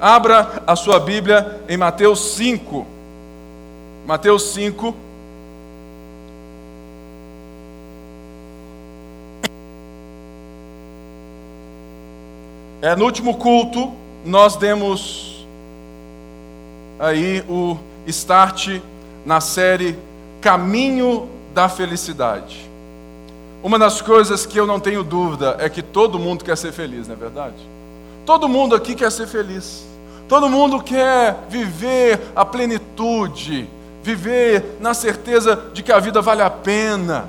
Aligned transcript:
Abra 0.00 0.62
a 0.66 0.74
sua 0.74 0.98
Bíblia 0.98 1.60
em 1.68 1.76
Mateus 1.76 2.20
5. 2.36 2.86
Mateus 4.06 4.44
5. 4.54 4.94
É, 12.80 12.96
no 12.96 13.04
último 13.04 13.36
culto, 13.36 13.92
nós 14.24 14.56
demos 14.56 15.46
aí 16.98 17.44
o 17.46 17.76
start 18.06 18.80
na 19.26 19.38
série 19.42 19.98
Caminho 20.40 21.28
da 21.52 21.68
Felicidade. 21.68 22.70
Uma 23.62 23.78
das 23.78 24.00
coisas 24.00 24.46
que 24.46 24.58
eu 24.58 24.66
não 24.66 24.80
tenho 24.80 25.04
dúvida 25.04 25.56
é 25.58 25.68
que 25.68 25.82
todo 25.82 26.18
mundo 26.18 26.42
quer 26.42 26.56
ser 26.56 26.72
feliz, 26.72 27.06
não 27.06 27.14
é 27.14 27.18
verdade? 27.18 27.68
Todo 28.24 28.48
mundo 28.48 28.74
aqui 28.74 28.94
quer 28.94 29.12
ser 29.12 29.26
feliz. 29.26 29.89
Todo 30.30 30.48
mundo 30.48 30.80
quer 30.80 31.44
viver 31.48 32.20
a 32.36 32.44
plenitude, 32.44 33.68
viver 34.00 34.76
na 34.78 34.94
certeza 34.94 35.60
de 35.74 35.82
que 35.82 35.90
a 35.90 35.98
vida 35.98 36.22
vale 36.22 36.40
a 36.40 36.48
pena. 36.48 37.28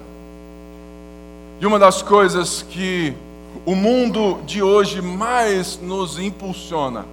E 1.59 1.65
uma 1.65 1.79
das 1.79 2.03
coisas 2.03 2.61
que 2.61 3.11
o 3.65 3.73
mundo 3.73 4.39
de 4.45 4.61
hoje 4.61 5.01
mais 5.01 5.79
nos 5.81 6.19
impulsiona 6.19 7.03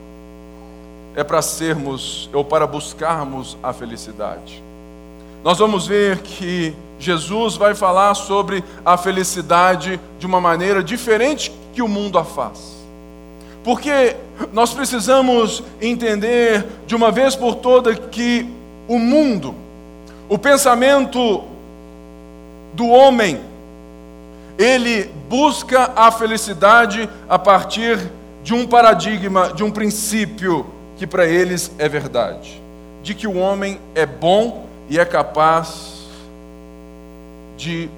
é 1.16 1.24
para 1.24 1.40
sermos 1.40 2.28
ou 2.34 2.44
para 2.44 2.66
buscarmos 2.66 3.56
a 3.62 3.72
felicidade. 3.72 4.62
Nós 5.42 5.58
vamos 5.58 5.86
ver 5.86 6.18
que 6.18 6.76
Jesus 6.98 7.56
vai 7.56 7.74
falar 7.74 8.12
sobre 8.12 8.62
a 8.84 8.98
felicidade 8.98 9.98
de 10.18 10.26
uma 10.26 10.38
maneira 10.38 10.82
diferente 10.82 11.50
que 11.72 11.80
o 11.80 11.88
mundo 11.88 12.18
a 12.18 12.24
faz. 12.24 12.77
Porque 13.64 14.16
nós 14.52 14.72
precisamos 14.72 15.62
entender 15.80 16.64
de 16.86 16.94
uma 16.94 17.10
vez 17.10 17.34
por 17.34 17.56
toda 17.56 17.94
que 17.94 18.46
o 18.86 18.98
mundo, 18.98 19.54
o 20.28 20.38
pensamento 20.38 21.44
do 22.74 22.88
homem, 22.88 23.40
ele 24.58 25.04
busca 25.28 25.92
a 25.94 26.10
felicidade 26.10 27.08
a 27.28 27.38
partir 27.38 27.98
de 28.42 28.54
um 28.54 28.66
paradigma, 28.66 29.52
de 29.52 29.62
um 29.62 29.70
princípio 29.70 30.66
que 30.96 31.06
para 31.06 31.26
eles 31.26 31.70
é 31.78 31.88
verdade, 31.88 32.60
de 33.02 33.14
que 33.14 33.26
o 33.26 33.36
homem 33.36 33.78
é 33.94 34.04
bom 34.04 34.66
e 34.88 34.98
é 34.98 35.04
capaz 35.04 35.98
de 37.56 37.88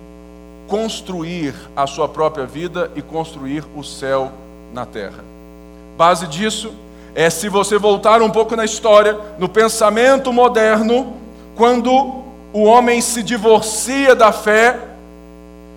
construir 0.67 1.55
a 1.75 1.87
sua 1.87 2.09
própria 2.09 2.47
vida 2.47 2.91
e 2.95 3.03
construir 3.03 3.65
o 3.77 3.83
céu 3.83 4.33
na 4.73 4.85
terra. 4.85 5.30
Base 6.01 6.27
disso 6.27 6.73
é 7.15 7.29
se 7.29 7.51
você 7.51 7.77
voltar 7.77 8.23
um 8.23 8.31
pouco 8.31 8.57
na 8.57 8.65
história, 8.65 9.19
no 9.39 9.47
pensamento 9.47 10.33
moderno, 10.33 11.13
quando 11.55 11.93
o 12.55 12.63
homem 12.63 13.03
se 13.03 13.23
divorcia 13.23 14.15
da 14.15 14.33
fé 14.33 14.81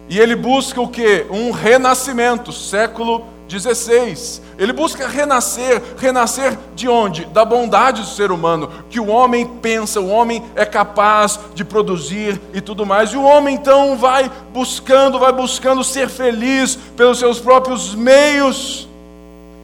e 0.07 0.17
ele 0.17 0.33
busca 0.33 0.79
o 0.79 0.87
que? 0.87 1.25
Um 1.29 1.51
renascimento, 1.51 2.53
século 2.53 3.25
16. 3.49 4.41
Ele 4.57 4.71
busca 4.71 5.09
renascer, 5.09 5.81
renascer 5.97 6.57
de 6.73 6.87
onde? 6.87 7.25
Da 7.25 7.43
bondade 7.43 7.99
do 7.99 8.07
ser 8.07 8.31
humano, 8.31 8.71
que 8.89 9.01
o 9.01 9.09
homem 9.09 9.45
pensa, 9.45 9.99
o 9.99 10.07
homem 10.07 10.41
é 10.55 10.63
capaz 10.63 11.37
de 11.53 11.65
produzir 11.65 12.39
e 12.53 12.61
tudo 12.61 12.85
mais. 12.85 13.09
E 13.09 13.17
o 13.17 13.23
homem 13.23 13.55
então 13.55 13.97
vai 13.97 14.31
buscando, 14.53 15.19
vai 15.19 15.33
buscando 15.33 15.83
ser 15.83 16.07
feliz 16.07 16.77
pelos 16.95 17.19
seus 17.19 17.41
próprios 17.41 17.93
meios. 17.93 18.87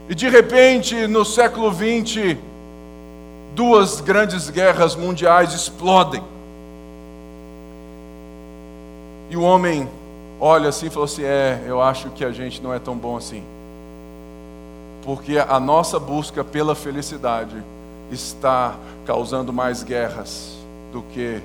E 0.09 0.15
de 0.15 0.27
repente, 0.27 1.07
no 1.07 1.23
século 1.23 1.71
20, 1.71 2.37
duas 3.55 4.01
grandes 4.01 4.49
guerras 4.49 4.95
mundiais 4.95 5.53
explodem. 5.53 6.23
E 9.29 9.37
o 9.37 9.43
homem 9.43 9.87
olha 10.39 10.69
assim 10.69 10.87
e 10.87 10.89
fala 10.89 11.05
assim: 11.05 11.23
É, 11.23 11.63
eu 11.65 11.81
acho 11.81 12.09
que 12.09 12.25
a 12.25 12.31
gente 12.31 12.61
não 12.61 12.73
é 12.73 12.79
tão 12.79 12.95
bom 12.95 13.15
assim 13.15 13.43
porque 15.09 15.39
a 15.39 15.59
nossa 15.59 15.99
busca 15.99 16.43
pela 16.43 16.75
felicidade 16.75 17.55
está 18.11 18.75
causando 19.05 19.51
mais 19.51 19.81
guerras 19.81 20.51
do 20.91 21.01
que 21.01 21.39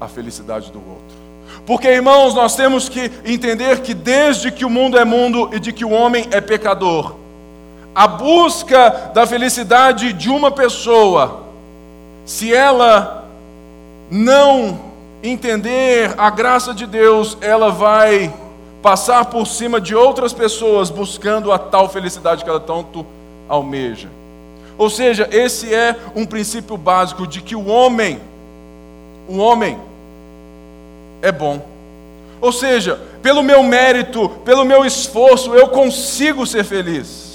a 0.00 0.08
felicidade 0.08 0.72
do 0.72 0.78
outro. 0.78 1.16
Porque, 1.64 1.86
irmãos, 1.86 2.34
nós 2.34 2.56
temos 2.56 2.88
que 2.88 3.10
entender 3.24 3.80
que 3.82 3.94
desde 3.94 4.50
que 4.50 4.64
o 4.64 4.70
mundo 4.70 4.98
é 4.98 5.04
mundo 5.04 5.50
e 5.52 5.60
de 5.60 5.72
que 5.72 5.84
o 5.84 5.90
homem 5.90 6.26
é 6.32 6.40
pecador, 6.40 7.14
a 7.96 8.06
busca 8.06 9.10
da 9.14 9.26
felicidade 9.26 10.12
de 10.12 10.28
uma 10.28 10.50
pessoa, 10.50 11.44
se 12.26 12.52
ela 12.52 13.26
não 14.10 14.78
entender 15.22 16.12
a 16.18 16.28
graça 16.28 16.74
de 16.74 16.86
Deus, 16.86 17.38
ela 17.40 17.70
vai 17.70 18.30
passar 18.82 19.24
por 19.24 19.46
cima 19.46 19.80
de 19.80 19.94
outras 19.94 20.34
pessoas 20.34 20.90
buscando 20.90 21.50
a 21.50 21.58
tal 21.58 21.88
felicidade 21.88 22.44
que 22.44 22.50
ela 22.50 22.60
tanto 22.60 23.06
almeja. 23.48 24.10
Ou 24.76 24.90
seja, 24.90 25.26
esse 25.32 25.74
é 25.74 25.96
um 26.14 26.26
princípio 26.26 26.76
básico 26.76 27.26
de 27.26 27.40
que 27.40 27.56
o 27.56 27.66
homem, 27.66 28.20
o 29.26 29.38
homem 29.38 29.78
é 31.22 31.32
bom. 31.32 31.64
Ou 32.42 32.52
seja, 32.52 33.00
pelo 33.22 33.42
meu 33.42 33.62
mérito, 33.62 34.28
pelo 34.44 34.66
meu 34.66 34.84
esforço, 34.84 35.54
eu 35.54 35.68
consigo 35.68 36.46
ser 36.46 36.62
feliz. 36.62 37.25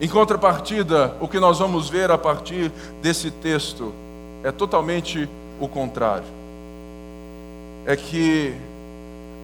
Em 0.00 0.08
contrapartida, 0.08 1.14
o 1.20 1.28
que 1.28 1.38
nós 1.38 1.58
vamos 1.58 1.90
ver 1.90 2.10
a 2.10 2.16
partir 2.16 2.72
desse 3.02 3.30
texto 3.30 3.92
é 4.42 4.50
totalmente 4.50 5.28
o 5.60 5.68
contrário. 5.68 6.24
É 7.84 7.94
que 7.94 8.54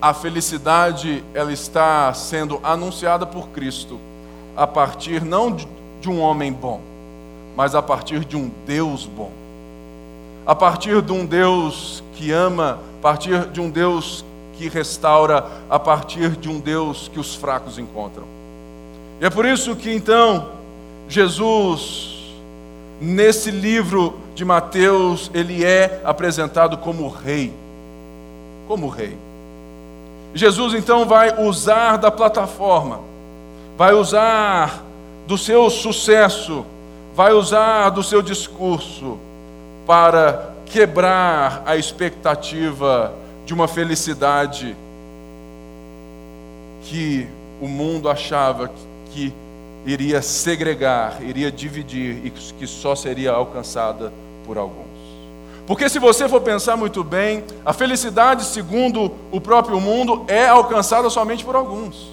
a 0.01 0.15
felicidade 0.15 1.23
ela 1.35 1.53
está 1.53 2.13
sendo 2.15 2.59
anunciada 2.63 3.27
por 3.27 3.49
Cristo 3.49 4.01
a 4.57 4.67
partir 4.67 5.23
não 5.23 5.55
de 6.01 6.09
um 6.09 6.21
homem 6.21 6.51
bom, 6.51 6.81
mas 7.55 7.75
a 7.75 7.83
partir 7.83 8.25
de 8.25 8.37
um 8.37 8.51
Deus 8.67 9.05
bom. 9.05 9.31
A 10.47 10.55
partir 10.55 11.03
de 11.03 11.13
um 11.13 11.27
Deus 11.27 12.03
que 12.15 12.33
ama, 12.33 12.79
a 12.99 13.03
partir 13.03 13.47
de 13.51 13.61
um 13.61 13.69
Deus 13.69 14.25
que 14.55 14.71
restaura, 14.71 15.45
a 15.69 15.79
partir 15.79 16.31
de 16.31 16.49
um 16.49 16.59
Deus 16.59 17.09
que 17.13 17.21
os 17.21 17.35
fracos 17.35 17.79
encontram. 17.79 18.36
E 19.21 19.25
é 19.25 19.31
por 19.31 19.47
isso 19.47 19.75
que 19.75 19.93
então 19.93 20.51
Jesus 21.09 22.17
nesse 23.01 23.51
livro 23.51 24.19
de 24.35 24.45
Mateus, 24.45 25.31
ele 25.35 25.65
é 25.65 26.01
apresentado 26.05 26.79
como 26.79 27.09
rei. 27.09 27.53
Como 28.69 28.89
rei. 28.89 29.17
Jesus 30.35 30.75
então 30.75 31.07
vai 31.07 31.43
usar 31.43 31.97
da 31.97 32.11
plataforma, 32.11 33.01
vai 33.77 33.95
usar 33.95 34.83
do 35.27 35.39
seu 35.39 35.71
sucesso, 35.71 36.65
vai 37.15 37.33
usar 37.33 37.91
do 37.91 38.03
seu 38.03 38.21
discurso 38.21 39.19
para 39.87 40.51
quebrar 40.67 41.63
a 41.65 41.77
expectativa 41.77 43.13
de 43.47 43.55
uma 43.55 43.67
felicidade 43.69 44.77
que 46.83 47.27
o 47.61 47.67
mundo 47.67 48.11
achava 48.11 48.69
que 48.69 48.96
iria 49.87 50.21
segregar, 50.21 51.23
iria 51.23 51.51
dividir 51.51 52.27
e 52.27 52.31
que 52.31 52.67
só 52.67 52.95
seria 52.95 53.33
alcançada 53.33 54.13
por 54.45 54.59
alguns. 54.59 54.87
Porque 55.67 55.89
se 55.89 55.99
você 55.99 56.29
for 56.29 56.41
pensar 56.41 56.77
muito 56.77 57.03
bem, 57.03 57.43
a 57.65 57.73
felicidade, 57.73 58.45
segundo 58.45 59.13
o 59.33 59.41
próprio 59.41 59.81
mundo, 59.81 60.25
é 60.29 60.47
alcançada 60.47 61.11
somente 61.11 61.45
por 61.45 61.57
alguns. 61.57 62.09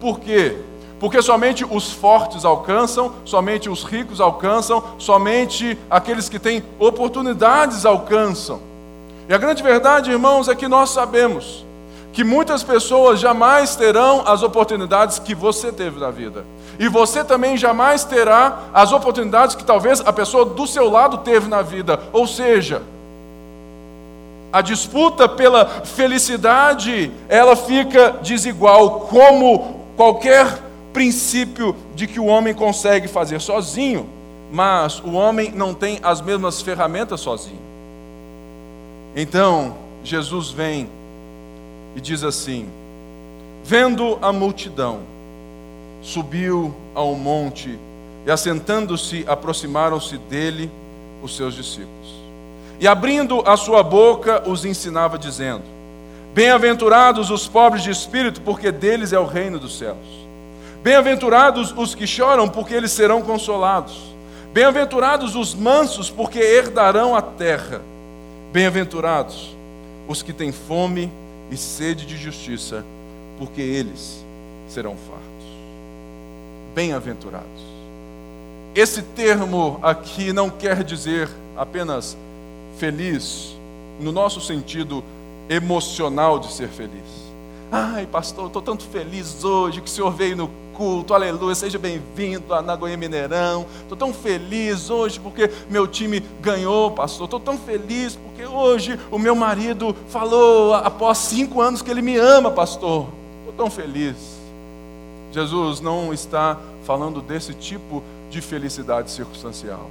Por 0.00 0.20
quê? 0.20 0.56
Porque 1.00 1.20
somente 1.22 1.64
os 1.64 1.92
fortes 1.92 2.44
alcançam, 2.44 3.12
somente 3.24 3.68
os 3.70 3.84
ricos 3.84 4.20
alcançam, 4.20 4.82
somente 4.98 5.78
aqueles 5.90 6.28
que 6.28 6.38
têm 6.38 6.62
oportunidades 6.78 7.86
alcançam. 7.86 8.60
E 9.28 9.34
a 9.34 9.38
grande 9.38 9.62
verdade, 9.62 10.10
irmãos, 10.10 10.48
é 10.48 10.54
que 10.54 10.68
nós 10.68 10.90
sabemos 10.90 11.64
que 12.14 12.22
muitas 12.22 12.62
pessoas 12.62 13.18
jamais 13.18 13.74
terão 13.74 14.22
as 14.24 14.44
oportunidades 14.44 15.18
que 15.18 15.34
você 15.34 15.72
teve 15.72 15.98
na 15.98 16.12
vida. 16.12 16.44
E 16.78 16.88
você 16.88 17.24
também 17.24 17.56
jamais 17.56 18.04
terá 18.04 18.60
as 18.72 18.92
oportunidades 18.92 19.56
que 19.56 19.64
talvez 19.64 20.00
a 20.00 20.12
pessoa 20.12 20.44
do 20.44 20.64
seu 20.64 20.88
lado 20.88 21.18
teve 21.18 21.48
na 21.48 21.60
vida. 21.60 22.00
Ou 22.12 22.24
seja, 22.24 22.82
a 24.52 24.60
disputa 24.60 25.28
pela 25.28 25.66
felicidade, 25.66 27.10
ela 27.28 27.56
fica 27.56 28.12
desigual, 28.22 29.00
como 29.00 29.80
qualquer 29.96 30.62
princípio 30.92 31.74
de 31.96 32.06
que 32.06 32.20
o 32.20 32.26
homem 32.26 32.54
consegue 32.54 33.08
fazer 33.08 33.40
sozinho, 33.40 34.08
mas 34.52 35.00
o 35.00 35.14
homem 35.14 35.50
não 35.50 35.74
tem 35.74 35.98
as 36.00 36.20
mesmas 36.20 36.62
ferramentas 36.62 37.20
sozinho. 37.20 37.58
Então, 39.16 39.74
Jesus 40.04 40.50
vem 40.50 40.88
e 41.94 42.00
diz 42.00 42.22
assim: 42.24 42.68
Vendo 43.64 44.18
a 44.20 44.32
multidão, 44.32 45.00
subiu 46.02 46.74
ao 46.94 47.14
monte 47.14 47.78
E 48.26 48.30
assentando-se, 48.30 49.24
aproximaram-se 49.26 50.18
dele 50.18 50.70
os 51.22 51.36
seus 51.36 51.54
discípulos. 51.54 52.14
E 52.80 52.86
abrindo 52.86 53.42
a 53.46 53.56
sua 53.56 53.82
boca, 53.82 54.48
os 54.48 54.64
ensinava, 54.64 55.18
dizendo: 55.18 55.62
Bem-aventurados 56.34 57.30
os 57.30 57.46
pobres 57.46 57.82
de 57.82 57.90
espírito, 57.90 58.40
porque 58.40 58.72
deles 58.72 59.12
é 59.12 59.18
o 59.18 59.26
reino 59.26 59.58
dos 59.58 59.78
céus. 59.78 60.24
Bem-aventurados 60.82 61.72
os 61.76 61.94
que 61.94 62.06
choram, 62.06 62.48
porque 62.48 62.74
eles 62.74 62.92
serão 62.92 63.22
consolados. 63.22 64.14
Bem-aventurados 64.52 65.34
os 65.34 65.54
mansos, 65.54 66.10
porque 66.10 66.38
herdarão 66.38 67.14
a 67.14 67.22
terra. 67.22 67.80
Bem-aventurados 68.52 69.54
os 70.06 70.22
que 70.22 70.32
têm 70.32 70.52
fome 70.52 71.10
e 71.10 71.23
sede 71.56 72.06
de 72.06 72.16
justiça, 72.16 72.84
porque 73.38 73.60
eles 73.60 74.24
serão 74.68 74.96
fartos. 74.96 75.46
Bem-aventurados. 76.74 77.62
Esse 78.74 79.02
termo 79.02 79.78
aqui 79.82 80.32
não 80.32 80.50
quer 80.50 80.82
dizer 80.82 81.30
apenas 81.56 82.16
feliz, 82.78 83.56
no 84.00 84.10
nosso 84.10 84.40
sentido 84.40 85.04
emocional 85.48 86.38
de 86.38 86.52
ser 86.52 86.68
feliz. 86.68 87.24
Ai, 87.70 88.06
pastor, 88.06 88.46
estou 88.46 88.62
tanto 88.62 88.84
feliz 88.84 89.44
hoje 89.44 89.80
que 89.80 89.88
o 89.88 89.90
senhor 89.90 90.10
veio 90.12 90.36
no 90.36 90.50
culto, 90.74 91.14
aleluia, 91.14 91.54
seja 91.54 91.78
bem-vindo 91.78 92.52
a 92.52 92.60
Nagoya 92.60 92.96
Mineirão. 92.96 93.64
Estou 93.82 93.96
tão 93.96 94.12
feliz 94.12 94.90
hoje 94.90 95.20
porque 95.20 95.48
meu 95.70 95.86
time 95.86 96.20
ganhou, 96.40 96.90
pastor. 96.90 97.26
Estou 97.26 97.40
tão 97.40 97.56
feliz 97.56 98.16
porque 98.16 98.44
hoje 98.44 98.98
o 99.10 99.18
meu 99.18 99.36
marido 99.36 99.94
falou 100.08 100.74
após 100.74 101.18
cinco 101.18 101.60
anos 101.60 101.80
que 101.80 101.90
ele 101.90 102.02
me 102.02 102.16
ama, 102.16 102.50
pastor. 102.50 103.06
Estou 103.38 103.54
tão 103.56 103.70
feliz. 103.70 104.16
Jesus 105.30 105.80
não 105.80 106.12
está 106.12 106.58
falando 106.84 107.22
desse 107.22 107.54
tipo 107.54 108.02
de 108.28 108.40
felicidade 108.40 109.10
circunstancial. 109.10 109.88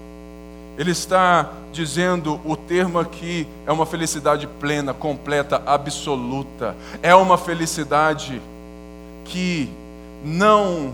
Ele 0.78 0.92
está 0.92 1.52
dizendo 1.72 2.42
o 2.44 2.58
termo 2.58 3.00
aqui 3.00 3.48
é 3.66 3.72
uma 3.72 3.86
felicidade 3.86 4.48
plena, 4.60 4.94
completa, 4.94 5.62
absoluta. 5.66 6.76
É 7.02 7.16
uma 7.16 7.38
felicidade 7.38 8.42
que 9.24 9.70
não 10.24 10.94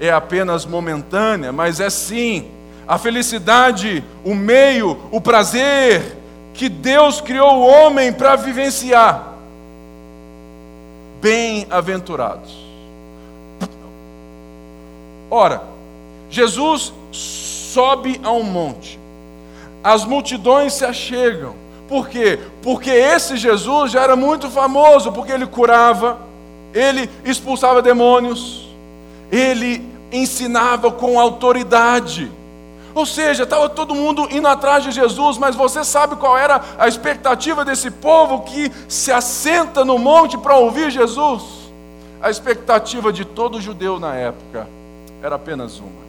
é 0.00 0.10
apenas 0.10 0.64
momentânea, 0.64 1.52
mas 1.52 1.78
é 1.80 1.90
sim 1.90 2.48
a 2.86 2.98
felicidade, 2.98 4.04
o 4.24 4.34
meio, 4.34 4.98
o 5.10 5.20
prazer 5.20 6.16
que 6.52 6.68
Deus 6.68 7.20
criou 7.20 7.58
o 7.58 7.66
homem 7.66 8.12
para 8.12 8.36
vivenciar. 8.36 9.28
Bem-aventurados. 11.20 12.62
Ora, 15.30 15.62
Jesus 16.28 16.92
sobe 17.10 18.20
a 18.22 18.30
um 18.32 18.42
monte, 18.42 18.98
as 19.82 20.04
multidões 20.04 20.74
se 20.74 20.84
achegam. 20.84 21.54
Por 21.88 22.08
quê? 22.08 22.38
Porque 22.62 22.90
esse 22.90 23.36
Jesus 23.36 23.92
já 23.92 24.02
era 24.02 24.16
muito 24.16 24.50
famoso, 24.50 25.12
porque 25.12 25.32
ele 25.32 25.46
curava, 25.46 26.18
ele 26.74 27.08
expulsava 27.24 27.82
demônios, 27.82 28.68
ele 29.30 29.82
ensinava 30.10 30.90
com 30.90 31.18
autoridade. 31.18 32.30
Ou 32.94 33.06
seja, 33.06 33.44
estava 33.44 33.68
todo 33.68 33.94
mundo 33.94 34.28
indo 34.30 34.46
atrás 34.46 34.84
de 34.84 34.90
Jesus, 34.90 35.38
mas 35.38 35.56
você 35.56 35.82
sabe 35.82 36.16
qual 36.16 36.36
era 36.36 36.60
a 36.78 36.86
expectativa 36.86 37.64
desse 37.64 37.90
povo 37.90 38.42
que 38.42 38.70
se 38.86 39.10
assenta 39.10 39.84
no 39.84 39.98
monte 39.98 40.36
para 40.36 40.56
ouvir 40.56 40.90
Jesus? 40.90 41.42
A 42.20 42.30
expectativa 42.30 43.12
de 43.12 43.24
todo 43.24 43.60
judeu 43.60 43.98
na 43.98 44.14
época 44.14 44.68
era 45.22 45.36
apenas 45.36 45.78
uma: 45.78 46.02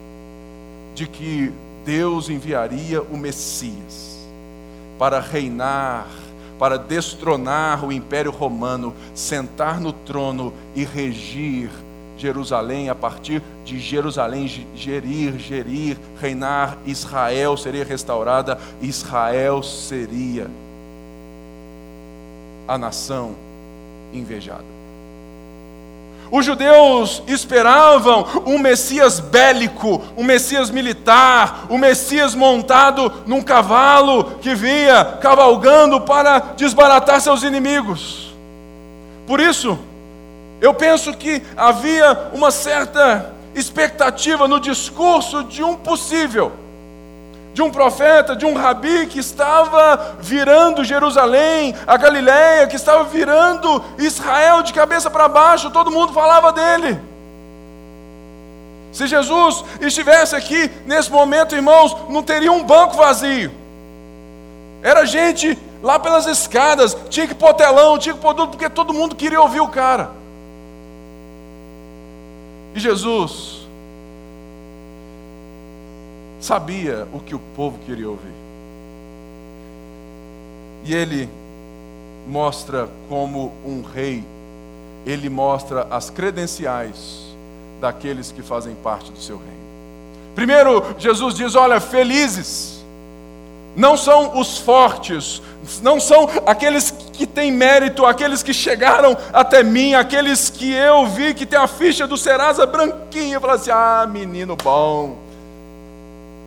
de 0.94 1.06
que 1.06 1.50
Deus 1.84 2.28
enviaria 2.28 3.02
o 3.02 3.16
Messias 3.16 4.18
para 4.98 5.20
reinar 5.20 6.06
para 6.58 6.78
destronar 6.78 7.84
o 7.84 7.92
Império 7.92 8.30
Romano, 8.30 8.94
sentar 9.14 9.80
no 9.80 9.92
trono 9.92 10.52
e 10.74 10.84
regir 10.84 11.70
Jerusalém, 12.16 12.88
a 12.88 12.94
partir 12.94 13.42
de 13.64 13.78
Jerusalém, 13.78 14.46
gerir, 14.74 15.38
gerir, 15.38 15.98
reinar, 16.20 16.78
Israel 16.86 17.56
seria 17.56 17.84
restaurada, 17.84 18.58
Israel 18.80 19.62
seria 19.62 20.48
a 22.66 22.78
nação 22.78 23.34
invejada. 24.12 24.73
Os 26.34 26.44
judeus 26.44 27.22
esperavam 27.28 28.26
um 28.44 28.58
Messias 28.58 29.20
bélico, 29.20 30.02
um 30.16 30.24
Messias 30.24 30.68
militar, 30.68 31.64
um 31.70 31.78
Messias 31.78 32.34
montado 32.34 33.22
num 33.24 33.40
cavalo 33.40 34.40
que 34.40 34.52
vinha 34.52 35.16
cavalgando 35.20 36.00
para 36.00 36.40
desbaratar 36.56 37.20
seus 37.20 37.44
inimigos. 37.44 38.34
Por 39.28 39.38
isso, 39.38 39.78
eu 40.60 40.74
penso 40.74 41.16
que 41.16 41.40
havia 41.56 42.30
uma 42.32 42.50
certa 42.50 43.32
expectativa 43.54 44.48
no 44.48 44.58
discurso 44.58 45.44
de 45.44 45.62
um 45.62 45.76
possível 45.76 46.63
de 47.54 47.62
um 47.62 47.70
profeta, 47.70 48.34
de 48.34 48.44
um 48.44 48.54
rabi 48.54 49.06
que 49.06 49.20
estava 49.20 50.16
virando 50.18 50.84
Jerusalém, 50.84 51.72
a 51.86 51.96
Galiléia, 51.96 52.66
que 52.66 52.74
estava 52.74 53.04
virando 53.04 53.82
Israel 53.96 54.60
de 54.60 54.72
cabeça 54.72 55.08
para 55.08 55.28
baixo, 55.28 55.70
todo 55.70 55.90
mundo 55.90 56.12
falava 56.12 56.52
dele. 56.52 57.00
Se 58.92 59.06
Jesus 59.06 59.64
estivesse 59.80 60.34
aqui 60.34 60.68
nesse 60.84 61.10
momento, 61.10 61.54
irmãos, 61.54 61.96
não 62.08 62.24
teria 62.24 62.50
um 62.50 62.64
banco 62.64 62.96
vazio. 62.96 63.52
Era 64.82 65.06
gente 65.06 65.56
lá 65.80 65.96
pelas 65.96 66.26
escadas, 66.26 66.96
tinha 67.08 67.28
que 67.28 67.34
pôr 67.36 67.54
telão, 67.54 67.98
tinha 67.98 68.16
que 68.16 68.20
pôr 68.20 68.34
tudo, 68.34 68.50
porque 68.50 68.68
todo 68.68 68.92
mundo 68.92 69.14
queria 69.14 69.40
ouvir 69.40 69.60
o 69.60 69.68
cara. 69.68 70.10
E 72.74 72.80
Jesus 72.80 73.63
sabia 76.44 77.08
o 77.10 77.20
que 77.20 77.34
o 77.34 77.38
povo 77.56 77.78
queria 77.86 78.08
ouvir. 78.08 78.34
E 80.84 80.94
ele 80.94 81.26
mostra 82.28 82.88
como 83.08 83.50
um 83.64 83.80
rei, 83.80 84.22
ele 85.06 85.30
mostra 85.30 85.86
as 85.90 86.10
credenciais 86.10 87.34
daqueles 87.80 88.30
que 88.30 88.42
fazem 88.42 88.74
parte 88.74 89.10
do 89.10 89.18
seu 89.18 89.38
reino. 89.38 89.54
Primeiro, 90.34 90.84
Jesus 90.98 91.34
diz: 91.34 91.54
Olha, 91.54 91.80
felizes 91.80 92.84
não 93.74 93.96
são 93.96 94.38
os 94.38 94.58
fortes, 94.58 95.40
não 95.82 95.98
são 95.98 96.28
aqueles 96.44 96.90
que 96.90 97.26
têm 97.26 97.50
mérito, 97.50 98.04
aqueles 98.04 98.42
que 98.42 98.52
chegaram 98.52 99.16
até 99.32 99.62
mim, 99.62 99.94
aqueles 99.94 100.50
que 100.50 100.70
eu 100.70 101.06
vi 101.06 101.32
que 101.32 101.46
tem 101.46 101.58
a 101.58 101.66
ficha 101.66 102.06
do 102.06 102.18
Serasa 102.18 102.66
branquinha, 102.66 103.38
e 103.38 103.40
fala 103.40 103.54
assim: 103.54 103.70
Ah, 103.70 104.06
menino 104.06 104.56
bom. 104.56 105.23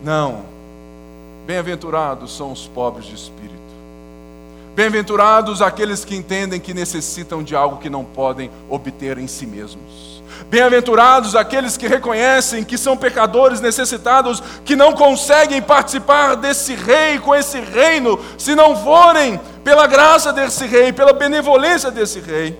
Não. 0.04 0.44
Bem-aventurados 1.46 2.36
são 2.36 2.52
os 2.52 2.68
pobres 2.68 3.06
de 3.06 3.16
espírito. 3.16 3.56
Bem-aventurados 4.76 5.62
aqueles 5.62 6.06
que 6.06 6.16
entendem 6.16 6.60
que 6.60 6.74
necessitam 6.74 7.42
de 7.42 7.56
algo 7.56 7.78
que 7.78 7.90
não 7.90 8.06
podem 8.06 8.52
obter 8.70 9.18
em 9.18 9.26
si 9.26 9.48
mesmos. 9.48 10.22
Bem-aventurados 10.50 11.36
aqueles 11.36 11.76
que 11.76 11.88
reconhecem 11.88 12.64
que 12.64 12.78
são 12.78 12.96
pecadores 12.96 13.60
necessitados, 13.60 14.42
que 14.64 14.76
não 14.76 14.94
conseguem 14.94 15.62
participar 15.62 16.36
desse 16.36 16.76
rei, 16.76 17.18
com 17.18 17.34
esse 17.34 17.60
reino, 17.60 18.20
se 18.38 18.54
não 18.54 18.76
forem 18.76 19.40
pela 19.64 19.88
graça 19.88 20.32
desse 20.32 20.68
rei, 20.68 20.94
pela 20.94 21.12
benevolência 21.12 21.90
desse 21.90 22.20
rei. 22.20 22.58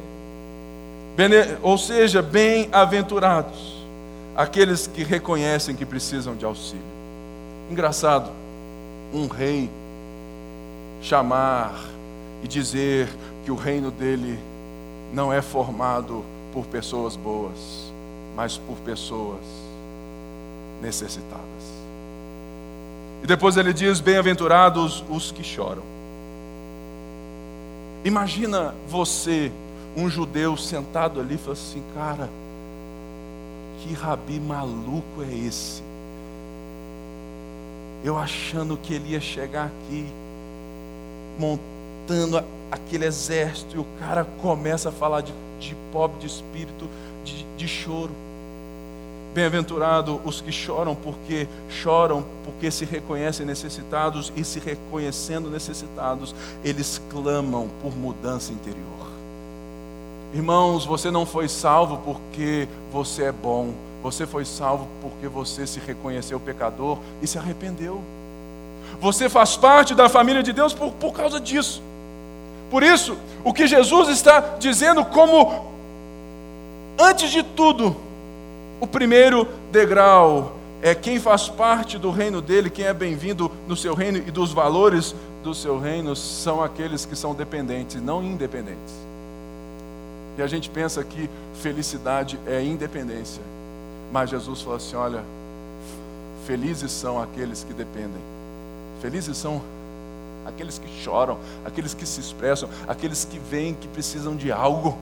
Bene... 1.16 1.58
Ou 1.62 1.78
seja, 1.78 2.22
bem-aventurados 2.22 3.86
aqueles 4.36 4.88
que 4.88 5.04
reconhecem 5.04 5.76
que 5.76 5.86
precisam 5.86 6.36
de 6.36 6.46
auxílio. 6.46 6.97
Engraçado, 7.70 8.32
um 9.14 9.28
rei 9.28 9.70
chamar 11.02 11.74
e 12.44 12.48
dizer 12.48 13.10
que 13.44 13.52
o 13.52 13.56
reino 13.56 13.92
dele 13.92 14.40
não 15.14 15.32
é 15.32 15.42
formado 15.42 16.24
por 16.54 16.66
pessoas 16.66 17.16
boas, 17.16 17.92
mas 18.36 18.58
por 18.58 18.78
pessoas 18.78 19.42
necessitadas. 20.82 21.44
E 23.24 23.28
depois 23.28 23.58
ele 23.58 23.74
diz: 23.74 24.00
Bem-aventurados 24.00 25.04
os 25.10 25.32
que 25.32 25.44
choram. 25.44 25.84
Imagina 28.06 28.74
você, 28.88 29.52
um 29.96 30.10
judeu, 30.10 30.56
sentado 30.56 31.20
ali 31.20 31.38
e 31.46 31.52
assim: 31.52 31.84
Cara, 31.94 32.30
que 33.80 33.94
rabi 33.94 34.40
maluco 34.40 35.22
é 35.22 35.34
esse? 35.34 35.82
Eu 38.08 38.18
achando 38.18 38.78
que 38.78 38.94
ele 38.94 39.14
ia 39.14 39.20
chegar 39.20 39.66
aqui, 39.66 40.06
montando 41.38 42.44
aquele 42.72 43.06
exército, 43.06 43.76
e 43.76 43.80
o 43.80 43.86
cara 44.00 44.26
começa 44.42 44.90
a 44.90 44.92
falar 44.92 45.22
de, 45.22 45.34
de 45.60 45.76
pobre 45.92 46.20
de 46.20 46.28
espírito, 46.28 46.88
de, 47.26 47.44
de 47.58 47.68
choro. 47.68 48.12
Bem-aventurado 49.34 50.22
os 50.24 50.42
que 50.42 50.52
choram, 50.52 50.96
porque 50.96 51.48
choram, 51.70 52.26
porque 52.44 52.72
se 52.72 52.86
reconhecem 52.86 53.46
necessitados 53.46 54.32
e 54.36 54.44
se 54.44 54.60
reconhecendo 54.60 55.50
necessitados, 55.50 56.34
eles 56.64 57.02
clamam 57.12 57.70
por 57.82 57.96
mudança 57.96 58.54
interior. 58.54 59.12
Irmãos, 60.34 60.86
você 60.86 61.12
não 61.12 61.26
foi 61.26 61.48
salvo 61.48 61.98
porque 61.98 62.68
você 62.92 63.26
é 63.26 63.32
bom, 63.32 63.74
você 64.02 64.26
foi 64.26 64.46
salvo 64.46 64.88
porque 65.02 65.28
você 65.28 65.66
se 65.66 65.80
reconheceu 65.80 66.40
pecador 66.40 67.00
e 67.22 67.28
se 67.28 67.38
arrependeu. 67.38 68.02
Você 69.00 69.30
faz 69.30 69.58
parte 69.58 69.94
da 69.94 70.08
família 70.08 70.42
de 70.42 70.54
Deus 70.54 70.74
por, 70.74 70.92
por 70.94 71.14
causa 71.14 71.40
disso. 71.40 71.82
Por 72.70 72.84
isso, 72.84 73.18
o 73.44 73.54
que 73.54 73.68
Jesus 73.68 74.10
está 74.10 74.40
dizendo 74.60 75.04
como, 75.06 75.72
antes 77.00 77.32
de 77.32 77.44
tudo, 77.44 77.96
o 78.80 78.88
primeiro 78.88 79.48
degrau 79.72 80.54
é 80.82 80.94
quem 80.94 81.20
faz 81.20 81.50
parte 81.50 81.98
do 81.98 82.12
reino 82.12 82.42
dele, 82.42 82.70
quem 82.70 82.86
é 82.86 82.94
bem-vindo 82.94 83.52
no 83.68 83.76
seu 83.76 83.94
reino 83.94 84.18
e 84.20 84.32
dos 84.32 84.52
valores 84.52 85.16
do 85.44 85.54
seu 85.54 85.80
reino 85.80 86.16
são 86.16 86.62
aqueles 86.62 87.06
que 87.06 87.16
são 87.16 87.34
dependentes, 87.34 88.02
não 88.02 88.24
independentes. 88.24 88.94
E 90.38 90.42
a 90.42 90.48
gente 90.48 90.70
pensa 90.70 91.04
que 91.04 91.30
felicidade 91.62 92.40
é 92.46 92.62
independência, 92.64 93.42
mas 94.12 94.30
Jesus 94.30 94.62
falou 94.62 94.78
assim: 94.78 94.96
olha, 94.96 95.24
felizes 96.46 96.92
são 96.92 97.22
aqueles 97.22 97.64
que 97.64 97.74
dependem, 97.74 98.22
felizes 99.02 99.38
são 99.38 99.62
aqueles 100.46 100.80
que 100.80 100.88
choram, 101.04 101.38
aqueles 101.66 101.94
que 101.94 102.06
se 102.06 102.20
expressam, 102.20 102.70
aqueles 102.88 103.26
que 103.26 103.38
veem 103.38 103.74
que 103.74 103.88
precisam 103.88 104.36
de 104.36 104.52
algo. 104.52 104.98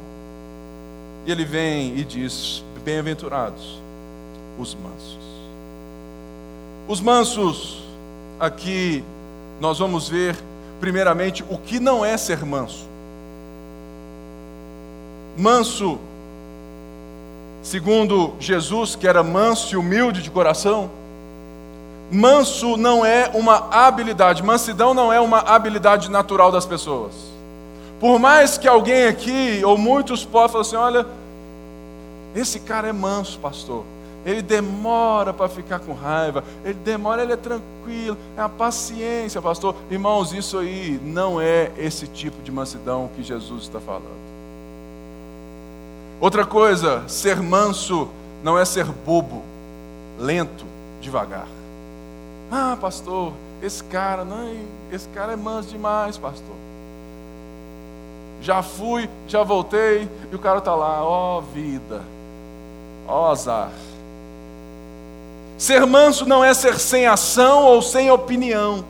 E 1.26 1.32
ele 1.32 1.46
vem 1.46 1.98
e 1.98 2.04
diz: 2.04 2.64
Bem-aventurados 2.84 3.80
os 4.60 4.76
mansos. 4.76 5.26
Os 6.88 7.02
mansos, 7.02 7.84
aqui 8.40 9.04
nós 9.60 9.80
vamos 9.80 10.08
ver, 10.08 10.36
primeiramente, 10.80 11.44
o 11.50 11.58
que 11.58 11.80
não 11.80 12.06
é 12.06 12.16
ser 12.18 12.46
manso. 12.46 12.88
Manso, 15.38 16.00
segundo 17.65 18.34
Jesus, 18.39 18.95
que 18.95 19.07
era 19.07 19.24
manso 19.24 19.74
e 19.74 19.77
humilde 19.77 20.22
de 20.22 20.29
coração, 20.29 20.88
manso 22.12 22.77
não 22.77 23.03
é 23.03 23.31
uma 23.34 23.67
habilidade, 23.72 24.43
mansidão 24.43 24.93
não 24.93 25.12
é 25.12 25.19
uma 25.19 25.39
habilidade 25.39 26.12
natural 26.12 26.51
das 26.51 26.63
pessoas. 26.63 27.13
Por 28.00 28.19
mais 28.19 28.55
que 28.55 28.67
alguém 28.67 29.07
aqui, 29.07 29.63
ou 29.65 29.79
muitos 29.79 30.24
possam 30.24 30.50
falar 30.50 30.62
assim: 30.62 30.75
olha, 30.75 31.07
esse 32.36 32.60
cara 32.60 32.88
é 32.88 32.93
manso, 32.93 33.39
pastor. 33.39 33.84
Ele 34.24 34.43
demora 34.43 35.34
para 35.34 35.50
ficar 35.50 35.79
com 35.79 35.93
raiva, 35.93 36.43
ele 36.63 36.77
demora, 36.86 37.24
ele 37.24 37.34
é 37.34 37.38
tranquilo, 37.38 38.15
é 38.38 38.41
a 38.41 38.50
paciência, 38.50 39.41
pastor. 39.41 39.75
Irmãos, 39.89 40.34
isso 40.34 40.60
aí 40.60 41.00
não 41.03 41.41
é 41.41 41.72
esse 41.77 42.07
tipo 42.07 42.43
de 42.43 42.51
mansidão 42.51 43.10
que 43.15 43.24
Jesus 43.24 43.63
está 43.63 43.79
falando. 43.79 44.35
Outra 46.19 46.45
coisa, 46.45 47.03
ser 47.07 47.41
manso 47.41 48.07
não 48.43 48.57
é 48.57 48.65
ser 48.65 48.86
bobo, 48.86 49.43
lento, 50.19 50.65
devagar. 51.01 51.48
Ah, 52.51 52.77
pastor, 52.79 53.34
esse 53.62 53.84
cara, 53.84 54.24
não, 54.24 54.55
esse 54.91 55.07
cara 55.10 55.34
é 55.34 55.36
manso 55.36 55.69
demais, 55.69 56.17
pastor. 56.17 56.55
Já 58.41 58.62
fui, 58.62 59.10
já 59.27 59.43
voltei, 59.43 60.07
e 60.31 60.36
o 60.36 60.39
cara 60.39 60.60
está 60.60 60.75
lá, 60.75 61.03
ó 61.03 61.39
oh, 61.39 61.41
vida 61.41 62.15
Ó 63.07 63.31
azar. 63.31 63.72
Ser 65.57 65.86
manso 65.86 66.25
não 66.25 66.43
é 66.43 66.53
ser 66.53 66.79
sem 66.79 67.05
ação 67.05 67.63
ou 67.63 67.81
sem 67.81 68.12
opinião. 68.12 68.84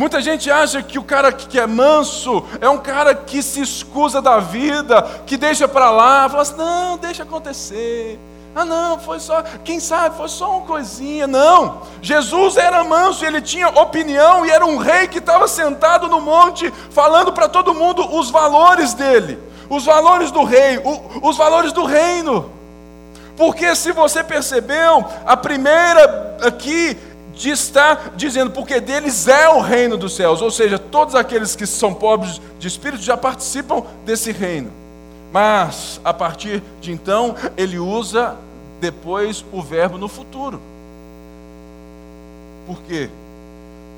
Muita 0.00 0.22
gente 0.22 0.50
acha 0.50 0.82
que 0.82 0.98
o 0.98 1.04
cara 1.04 1.30
que 1.30 1.60
é 1.60 1.66
manso 1.66 2.42
é 2.58 2.66
um 2.70 2.78
cara 2.78 3.14
que 3.14 3.42
se 3.42 3.60
escusa 3.60 4.22
da 4.22 4.38
vida, 4.38 5.02
que 5.26 5.36
deixa 5.36 5.68
para 5.68 5.90
lá, 5.90 6.26
fala 6.26 6.40
assim: 6.40 6.56
não, 6.56 6.96
deixa 6.96 7.22
acontecer. 7.22 8.18
Ah, 8.54 8.64
não, 8.64 8.98
foi 8.98 9.20
só, 9.20 9.42
quem 9.62 9.78
sabe, 9.78 10.16
foi 10.16 10.30
só 10.30 10.56
uma 10.56 10.66
coisinha. 10.66 11.26
Não, 11.26 11.82
Jesus 12.00 12.56
era 12.56 12.82
manso, 12.82 13.26
ele 13.26 13.42
tinha 13.42 13.68
opinião 13.68 14.46
e 14.46 14.50
era 14.50 14.64
um 14.64 14.78
rei 14.78 15.06
que 15.06 15.18
estava 15.18 15.46
sentado 15.46 16.08
no 16.08 16.18
monte, 16.18 16.72
falando 16.88 17.30
para 17.30 17.46
todo 17.46 17.74
mundo 17.74 18.02
os 18.16 18.30
valores 18.30 18.94
dele 18.94 19.38
os 19.68 19.84
valores 19.84 20.30
do 20.30 20.44
rei, 20.44 20.78
o, 20.78 21.28
os 21.28 21.36
valores 21.36 21.72
do 21.72 21.84
reino. 21.84 22.50
Porque 23.36 23.76
se 23.76 23.92
você 23.92 24.24
percebeu, 24.24 25.04
a 25.24 25.36
primeira 25.36 26.36
aqui 26.42 26.98
está 27.34 28.10
dizendo, 28.16 28.50
porque 28.50 28.80
deles 28.80 29.28
é 29.28 29.48
o 29.48 29.60
reino 29.60 29.96
dos 29.96 30.14
céus, 30.14 30.42
ou 30.42 30.50
seja, 30.50 30.78
todos 30.78 31.14
aqueles 31.14 31.54
que 31.54 31.66
são 31.66 31.94
pobres 31.94 32.40
de 32.58 32.68
espírito 32.68 33.02
já 33.02 33.16
participam 33.16 33.84
desse 34.04 34.32
reino. 34.32 34.70
Mas, 35.32 36.00
a 36.04 36.12
partir 36.12 36.62
de 36.80 36.92
então, 36.92 37.36
ele 37.56 37.78
usa 37.78 38.36
depois 38.80 39.44
o 39.52 39.62
verbo 39.62 39.96
no 39.96 40.08
futuro. 40.08 40.60
Por 42.66 42.82
quê? 42.82 43.08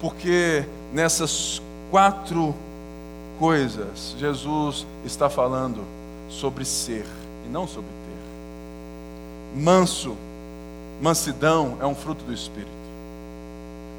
Porque 0.01 0.65
nessas 0.93 1.63
quatro 1.91 2.55
coisas, 3.39 4.15
Jesus 4.19 4.87
está 5.05 5.31
falando 5.31 5.85
sobre 6.29 6.65
ser 6.65 7.07
e 7.47 7.49
não 7.49 7.67
sobre 7.67 7.89
ter. 7.91 9.61
Manso, 9.61 10.17
mansidão 11.01 11.77
é 11.81 11.87
um 11.87 11.95
fruto 11.95 12.25
do 12.25 12.33
Espírito. 12.33 12.82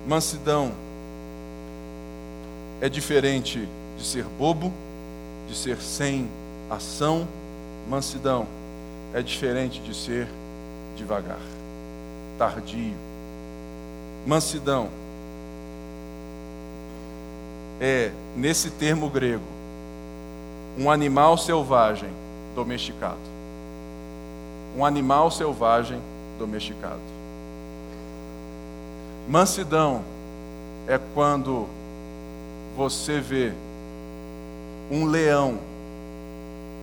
Mansidão 0.07 0.71
é 2.81 2.89
diferente 2.89 3.67
de 3.97 4.03
ser 4.03 4.25
bobo, 4.37 4.71
de 5.47 5.55
ser 5.55 5.77
sem 5.77 6.29
ação. 6.69 7.25
Mansidão 7.89 8.45
é 9.13 9.21
diferente 9.21 9.79
de 9.79 9.95
ser 9.95 10.27
devagar, 10.97 11.39
tardio. 12.37 12.93
Mansidão 14.25 14.89
é, 17.79 18.11
nesse 18.35 18.71
termo 18.71 19.09
grego, 19.09 19.43
um 20.77 20.89
animal 20.89 21.37
selvagem 21.37 22.09
domesticado. 22.55 23.17
Um 24.75 24.85
animal 24.85 25.29
selvagem 25.31 26.01
domesticado. 26.37 27.12
Mansidão 29.27 30.01
é 30.87 30.99
quando 31.13 31.67
você 32.75 33.19
vê 33.19 33.53
um 34.91 35.05
leão 35.05 35.57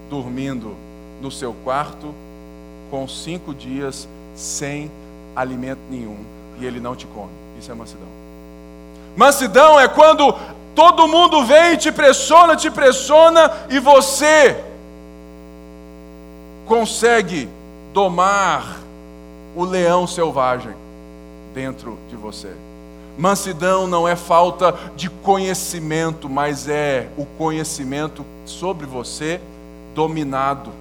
dormindo 0.09 0.75
no 1.21 1.31
seu 1.31 1.55
quarto 1.65 2.15
com 2.91 3.07
cinco 3.07 3.55
dias 3.55 4.09
sem 4.35 4.91
alimento 5.37 5.81
nenhum 5.91 6.19
e 6.59 6.67
ele 6.67 6.81
não 6.81 6.97
te 6.97 7.07
come. 7.07 7.31
Isso 7.59 7.71
é 7.71 7.75
mansidão. 7.75 8.09
Mansidão 9.17 9.79
é 9.79 9.87
quando 9.87 10.35
Todo 10.75 11.09
mundo 11.09 11.45
vem 11.45 11.75
e 11.75 11.77
te 11.77 11.91
pressiona, 11.91 12.57
te 12.57 12.71
pressiona, 12.71 13.53
e 13.69 13.79
você 13.79 14.65
consegue 16.67 17.49
domar 17.93 18.79
o 19.57 19.65
leão 19.65 20.07
selvagem 20.07 20.73
dentro 21.55 21.99
de 22.09 22.17
você. 22.17 22.51
Mansidão 23.19 23.87
não 23.87 24.09
é 24.09 24.17
falta 24.17 24.75
de 24.97 25.11
conhecimento, 25.11 26.29
mas 26.29 26.69
é 26.69 27.09
o 27.17 27.27
conhecimento 27.27 28.25
sobre 28.45 28.87
você 28.87 29.41
dominado 29.95 30.73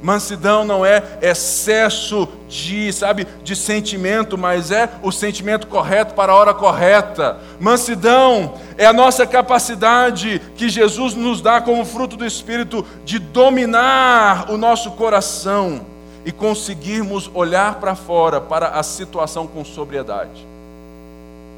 Mansidão 0.00 0.64
não 0.64 0.86
é 0.86 1.02
excesso 1.20 2.28
de, 2.48 2.92
sabe, 2.92 3.26
de 3.42 3.56
sentimento, 3.56 4.38
mas 4.38 4.70
é 4.70 4.88
o 5.02 5.10
sentimento 5.10 5.66
correto 5.66 6.14
para 6.14 6.32
a 6.32 6.36
hora 6.36 6.54
correta. 6.54 7.36
Mansidão 7.58 8.54
é 8.76 8.86
a 8.86 8.92
nossa 8.92 9.26
capacidade 9.26 10.40
que 10.56 10.68
Jesus 10.68 11.14
nos 11.14 11.40
dá 11.40 11.60
como 11.60 11.84
fruto 11.84 12.16
do 12.16 12.24
Espírito 12.24 12.86
de 13.04 13.18
dominar 13.18 14.50
o 14.50 14.56
nosso 14.56 14.92
coração 14.92 15.80
e 16.28 16.32
conseguirmos 16.32 17.30
olhar 17.32 17.80
para 17.80 17.94
fora 17.94 18.38
para 18.38 18.78
a 18.78 18.82
situação 18.82 19.46
com 19.46 19.64
sobriedade. 19.64 20.46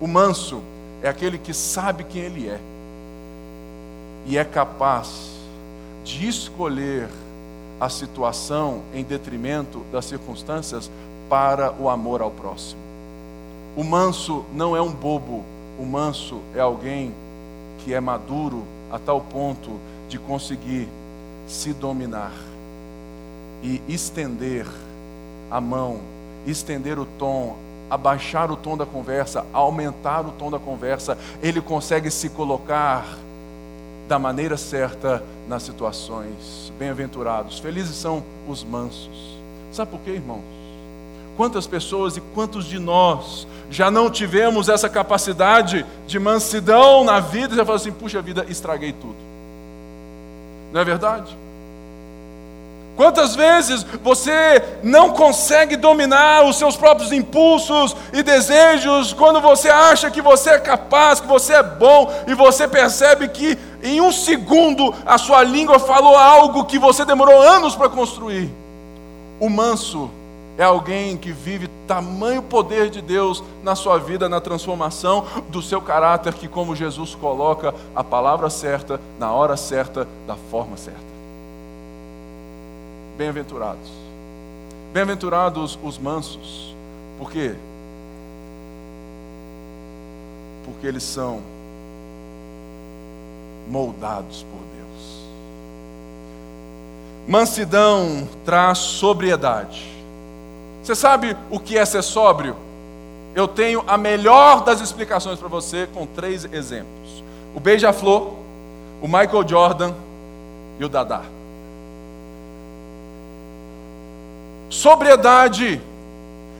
O 0.00 0.06
manso 0.06 0.62
é 1.02 1.08
aquele 1.08 1.38
que 1.38 1.52
sabe 1.52 2.04
quem 2.04 2.22
ele 2.22 2.48
é 2.48 2.60
e 4.26 4.38
é 4.38 4.44
capaz 4.44 5.32
de 6.04 6.28
escolher 6.28 7.08
a 7.80 7.88
situação 7.88 8.82
em 8.94 9.02
detrimento 9.02 9.84
das 9.90 10.04
circunstâncias 10.04 10.88
para 11.28 11.72
o 11.72 11.88
amor 11.88 12.22
ao 12.22 12.30
próximo. 12.30 12.80
O 13.76 13.82
manso 13.82 14.44
não 14.52 14.76
é 14.76 14.80
um 14.80 14.92
bobo, 14.92 15.44
o 15.80 15.84
manso 15.84 16.40
é 16.54 16.60
alguém 16.60 17.12
que 17.80 17.92
é 17.92 17.98
maduro 17.98 18.62
a 18.88 19.00
tal 19.00 19.20
ponto 19.20 19.80
de 20.08 20.16
conseguir 20.16 20.86
se 21.48 21.72
dominar 21.72 22.49
e 23.62 23.80
estender 23.88 24.66
a 25.50 25.60
mão, 25.60 25.98
estender 26.46 26.98
o 26.98 27.04
tom, 27.04 27.56
abaixar 27.90 28.50
o 28.50 28.56
tom 28.56 28.76
da 28.76 28.86
conversa, 28.86 29.44
aumentar 29.52 30.20
o 30.20 30.30
tom 30.30 30.50
da 30.50 30.58
conversa, 30.58 31.18
ele 31.42 31.60
consegue 31.60 32.10
se 32.10 32.28
colocar 32.30 33.04
da 34.08 34.18
maneira 34.18 34.56
certa 34.56 35.22
nas 35.48 35.62
situações. 35.62 36.72
Bem-aventurados, 36.78 37.58
felizes 37.58 37.96
são 37.96 38.22
os 38.48 38.62
mansos. 38.62 39.38
Sabe 39.72 39.90
por 39.90 40.00
quê, 40.00 40.10
irmãos? 40.10 40.42
Quantas 41.36 41.66
pessoas 41.66 42.16
e 42.16 42.20
quantos 42.20 42.64
de 42.64 42.78
nós 42.78 43.46
já 43.70 43.90
não 43.90 44.10
tivemos 44.10 44.68
essa 44.68 44.88
capacidade 44.88 45.86
de 46.06 46.18
mansidão 46.18 47.04
na 47.04 47.20
vida 47.20 47.54
e 47.54 47.56
já 47.56 47.64
falou 47.64 47.76
assim: 47.76 47.92
puxa 47.92 48.20
vida, 48.20 48.44
estraguei 48.48 48.92
tudo. 48.92 49.16
Não 50.72 50.80
é 50.80 50.84
verdade? 50.84 51.36
Quantas 53.00 53.34
vezes 53.34 53.82
você 54.02 54.62
não 54.82 55.12
consegue 55.12 55.74
dominar 55.74 56.44
os 56.44 56.56
seus 56.56 56.76
próprios 56.76 57.10
impulsos 57.10 57.96
e 58.12 58.22
desejos 58.22 59.14
quando 59.14 59.40
você 59.40 59.70
acha 59.70 60.10
que 60.10 60.20
você 60.20 60.50
é 60.50 60.58
capaz, 60.58 61.18
que 61.18 61.26
você 61.26 61.54
é 61.54 61.62
bom 61.62 62.12
e 62.26 62.34
você 62.34 62.68
percebe 62.68 63.28
que 63.28 63.58
em 63.82 64.02
um 64.02 64.12
segundo 64.12 64.94
a 65.06 65.16
sua 65.16 65.42
língua 65.42 65.78
falou 65.78 66.14
algo 66.14 66.66
que 66.66 66.78
você 66.78 67.02
demorou 67.02 67.40
anos 67.40 67.74
para 67.74 67.88
construir? 67.88 68.50
O 69.40 69.48
manso 69.48 70.10
é 70.58 70.64
alguém 70.64 71.16
que 71.16 71.32
vive 71.32 71.70
tamanho 71.88 72.42
poder 72.42 72.90
de 72.90 73.00
Deus 73.00 73.42
na 73.62 73.74
sua 73.74 73.96
vida, 73.96 74.28
na 74.28 74.42
transformação 74.42 75.24
do 75.48 75.62
seu 75.62 75.80
caráter, 75.80 76.34
que, 76.34 76.46
como 76.46 76.76
Jesus 76.76 77.14
coloca 77.14 77.74
a 77.96 78.04
palavra 78.04 78.50
certa, 78.50 79.00
na 79.18 79.32
hora 79.32 79.56
certa, 79.56 80.06
da 80.26 80.36
forma 80.50 80.76
certa. 80.76 81.09
Bem-aventurados. 83.20 83.92
Bem-aventurados 84.94 85.78
os 85.82 85.98
mansos. 85.98 86.74
Por 87.18 87.30
quê? 87.30 87.54
Porque 90.64 90.86
eles 90.86 91.02
são 91.02 91.42
moldados 93.68 94.42
por 94.44 94.58
Deus. 94.74 95.26
Mansidão 97.28 98.26
traz 98.42 98.78
sobriedade. 98.78 99.86
Você 100.82 100.94
sabe 100.94 101.36
o 101.50 101.60
que 101.60 101.76
é 101.76 101.84
ser 101.84 102.00
sóbrio? 102.00 102.56
Eu 103.34 103.46
tenho 103.46 103.84
a 103.86 103.98
melhor 103.98 104.64
das 104.64 104.80
explicações 104.80 105.38
para 105.38 105.48
você 105.48 105.86
com 105.92 106.06
três 106.06 106.46
exemplos: 106.46 107.22
o 107.54 107.60
Beija-Flor, 107.60 108.32
o 109.02 109.06
Michael 109.06 109.46
Jordan 109.46 109.92
e 110.78 110.84
o 110.86 110.88
Dadá. 110.88 111.20
Sobriedade 114.70 115.82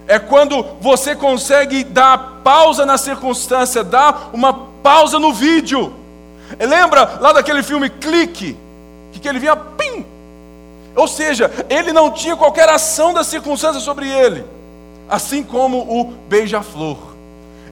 é 0.09 0.19
quando 0.19 0.63
você 0.81 1.15
consegue 1.15 1.85
dar 1.85 2.41
pausa 2.43 2.85
na 2.85 2.99
circunstância, 2.99 3.85
dar 3.85 4.31
uma 4.33 4.53
pausa 4.53 5.21
no 5.21 5.33
vídeo. 5.33 5.95
Lembra 6.59 7.19
lá 7.21 7.33
daquele 7.33 7.63
filme 7.63 7.89
Clique? 7.89 8.57
Que, 9.13 9.29
ele 9.29 9.39
vinha, 9.39 9.55
pim! 9.55 10.05
Ou 10.97 11.07
seja, 11.07 11.51
ele 11.69 11.93
não 11.93 12.11
tinha 12.11 12.37
qualquer 12.37 12.69
ação 12.69 13.15
da 13.15 13.23
circunstância 13.23 13.81
sobre 13.81 14.09
ele, 14.09 14.45
assim 15.09 15.45
como 15.45 15.79
o 15.79 16.13
beija-flor. 16.29 16.99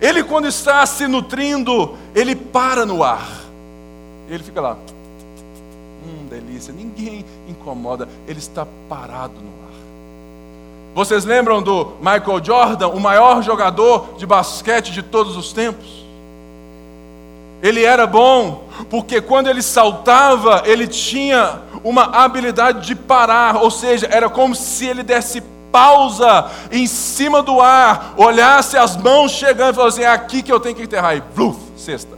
Ele, 0.00 0.22
quando 0.22 0.46
está 0.46 0.86
se 0.86 1.08
nutrindo, 1.08 1.96
ele 2.14 2.36
para 2.36 2.86
no 2.86 3.02
ar, 3.02 3.28
ele 4.28 4.44
fica 4.44 4.60
lá, 4.60 4.76
hum, 6.04 6.26
delícia, 6.28 6.72
ninguém 6.72 7.24
incomoda, 7.48 8.08
ele 8.28 8.38
está 8.38 8.66
parado 8.88 9.34
no 9.34 9.64
ar. 9.64 9.67
Vocês 10.98 11.24
lembram 11.24 11.62
do 11.62 11.92
Michael 12.00 12.42
Jordan, 12.44 12.88
o 12.88 12.98
maior 12.98 13.40
jogador 13.40 14.16
de 14.18 14.26
basquete 14.26 14.90
de 14.90 15.00
todos 15.00 15.36
os 15.36 15.52
tempos? 15.52 16.04
Ele 17.62 17.84
era 17.84 18.04
bom, 18.04 18.64
porque 18.90 19.20
quando 19.20 19.46
ele 19.46 19.62
saltava, 19.62 20.64
ele 20.66 20.88
tinha 20.88 21.62
uma 21.84 22.02
habilidade 22.02 22.84
de 22.84 22.96
parar, 22.96 23.62
ou 23.62 23.70
seja, 23.70 24.08
era 24.10 24.28
como 24.28 24.56
se 24.56 24.86
ele 24.86 25.04
desse 25.04 25.40
pausa 25.70 26.50
em 26.72 26.88
cima 26.88 27.44
do 27.44 27.60
ar, 27.60 28.14
olhasse 28.16 28.76
as 28.76 28.96
mãos 28.96 29.30
chegando 29.30 29.74
e 29.74 29.76
falasse 29.76 30.00
assim: 30.00 30.10
é 30.10 30.12
aqui 30.12 30.42
que 30.42 30.52
eu 30.52 30.58
tenho 30.58 30.74
que 30.74 30.82
enterrar, 30.82 31.16
e 31.16 31.20
bluf, 31.20 31.60
cesta. 31.76 32.17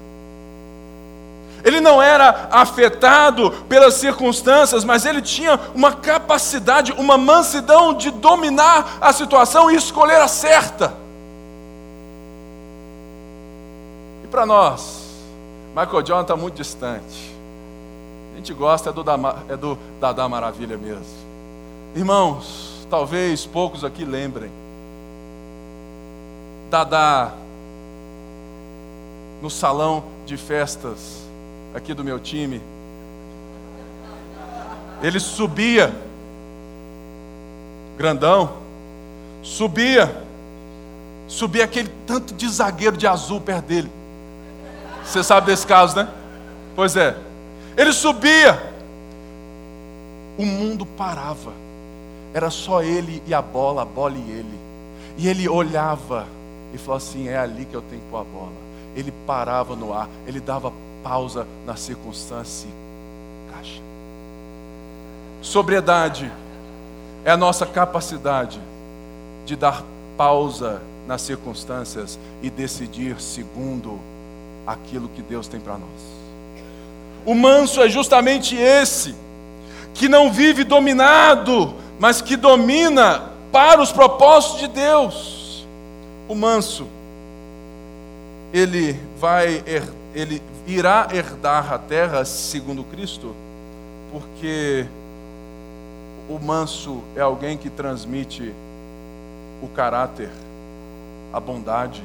Ele 1.65 1.81
não 1.81 2.01
era 2.01 2.49
afetado 2.51 3.51
pelas 3.69 3.95
circunstâncias, 3.95 4.85
mas 4.85 5.05
ele 5.05 5.21
tinha 5.21 5.59
uma 5.75 5.93
capacidade, 5.93 6.93
uma 6.93 7.19
mansidão 7.19 7.93
de 7.93 8.11
dominar 8.11 8.99
a 9.01 9.13
situação 9.13 9.71
e 9.71 9.77
escolher 9.77 10.21
a 10.21 10.29
certa. 10.29 10.95
E 14.25 14.27
para 14.29 14.47
nós, 14.47 15.01
Michael 15.69 16.07
Jordan 16.07 16.23
está 16.23 16.37
muito 16.37 16.55
distante. 16.55 17.31
A 18.33 18.37
gente 18.37 18.55
gosta 18.55 18.91
é 18.91 18.93
do, 18.93 19.05
é 19.49 19.57
do 19.57 19.79
Dadá 20.01 20.29
Maravilha 20.29 20.79
mesmo. 20.79 21.05
Irmãos, 21.95 22.87
talvez 22.89 23.45
poucos 23.45 23.85
aqui 23.85 24.05
lembrem. 24.05 24.51
Dadá, 26.71 27.33
no 29.43 29.51
salão 29.51 30.05
de 30.25 30.37
festas 30.37 31.30
aqui 31.75 31.95
do 31.95 32.05
meu 32.05 32.19
time, 32.19 32.61
ele 35.03 35.19
subia, 35.19 35.93
grandão, 37.97 38.55
subia, 39.43 40.25
subia 41.27 41.65
aquele 41.65 41.91
tanto 42.07 42.35
de 42.35 42.49
zagueiro 42.49 42.97
de 42.97 43.07
azul 43.07 43.41
perto 43.41 43.67
dele. 43.67 43.91
Você 45.05 45.23
sabe 45.25 45.47
desse 45.47 45.67
caso, 45.67 45.97
né? 45.97 46.09
Pois 46.77 46.97
é. 46.97 47.17
Ele 47.77 47.93
subia, 47.93 48.61
o 50.39 50.45
mundo 50.45 50.85
parava. 50.85 51.53
Era 52.35 52.51
só 52.51 52.83
ele 52.83 53.23
e 53.27 53.35
a 53.35 53.41
bola, 53.41 53.83
a 53.83 53.85
bola 53.85 54.15
e 54.17 54.31
ele. 54.31 54.61
E 55.17 55.29
ele 55.29 55.49
olhava 55.49 56.27
e 56.73 56.79
falou 56.79 56.97
assim: 56.97 57.29
é 57.29 57.39
ali 57.39 57.65
que 57.65 57.75
eu 57.75 57.83
tenho 57.83 58.03
que 58.03 58.09
pôr 58.09 58.19
a 58.21 58.25
bola. 58.25 58.53
Ele 58.95 59.13
parava 59.27 59.75
no 59.75 59.93
ar, 59.93 60.09
ele 60.27 60.41
dava 60.41 60.73
pausa 61.03 61.47
na 61.67 61.77
circunstância 61.77 62.69
caixa. 63.53 63.81
Sobriedade 65.43 66.31
é 67.25 67.31
a 67.31 67.37
nossa 67.37 67.67
capacidade 67.67 68.61
de 69.45 69.57
dar 69.57 69.83
pausa 70.17 70.81
nas 71.07 71.23
circunstâncias 71.23 72.19
e 72.43 72.51
decidir 72.51 73.21
segundo 73.21 73.99
aquilo 74.67 75.09
que 75.09 75.23
Deus 75.23 75.49
tem 75.49 75.61
para 75.61 75.75
nós. 75.75 76.21
O 77.25 77.35
manso 77.35 77.83
é 77.83 77.89
justamente 77.89 78.57
esse, 78.57 79.15
que 79.95 80.09
não 80.09 80.33
vive 80.33 80.65
dominado, 80.65 81.75
mas 81.99 82.23
que 82.23 82.37
domina 82.37 83.31
para 83.53 83.83
os 83.83 83.93
propósitos 83.93 84.61
de 84.61 84.69
Deus. 84.69 85.67
O 86.29 86.35
manso, 86.35 86.87
ele 88.53 88.99
vai, 89.19 89.63
ele 90.15 90.43
irá 90.67 91.09
herdar 91.13 91.73
a 91.73 91.79
terra 91.79 92.25
segundo 92.25 92.85
Cristo, 92.85 93.35
porque 94.13 94.87
o 96.29 96.39
manso 96.39 97.03
é 97.17 97.21
alguém 97.21 97.57
que 97.57 97.71
transmite 97.71 98.55
o 99.63 99.69
caráter, 99.69 100.31
a 101.33 101.41
bondade, 101.41 102.03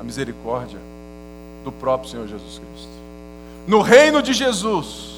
a 0.00 0.04
misericórdia 0.04 0.78
do 1.64 1.70
próprio 1.70 2.10
Senhor 2.10 2.26
Jesus 2.26 2.58
Cristo. 2.58 2.92
No 3.66 3.80
reino 3.80 4.22
de 4.22 4.32
Jesus, 4.32 5.12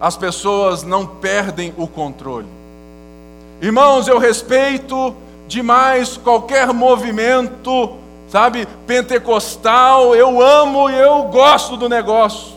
as 0.00 0.16
pessoas 0.16 0.82
não 0.82 1.06
perdem 1.06 1.72
o 1.76 1.86
controle. 1.86 2.48
Irmãos, 3.62 4.06
eu 4.06 4.18
respeito 4.18 5.14
demais 5.48 6.16
qualquer 6.16 6.72
movimento, 6.72 7.96
sabe, 8.34 8.66
pentecostal, 8.84 10.12
eu 10.12 10.42
amo 10.42 10.90
e 10.90 10.98
eu 10.98 11.22
gosto 11.26 11.76
do 11.76 11.88
negócio. 11.88 12.52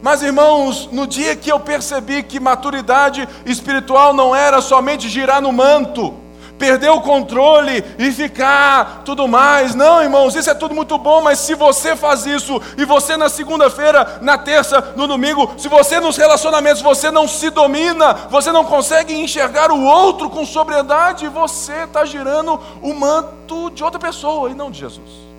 Mas, 0.00 0.22
irmãos, 0.22 0.88
no 0.90 1.06
dia 1.06 1.36
que 1.36 1.52
eu 1.52 1.60
percebi 1.60 2.22
que 2.22 2.40
maturidade 2.40 3.28
espiritual 3.44 4.14
não 4.14 4.34
era 4.34 4.62
somente 4.62 5.06
girar 5.06 5.42
no 5.42 5.52
manto, 5.52 6.14
perder 6.60 6.90
o 6.90 7.00
controle 7.00 7.82
e 7.98 8.12
ficar 8.12 9.02
tudo 9.02 9.26
mais. 9.26 9.74
Não, 9.74 10.02
irmãos, 10.02 10.36
isso 10.36 10.50
é 10.50 10.54
tudo 10.54 10.74
muito 10.74 10.98
bom, 10.98 11.22
mas 11.22 11.38
se 11.38 11.54
você 11.54 11.96
faz 11.96 12.26
isso 12.26 12.60
e 12.76 12.84
você 12.84 13.16
na 13.16 13.30
segunda-feira, 13.30 14.18
na 14.20 14.36
terça, 14.36 14.92
no 14.94 15.06
domingo, 15.06 15.54
se 15.56 15.68
você 15.68 15.98
nos 15.98 16.18
relacionamentos 16.18 16.82
você 16.82 17.10
não 17.10 17.26
se 17.26 17.48
domina, 17.48 18.12
você 18.28 18.52
não 18.52 18.62
consegue 18.62 19.14
enxergar 19.14 19.72
o 19.72 19.82
outro 19.82 20.28
com 20.28 20.44
sobriedade, 20.44 21.26
você 21.28 21.84
está 21.84 22.04
girando 22.04 22.60
o 22.82 22.92
manto 22.92 23.70
de 23.70 23.82
outra 23.82 23.98
pessoa 23.98 24.50
e 24.50 24.54
não 24.54 24.70
de 24.70 24.80
Jesus. 24.80 25.30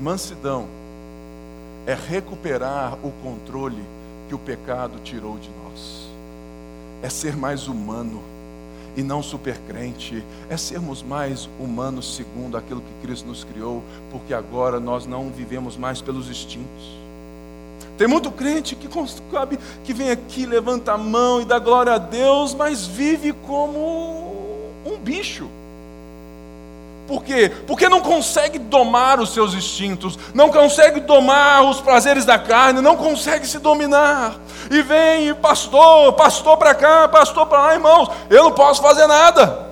Mansidão 0.00 0.66
é 1.86 1.94
recuperar 1.94 2.94
o 3.04 3.12
controle 3.22 3.84
que 4.28 4.34
o 4.34 4.38
pecado 4.38 4.98
tirou 5.04 5.38
de 5.38 5.48
nós. 5.48 5.67
É 7.02 7.08
ser 7.08 7.36
mais 7.36 7.68
humano 7.68 8.22
e 8.96 9.02
não 9.02 9.22
supercrente, 9.22 10.24
é 10.50 10.56
sermos 10.56 11.02
mais 11.02 11.48
humanos 11.60 12.16
segundo 12.16 12.56
aquilo 12.56 12.80
que 12.80 13.06
Cristo 13.06 13.28
nos 13.28 13.44
criou, 13.44 13.82
porque 14.10 14.34
agora 14.34 14.80
nós 14.80 15.06
não 15.06 15.30
vivemos 15.30 15.76
mais 15.76 16.02
pelos 16.02 16.28
instintos. 16.28 16.98
Tem 17.96 18.08
muito 18.08 18.30
crente 18.30 18.74
que, 18.76 18.88
sabe, 19.32 19.58
que 19.84 19.92
vem 19.92 20.10
aqui, 20.10 20.46
levanta 20.46 20.92
a 20.92 20.98
mão 20.98 21.40
e 21.40 21.44
dá 21.44 21.58
glória 21.58 21.92
a 21.92 21.98
Deus, 21.98 22.54
mas 22.54 22.86
vive 22.86 23.32
como 23.32 24.72
um 24.84 24.96
bicho. 24.98 25.48
Por 27.08 27.24
quê? 27.24 27.50
Porque 27.66 27.88
não 27.88 28.02
consegue 28.02 28.58
domar 28.58 29.18
os 29.18 29.32
seus 29.32 29.54
instintos, 29.54 30.18
não 30.34 30.50
consegue 30.50 31.00
domar 31.00 31.64
os 31.64 31.80
prazeres 31.80 32.26
da 32.26 32.38
carne, 32.38 32.82
não 32.82 32.98
consegue 32.98 33.46
se 33.46 33.58
dominar. 33.58 34.36
E 34.70 34.82
vem 34.82 35.34
pastor, 35.36 36.12
pastor 36.12 36.58
para 36.58 36.74
cá, 36.74 37.08
pastor 37.08 37.46
para 37.46 37.62
lá, 37.62 37.74
irmãos, 37.74 38.10
eu 38.28 38.44
não 38.44 38.52
posso 38.52 38.82
fazer 38.82 39.06
nada. 39.06 39.70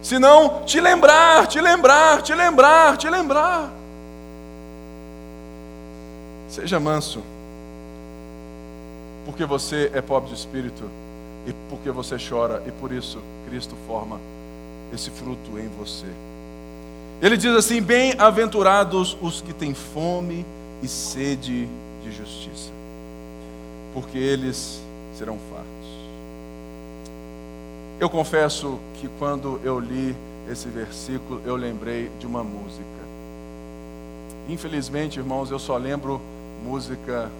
Senão 0.00 0.62
te 0.64 0.80
lembrar, 0.80 1.48
te 1.48 1.60
lembrar, 1.60 2.22
te 2.22 2.32
lembrar, 2.32 2.96
te 2.96 3.10
lembrar. 3.10 3.68
Seja 6.48 6.78
manso, 6.78 7.20
porque 9.24 9.44
você 9.44 9.90
é 9.92 10.00
pobre 10.00 10.28
de 10.28 10.36
espírito 10.36 10.88
e 11.48 11.52
porque 11.68 11.90
você 11.90 12.16
chora, 12.16 12.62
e 12.64 12.70
por 12.70 12.92
isso 12.92 13.20
Cristo 13.48 13.74
forma 13.88 14.20
esse 14.92 15.10
fruto 15.10 15.58
em 15.58 15.68
você. 15.68 16.06
Ele 17.20 17.36
diz 17.36 17.54
assim: 17.54 17.80
Bem-aventurados 17.80 19.16
os 19.20 19.40
que 19.40 19.52
têm 19.52 19.74
fome 19.74 20.44
e 20.82 20.88
sede 20.88 21.68
de 22.02 22.12
justiça, 22.12 22.70
porque 23.94 24.18
eles 24.18 24.80
serão 25.14 25.38
fartos. 25.50 25.66
Eu 27.98 28.10
confesso 28.10 28.78
que 29.00 29.08
quando 29.18 29.58
eu 29.64 29.80
li 29.80 30.14
esse 30.50 30.68
versículo, 30.68 31.40
eu 31.44 31.56
lembrei 31.56 32.10
de 32.20 32.26
uma 32.26 32.44
música. 32.44 32.84
Infelizmente, 34.48 35.18
irmãos, 35.18 35.50
eu 35.50 35.58
só 35.58 35.76
lembro 35.76 36.20
música 36.62 37.30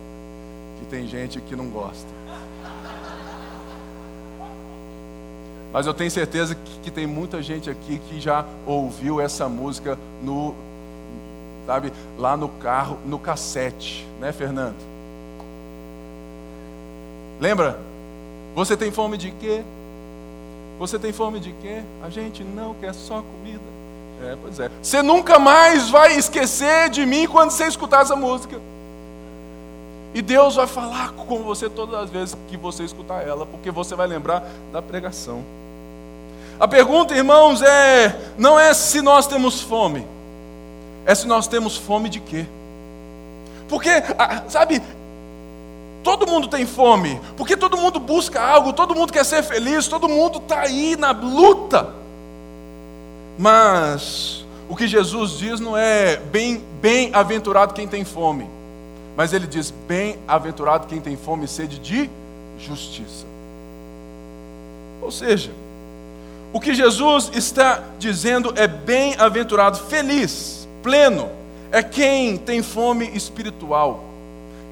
que 0.79 0.87
tem 0.87 1.07
gente 1.07 1.41
que 1.41 1.55
não 1.55 1.69
gosta. 1.69 2.09
Mas 5.77 5.87
eu 5.87 5.93
tenho 5.93 6.11
certeza 6.11 6.55
que, 6.55 6.79
que, 6.85 6.91
tem 6.91 7.07
muita 7.07 7.43
gente 7.43 7.69
aqui 7.69 8.01
que 8.09 8.19
já 8.19 8.47
ouviu 8.65 9.21
essa 9.21 9.47
música 9.47 9.99
no, 10.23 10.55
sabe, 11.67 11.93
lá 12.17 12.35
no 12.35 12.49
carro, 12.49 12.97
no 13.05 13.19
cassete, 13.19 14.09
né, 14.19 14.33
Fernando? 14.33 14.79
Lembra? 17.39 17.79
Você 18.55 18.75
tem 18.75 18.91
fome 18.91 19.19
de 19.19 19.31
quê? 19.33 19.63
Você 20.79 20.99
tem 20.99 21.13
fome 21.13 21.39
de 21.41 21.53
quê? 21.61 21.83
A 22.03 22.09
gente 22.09 22.43
não 22.43 22.73
quer 22.73 22.95
só 22.95 23.21
comida. 23.21 23.61
É, 24.23 24.35
pois 24.41 24.59
é. 24.59 24.71
Você 24.81 25.03
nunca 25.03 25.39
mais 25.39 25.91
vai 25.91 26.17
esquecer 26.17 26.89
de 26.89 27.05
mim 27.05 27.27
quando 27.27 27.51
você 27.51 27.67
escutar 27.67 28.01
essa 28.01 28.17
música. 28.17 28.59
E 30.15 30.23
Deus 30.23 30.55
vai 30.55 30.67
falar 30.67 31.13
com 31.13 31.43
você 31.43 31.69
todas 31.69 31.97
as 31.97 32.09
vezes 32.09 32.35
que 32.49 32.57
você 32.57 32.83
escutar 32.83 33.21
ela, 33.29 33.45
porque 33.45 33.71
você 33.71 33.95
vai 33.95 34.07
lembrar 34.07 34.43
da 34.73 34.81
pregação. 34.81 35.45
A 36.59 36.67
pergunta, 36.67 37.15
irmãos, 37.15 37.61
é 37.63 38.33
não 38.39 38.59
é 38.59 38.73
se 38.73 39.03
nós 39.03 39.27
temos 39.27 39.61
fome, 39.61 40.07
é 41.05 41.15
se 41.15 41.27
nós 41.27 41.47
temos 41.47 41.77
fome 41.77 42.09
de 42.09 42.21
quê? 42.21 42.47
Porque, 43.69 43.91
sabe, 44.49 44.81
todo 46.03 46.27
mundo 46.27 46.49
tem 46.49 46.65
fome, 46.65 47.21
porque 47.37 47.57
todo 47.57 47.77
mundo 47.77 47.99
busca 47.99 48.41
algo, 48.41 48.73
todo 48.73 48.95
mundo 48.95 49.13
quer 49.13 49.25
ser 49.25 49.43
feliz, 49.43 49.89
todo 49.89 50.09
mundo 50.09 50.39
está 50.39 50.61
aí 50.61 50.97
na 50.97 51.11
luta. 51.11 51.93
Mas 53.39 54.45
o 54.69 54.75
que 54.75 54.89
Jesus 54.89 55.33
diz 55.33 55.61
não 55.61 55.77
é 55.77 56.17
bem, 56.17 56.63
bem-aventurado 56.81 57.75
quem 57.75 57.87
tem 57.87 58.05
fome, 58.05 58.49
mas 59.15 59.33
ele 59.33 59.47
diz: 59.47 59.71
bem-aventurado 59.71 60.87
quem 60.87 61.01
tem 61.01 61.17
fome 61.17 61.45
e 61.45 61.49
sede 61.49 61.79
de 61.79 62.09
justiça. 62.59 63.27
Ou 65.03 65.11
seja, 65.11 65.51
o 66.57 66.61
que 66.61 66.75
Jesus 66.75 67.31
está 67.35 67.83
dizendo 67.99 68.55
é 68.57 68.67
bem-aventurado, 68.67 69.77
feliz, 69.77 70.67
pleno, 70.83 71.29
é 71.71 71.83
quem 71.83 72.39
tem 72.39 72.63
fome 72.63 73.11
espiritual, 73.15 74.03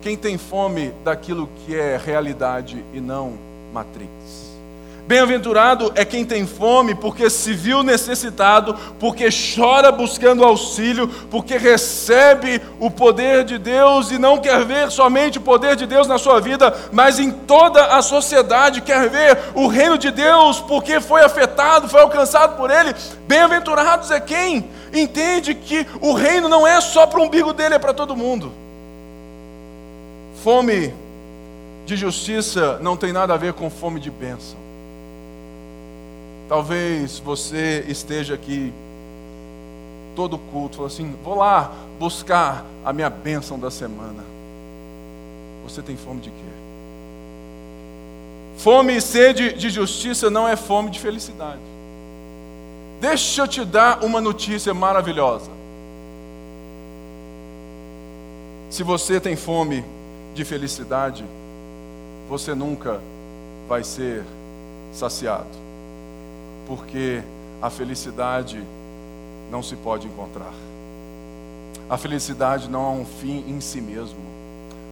quem 0.00 0.16
tem 0.16 0.38
fome 0.38 0.94
daquilo 1.04 1.46
que 1.46 1.76
é 1.76 2.00
realidade 2.02 2.82
e 2.94 3.00
não 3.02 3.34
matrix. 3.70 4.53
Bem-aventurado 5.06 5.92
é 5.94 6.02
quem 6.02 6.24
tem 6.24 6.46
fome, 6.46 6.94
porque 6.94 7.28
se 7.28 7.52
viu 7.52 7.82
necessitado, 7.82 8.74
porque 8.98 9.28
chora 9.28 9.92
buscando 9.92 10.42
auxílio, 10.42 11.06
porque 11.30 11.58
recebe 11.58 12.58
o 12.80 12.90
poder 12.90 13.44
de 13.44 13.58
Deus 13.58 14.10
e 14.10 14.18
não 14.18 14.38
quer 14.38 14.64
ver 14.64 14.90
somente 14.90 15.36
o 15.36 15.42
poder 15.42 15.76
de 15.76 15.86
Deus 15.86 16.06
na 16.08 16.16
sua 16.16 16.40
vida, 16.40 16.74
mas 16.90 17.18
em 17.18 17.30
toda 17.30 17.84
a 17.96 18.00
sociedade 18.00 18.80
quer 18.80 19.10
ver 19.10 19.38
o 19.54 19.66
reino 19.66 19.98
de 19.98 20.10
Deus, 20.10 20.58
porque 20.60 20.98
foi 21.02 21.22
afetado, 21.22 21.86
foi 21.86 22.00
alcançado 22.00 22.56
por 22.56 22.70
Ele. 22.70 22.94
Bem-aventurados 23.28 24.10
é 24.10 24.18
quem 24.18 24.70
entende 24.90 25.54
que 25.54 25.86
o 26.00 26.14
reino 26.14 26.48
não 26.48 26.66
é 26.66 26.80
só 26.80 27.06
para 27.06 27.20
o 27.20 27.24
umbigo 27.24 27.52
dele, 27.52 27.74
é 27.74 27.78
para 27.78 27.92
todo 27.92 28.16
mundo. 28.16 28.50
Fome 30.42 30.94
de 31.84 31.94
justiça 31.94 32.78
não 32.80 32.96
tem 32.96 33.12
nada 33.12 33.34
a 33.34 33.36
ver 33.36 33.52
com 33.52 33.68
fome 33.68 34.00
de 34.00 34.10
bênção. 34.10 34.63
Talvez 36.48 37.18
você 37.18 37.84
esteja 37.88 38.34
aqui 38.34 38.72
todo 40.14 40.38
culto, 40.38 40.76
falou 40.76 40.86
assim: 40.86 41.14
vou 41.22 41.36
lá 41.36 41.72
buscar 41.98 42.64
a 42.84 42.92
minha 42.92 43.08
bênção 43.08 43.58
da 43.58 43.70
semana. 43.70 44.22
Você 45.64 45.80
tem 45.80 45.96
fome 45.96 46.20
de 46.20 46.30
quê? 46.30 46.54
Fome 48.58 48.96
e 48.96 49.00
sede 49.00 49.54
de 49.54 49.70
justiça 49.70 50.30
não 50.30 50.46
é 50.46 50.54
fome 50.54 50.90
de 50.90 51.00
felicidade. 51.00 51.60
Deixa 53.00 53.42
eu 53.42 53.48
te 53.48 53.64
dar 53.64 54.04
uma 54.04 54.20
notícia 54.20 54.72
maravilhosa. 54.74 55.50
Se 58.70 58.82
você 58.82 59.18
tem 59.18 59.34
fome 59.34 59.84
de 60.34 60.44
felicidade, 60.44 61.24
você 62.28 62.54
nunca 62.54 63.00
vai 63.68 63.82
ser 63.82 64.24
saciado 64.92 65.63
porque 66.66 67.22
a 67.60 67.70
felicidade 67.70 68.62
não 69.50 69.62
se 69.62 69.76
pode 69.76 70.06
encontrar. 70.06 70.52
A 71.88 71.96
felicidade 71.96 72.68
não 72.68 72.84
é 72.84 72.90
um 73.00 73.04
fim 73.04 73.44
em 73.48 73.60
si 73.60 73.80
mesmo. 73.80 74.18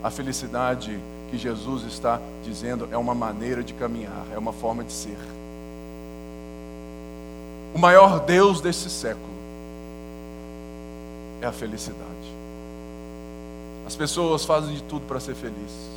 A 0.03 0.11
felicidade 0.11 0.99
que 1.31 1.39
Jesus 1.39 1.85
está 1.85 2.21
dizendo 2.45 2.89
é 2.91 2.97
uma 2.97 3.15
maneira 3.15 3.63
de 3.63 3.73
caminhar, 3.73 4.27
é 4.35 4.39
uma 4.39 4.53
forma 4.53 4.85
de 4.85 4.93
ser. 4.93 5.17
O 7.75 7.79
maior 7.79 8.21
Deus 8.21 8.61
desse 8.61 8.91
século 8.91 9.33
é 11.41 11.47
a 11.47 11.53
felicidade. 11.53 12.03
As 13.87 13.97
pessoas 13.97 14.45
fazem 14.45 14.75
de 14.75 14.83
tudo 14.83 15.07
para 15.07 15.19
ser 15.21 15.35
felizes. 15.35 15.91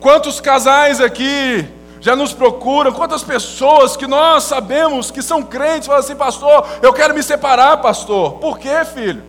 Quantos 0.00 0.40
casais 0.40 1.00
aqui 1.00 1.68
já 2.00 2.14
nos 2.14 2.32
procuram, 2.32 2.92
quantas 2.92 3.22
pessoas 3.22 3.96
que 3.96 4.06
nós 4.06 4.44
sabemos 4.44 5.10
que 5.10 5.22
são 5.22 5.42
crentes 5.42 5.86
falam 5.86 6.00
assim, 6.00 6.14
pastor, 6.14 6.66
eu 6.80 6.92
quero 6.92 7.14
me 7.14 7.22
separar, 7.22 7.78
pastor. 7.78 8.34
Por 8.34 8.58
quê, 8.58 8.84
filho? 8.84 9.22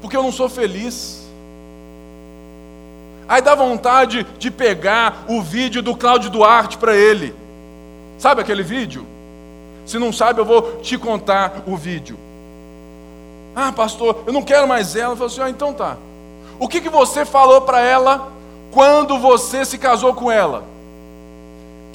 Porque 0.00 0.16
eu 0.16 0.22
não 0.22 0.32
sou 0.32 0.48
feliz. 0.48 1.26
Aí 3.28 3.42
dá 3.42 3.54
vontade 3.54 4.26
de 4.38 4.50
pegar 4.50 5.24
o 5.28 5.42
vídeo 5.42 5.82
do 5.82 5.94
Cláudio 5.94 6.30
Duarte 6.30 6.78
para 6.78 6.96
ele. 6.96 7.34
Sabe 8.18 8.40
aquele 8.40 8.62
vídeo? 8.62 9.06
Se 9.86 9.98
não 9.98 10.12
sabe, 10.12 10.40
eu 10.40 10.44
vou 10.44 10.78
te 10.82 10.98
contar 10.98 11.62
o 11.66 11.76
vídeo. 11.76 12.18
Ah, 13.54 13.72
pastor, 13.72 14.24
eu 14.26 14.32
não 14.32 14.42
quero 14.42 14.66
mais 14.66 14.96
ela. 14.96 15.12
Eu 15.12 15.16
falo 15.16 15.30
assim, 15.30 15.42
ah, 15.42 15.50
então 15.50 15.72
tá. 15.72 15.96
O 16.58 16.66
que, 16.66 16.80
que 16.80 16.88
você 16.88 17.24
falou 17.24 17.60
para 17.60 17.80
ela 17.80 18.32
quando 18.72 19.18
você 19.18 19.64
se 19.64 19.78
casou 19.78 20.14
com 20.14 20.30
ela? 20.30 20.64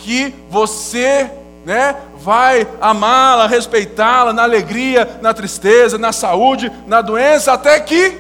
Que 0.04 0.36
você 0.50 1.32
né, 1.66 1.96
vai 2.18 2.68
amá-la, 2.82 3.48
respeitá-la 3.48 4.34
na 4.34 4.44
alegria, 4.44 5.20
na 5.22 5.34
tristeza, 5.34 5.98
na 5.98 6.12
saúde, 6.12 6.70
na 6.86 7.02
doença, 7.02 7.54
até 7.54 7.80
que 7.80 8.18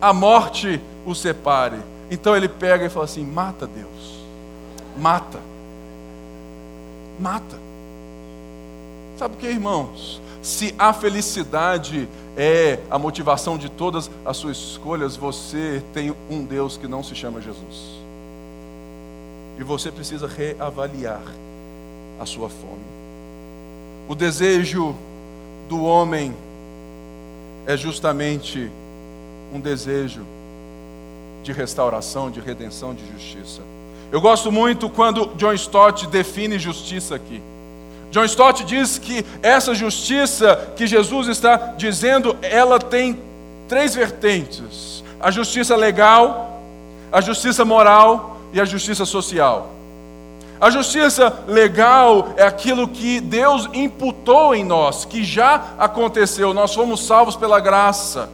a 0.00 0.12
morte 0.12 0.80
o 1.04 1.14
separe. 1.14 1.78
Então 2.10 2.36
ele 2.36 2.48
pega 2.48 2.86
e 2.86 2.88
fala 2.88 3.04
assim: 3.04 3.24
mata 3.24 3.66
Deus, 3.66 4.20
mata, 4.96 5.40
mata. 7.18 7.58
Sabe 9.18 9.34
o 9.34 9.38
que, 9.38 9.48
irmãos? 9.48 10.22
Se 10.40 10.72
a 10.78 10.92
felicidade 10.92 12.08
é 12.36 12.78
a 12.88 12.96
motivação 13.00 13.58
de 13.58 13.68
todas 13.68 14.08
as 14.24 14.36
suas 14.36 14.56
escolhas, 14.56 15.16
você 15.16 15.82
tem 15.92 16.14
um 16.30 16.44
Deus 16.44 16.76
que 16.76 16.86
não 16.86 17.02
se 17.02 17.16
chama 17.16 17.40
Jesus. 17.40 17.97
E 19.58 19.64
você 19.64 19.90
precisa 19.90 20.28
reavaliar 20.28 21.22
a 22.20 22.24
sua 22.24 22.48
fome. 22.48 22.86
O 24.08 24.14
desejo 24.14 24.94
do 25.68 25.84
homem 25.84 26.34
é 27.66 27.76
justamente 27.76 28.70
um 29.52 29.60
desejo 29.60 30.24
de 31.42 31.52
restauração, 31.52 32.30
de 32.30 32.40
redenção, 32.40 32.94
de 32.94 33.04
justiça. 33.12 33.60
Eu 34.10 34.20
gosto 34.20 34.50
muito 34.50 34.88
quando 34.88 35.26
John 35.36 35.52
Stott 35.52 36.06
define 36.06 36.58
justiça 36.58 37.16
aqui. 37.16 37.42
John 38.10 38.24
Stott 38.24 38.64
diz 38.64 38.96
que 38.96 39.24
essa 39.42 39.74
justiça 39.74 40.72
que 40.76 40.86
Jesus 40.86 41.28
está 41.28 41.74
dizendo, 41.76 42.36
ela 42.40 42.78
tem 42.78 43.20
três 43.68 43.94
vertentes: 43.94 45.04
a 45.20 45.30
justiça 45.30 45.76
legal, 45.76 46.62
a 47.12 47.20
justiça 47.20 47.64
moral 47.66 48.37
e 48.52 48.60
a 48.60 48.64
justiça 48.64 49.04
social. 49.04 49.70
A 50.60 50.70
justiça 50.70 51.44
legal 51.46 52.30
é 52.36 52.42
aquilo 52.42 52.88
que 52.88 53.20
Deus 53.20 53.68
imputou 53.72 54.54
em 54.54 54.64
nós, 54.64 55.04
que 55.04 55.22
já 55.22 55.74
aconteceu, 55.78 56.52
nós 56.52 56.74
fomos 56.74 57.06
salvos 57.06 57.36
pela 57.36 57.60
graça. 57.60 58.28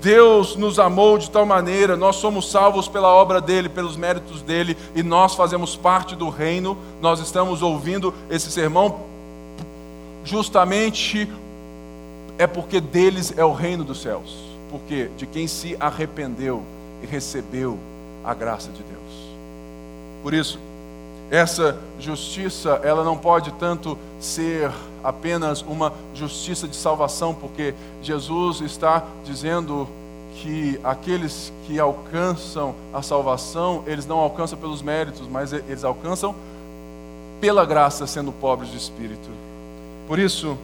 Deus 0.00 0.56
nos 0.56 0.78
amou 0.78 1.18
de 1.18 1.30
tal 1.30 1.44
maneira, 1.44 1.96
nós 1.96 2.16
somos 2.16 2.50
salvos 2.50 2.88
pela 2.88 3.08
obra 3.08 3.40
dele, 3.40 3.68
pelos 3.68 3.96
méritos 3.96 4.40
dele, 4.40 4.76
e 4.94 5.02
nós 5.02 5.34
fazemos 5.34 5.76
parte 5.76 6.16
do 6.16 6.30
reino. 6.30 6.78
Nós 7.02 7.20
estamos 7.20 7.60
ouvindo 7.62 8.14
esse 8.30 8.50
sermão 8.50 9.10
justamente 10.24 11.28
é 12.38 12.46
porque 12.46 12.80
deles 12.80 13.34
é 13.36 13.44
o 13.44 13.52
reino 13.52 13.84
dos 13.84 14.00
céus. 14.00 14.36
Porque 14.70 15.10
de 15.16 15.26
quem 15.26 15.46
se 15.46 15.76
arrependeu 15.80 16.62
e 17.02 17.06
recebeu 17.06 17.78
a 18.24 18.32
graça 18.32 18.70
de 18.70 18.82
Deus. 18.82 19.09
Por 20.22 20.34
isso, 20.34 20.58
essa 21.30 21.78
justiça, 21.98 22.80
ela 22.82 23.04
não 23.04 23.16
pode 23.16 23.52
tanto 23.52 23.96
ser 24.18 24.70
apenas 25.02 25.62
uma 25.62 25.92
justiça 26.14 26.66
de 26.66 26.74
salvação, 26.76 27.34
porque 27.34 27.74
Jesus 28.02 28.60
está 28.60 29.04
dizendo 29.24 29.88
que 30.36 30.80
aqueles 30.82 31.52
que 31.66 31.78
alcançam 31.78 32.74
a 32.92 33.02
salvação, 33.02 33.84
eles 33.86 34.06
não 34.06 34.18
alcançam 34.18 34.58
pelos 34.58 34.82
méritos, 34.82 35.28
mas 35.28 35.52
eles 35.52 35.84
alcançam 35.84 36.34
pela 37.40 37.64
graça, 37.64 38.06
sendo 38.06 38.32
pobres 38.32 38.70
de 38.70 38.76
espírito. 38.76 39.30
Por 40.08 40.18
isso, 40.18 40.58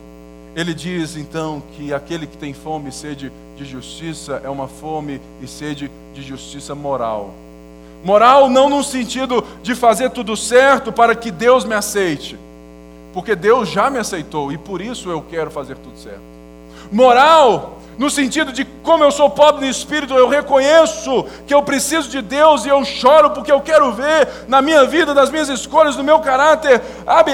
ele 0.54 0.74
diz 0.74 1.16
então 1.16 1.62
que 1.76 1.92
aquele 1.92 2.26
que 2.26 2.36
tem 2.36 2.52
fome 2.52 2.88
e 2.88 2.92
sede 2.92 3.30
de 3.56 3.64
justiça 3.64 4.40
é 4.42 4.50
uma 4.50 4.66
fome 4.66 5.20
e 5.40 5.46
sede 5.46 5.90
de 6.14 6.22
justiça 6.22 6.74
moral. 6.74 7.30
Moral 8.06 8.48
não 8.48 8.68
no 8.68 8.84
sentido 8.84 9.44
de 9.64 9.74
fazer 9.74 10.10
tudo 10.10 10.36
certo 10.36 10.92
para 10.92 11.12
que 11.12 11.28
Deus 11.28 11.64
me 11.64 11.74
aceite, 11.74 12.38
porque 13.12 13.34
Deus 13.34 13.68
já 13.68 13.90
me 13.90 13.98
aceitou 13.98 14.52
e 14.52 14.56
por 14.56 14.80
isso 14.80 15.10
eu 15.10 15.20
quero 15.28 15.50
fazer 15.50 15.76
tudo 15.78 15.98
certo. 15.98 16.22
Moral 16.92 17.80
no 17.98 18.08
sentido 18.08 18.52
de 18.52 18.64
como 18.64 19.02
eu 19.02 19.10
sou 19.10 19.28
pobre 19.28 19.64
no 19.64 19.70
espírito, 19.70 20.14
eu 20.14 20.28
reconheço 20.28 21.26
que 21.48 21.52
eu 21.52 21.64
preciso 21.64 22.08
de 22.08 22.22
Deus 22.22 22.64
e 22.64 22.68
eu 22.68 22.84
choro 22.84 23.30
porque 23.30 23.50
eu 23.50 23.60
quero 23.60 23.90
ver 23.90 24.28
na 24.46 24.62
minha 24.62 24.84
vida, 24.84 25.12
nas 25.12 25.28
minhas 25.28 25.48
escolhas, 25.48 25.96
no 25.96 26.04
meu 26.04 26.20
caráter, 26.20 26.80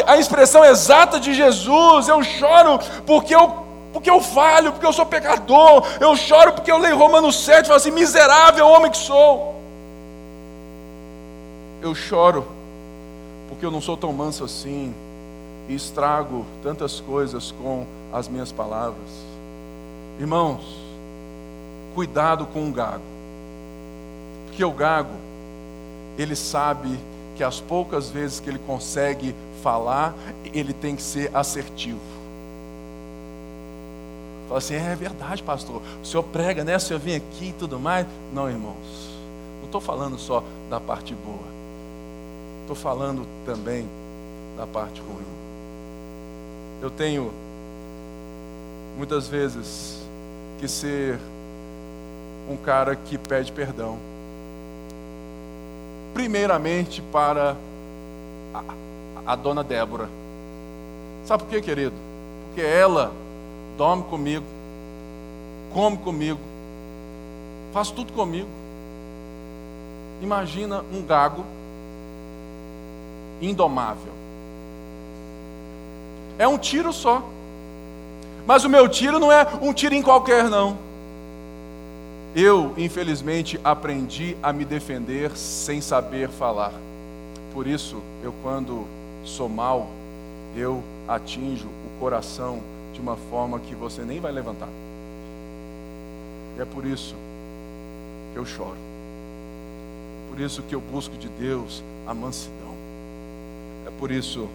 a 0.07 0.17
expressão 0.17 0.65
exata 0.65 1.21
de 1.21 1.35
Jesus. 1.35 2.09
Eu 2.09 2.25
choro 2.25 2.81
porque 3.05 3.35
eu 3.35 3.61
porque 3.93 4.09
eu 4.09 4.23
falho, 4.23 4.73
porque 4.73 4.87
eu 4.87 4.93
sou 4.93 5.05
pecador. 5.05 5.87
Eu 6.01 6.17
choro 6.17 6.55
porque 6.55 6.73
eu 6.73 6.79
leio 6.79 6.97
Romanos 6.97 7.45
7 7.45 7.65
e 7.65 7.67
falo 7.67 7.77
assim: 7.77 7.91
miserável 7.91 8.67
homem 8.67 8.91
que 8.91 8.97
sou. 8.97 9.53
Eu 11.83 11.95
choro 11.97 12.47
porque 13.49 13.67
eu 13.67 13.71
não 13.71 13.81
sou 13.81 13.97
tão 13.97 14.13
manso 14.13 14.45
assim 14.45 14.95
e 15.69 15.75
estrago 15.75 16.47
tantas 16.63 17.01
coisas 17.01 17.51
com 17.51 17.85
as 18.13 18.29
minhas 18.29 18.53
palavras. 18.53 19.09
Irmãos, 20.19 20.63
cuidado 21.95 22.47
com 22.47 22.69
o 22.69 22.73
gago, 22.73 23.03
porque 24.47 24.65
o 24.65 24.71
gago, 24.71 25.15
ele 26.17 26.37
sabe 26.37 26.99
que 27.37 27.43
as 27.43 27.61
poucas 27.61 28.09
vezes 28.09 28.39
que 28.39 28.49
ele 28.49 28.61
consegue 28.61 29.35
falar, 29.63 30.15
ele 30.55 30.73
tem 30.73 30.95
que 30.95 31.03
ser 31.03 31.35
assertivo. 31.35 32.01
Fala 34.47 34.59
assim, 34.59 34.75
é 34.75 34.95
verdade, 34.95 35.43
pastor. 35.43 35.83
O 36.03 36.07
senhor 36.07 36.23
prega, 36.23 36.63
né? 36.63 36.77
O 36.77 36.81
senhor 36.81 37.01
vem 37.01 37.17
aqui 37.17 37.49
e 37.49 37.55
tudo 37.59 37.81
mais. 37.81 38.07
Não, 38.33 38.49
irmãos. 38.49 38.77
Não 39.59 39.67
estou 39.67 39.81
falando 39.81 40.19
só 40.19 40.45
da 40.69 40.79
parte 40.79 41.15
boa. 41.15 41.52
Estou 42.63 42.77
falando 42.77 43.27
também 43.45 43.87
da 44.57 44.67
parte 44.67 45.01
ruim. 45.01 45.27
Eu 46.81 46.91
tenho, 46.91 47.33
muitas 48.97 49.29
vezes, 49.29 50.01
que 50.59 50.69
ser 50.69 51.19
um 52.49 52.57
cara 52.57 52.95
que 52.97 53.19
pede 53.19 53.53
perdão. 53.53 53.99
Primeiramente 56.15 57.03
para 57.03 57.57
a, 58.55 59.33
a 59.33 59.37
dona 59.37 59.65
Débora. 59.65 60.09
Sabe 61.25 61.43
por 61.45 61.51
quê, 61.51 61.61
querido? 61.61 61.95
Porque 62.47 62.61
ela 62.61 63.13
dorme 63.77 64.05
comigo, 64.05 64.45
come 65.73 65.97
comigo, 65.97 66.41
faz 67.73 67.91
tudo 67.91 68.13
comigo. 68.13 68.49
Imagina 70.21 70.85
um 70.93 71.05
gago 71.05 71.45
indomável. 73.43 74.13
É 76.39 76.47
um 76.49 76.57
tiro 76.57 76.93
só. 76.93 77.23
Mas 78.47 78.65
o 78.65 78.69
meu 78.69 78.89
tiro 78.89 79.19
não 79.19 79.31
é 79.31 79.47
um 79.61 79.73
tiro 79.73 79.95
em 79.95 80.03
qualquer, 80.03 80.49
não. 80.49 80.77
Eu, 82.35 82.73
infelizmente, 82.79 83.61
aprendi 83.63 84.37
a 84.43 84.53
me 84.53 84.65
defender 84.65 85.37
sem 85.37 85.81
saber 85.81 86.29
falar. 86.29 86.73
Por 87.53 87.67
isso, 87.67 88.03
eu, 88.23 88.33
quando 88.43 88.87
sou 89.25 89.49
mal, 89.49 89.87
eu 90.57 90.83
atinjo 91.07 91.67
o 91.67 92.01
coração 92.01 92.61
de 92.95 93.01
uma 93.01 93.17
forma 93.31 93.61
que 93.61 93.75
você 93.75 94.03
nem 94.03 94.19
vai 94.19 94.33
levantar. 94.33 94.69
E 96.57 96.63
é 96.63 96.65
por 96.65 96.85
isso 96.85 97.15
que 98.33 98.39
eu 98.39 98.47
choro. 98.47 98.77
Por 100.31 100.41
isso 100.41 100.63
que 100.63 100.75
eu 100.75 100.81
busco 100.81 101.17
de 101.17 101.29
Deus 101.29 101.83
a 102.07 102.15
mansidão. 102.15 102.73
Por 104.03 104.11
isso 104.11 104.49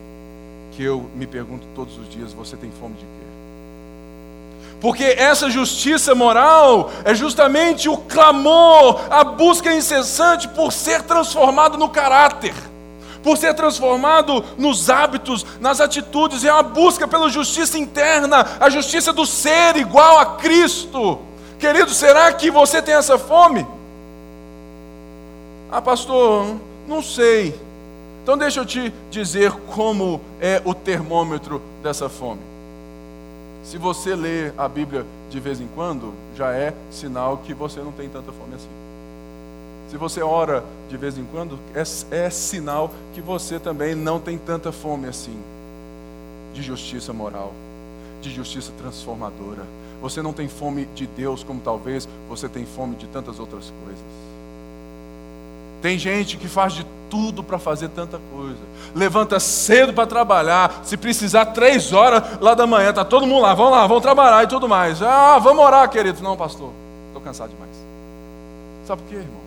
que 0.74 0.84
eu 0.84 1.10
me 1.16 1.26
pergunto 1.26 1.66
todos 1.74 1.98
os 1.98 2.10
dias: 2.10 2.34
você 2.34 2.58
tem 2.58 2.70
fome 2.82 2.96
de 2.96 3.06
quê? 3.06 3.28
Porque 4.82 5.06
essa 5.06 5.50
justiça 5.50 6.14
moral 6.14 6.92
é 7.06 7.16
justamente 7.16 7.88
o 7.88 7.96
clamor, 7.96 9.06
a 9.10 9.24
busca 9.24 9.74
incessante 9.74 10.50
por 10.50 10.74
ser 10.74 11.02
transformado 11.04 11.78
no 11.78 11.88
caráter, 11.88 12.54
por 13.24 13.38
ser 13.38 13.54
transformado 13.54 14.44
nos 14.58 14.90
hábitos, 14.90 15.46
nas 15.62 15.80
atitudes, 15.80 16.44
é 16.44 16.52
uma 16.52 16.62
busca 16.62 17.08
pela 17.08 17.30
justiça 17.30 17.80
interna, 17.80 18.46
a 18.60 18.70
justiça 18.70 19.14
do 19.14 19.26
ser 19.26 19.78
igual 19.78 20.18
a 20.20 20.26
Cristo. 20.36 21.20
Querido, 21.58 21.92
será 21.92 22.34
que 22.34 22.52
você 22.52 22.82
tem 22.82 22.96
essa 22.96 23.18
fome? 23.18 23.66
Ah, 25.72 25.82
pastor, 25.82 26.58
não 26.86 27.02
sei. 27.02 27.67
Então 28.28 28.38
deixa 28.38 28.60
eu 28.60 28.66
te 28.66 28.92
dizer 29.10 29.54
como 29.74 30.20
é 30.42 30.62
o 30.66 30.74
termômetro 30.74 31.62
dessa 31.82 32.10
fome. 32.10 32.42
Se 33.64 33.78
você 33.78 34.18
lê 34.18 34.52
a 34.58 34.68
Bíblia 34.68 35.06
de 35.30 35.40
vez 35.40 35.62
em 35.62 35.68
quando, 35.74 36.14
já 36.36 36.52
é 36.52 36.74
sinal 36.92 37.38
que 37.38 37.54
você 37.54 37.80
não 37.80 37.94
tem 37.94 38.10
tanta 38.10 38.30
fome 38.34 38.54
assim. 38.54 38.68
Se 39.90 39.96
você 39.96 40.22
ora 40.22 40.62
de 40.90 40.98
vez 40.98 41.18
em 41.18 41.24
quando, 41.24 41.58
é, 41.74 41.84
é 42.26 42.30
sinal 42.30 42.92
que 43.14 43.22
você 43.22 43.60
também 43.60 43.96
não 43.96 44.20
tem 44.20 44.38
tanta 44.38 44.74
fome 44.74 45.08
assim 45.08 45.40
de 46.54 46.62
justiça 46.62 47.14
moral, 47.14 47.54
de 48.22 48.30
justiça 48.30 48.74
transformadora. 48.78 49.64
Você 50.02 50.22
não 50.22 50.34
tem 50.34 50.50
fome 50.50 50.86
de 50.94 51.08
Deus 51.08 51.46
como 51.46 51.62
talvez 51.62 52.10
você 52.28 52.50
tem 52.50 52.66
fome 52.66 52.98
de 52.98 53.08
tantas 53.08 53.40
outras 53.40 53.72
coisas. 53.86 54.27
Tem 55.82 55.98
gente 55.98 56.38
que 56.38 56.48
faz 56.48 56.74
de 56.74 56.86
tudo 57.10 57.44
para 57.44 57.60
fazer 57.60 57.90
tanta 57.90 58.20
coisa. 58.32 58.60
Levanta 58.96 59.40
cedo 59.40 59.94
para 59.94 60.08
trabalhar. 60.08 60.82
Se 60.84 60.98
precisar, 60.98 61.48
três 61.48 61.94
horas 61.94 62.40
lá 62.42 62.54
da 62.54 62.68
manhã, 62.68 62.94
tá 62.94 63.06
todo 63.06 63.26
mundo 63.26 63.42
lá, 63.42 63.54
vamos 63.54 63.72
lá, 63.72 63.88
vamos 63.88 64.04
trabalhar 64.04 64.44
e 64.44 64.48
tudo 64.48 64.68
mais. 64.68 65.02
Ah, 65.02 65.40
vamos 65.40 65.64
orar, 65.64 65.90
querido. 65.90 66.22
Não, 66.22 66.36
pastor, 66.36 66.72
estou 67.08 67.22
cansado 67.22 67.50
demais. 67.50 67.76
Sabe 68.86 69.02
por 69.02 69.10
quê, 69.10 69.16
irmãos? 69.16 69.38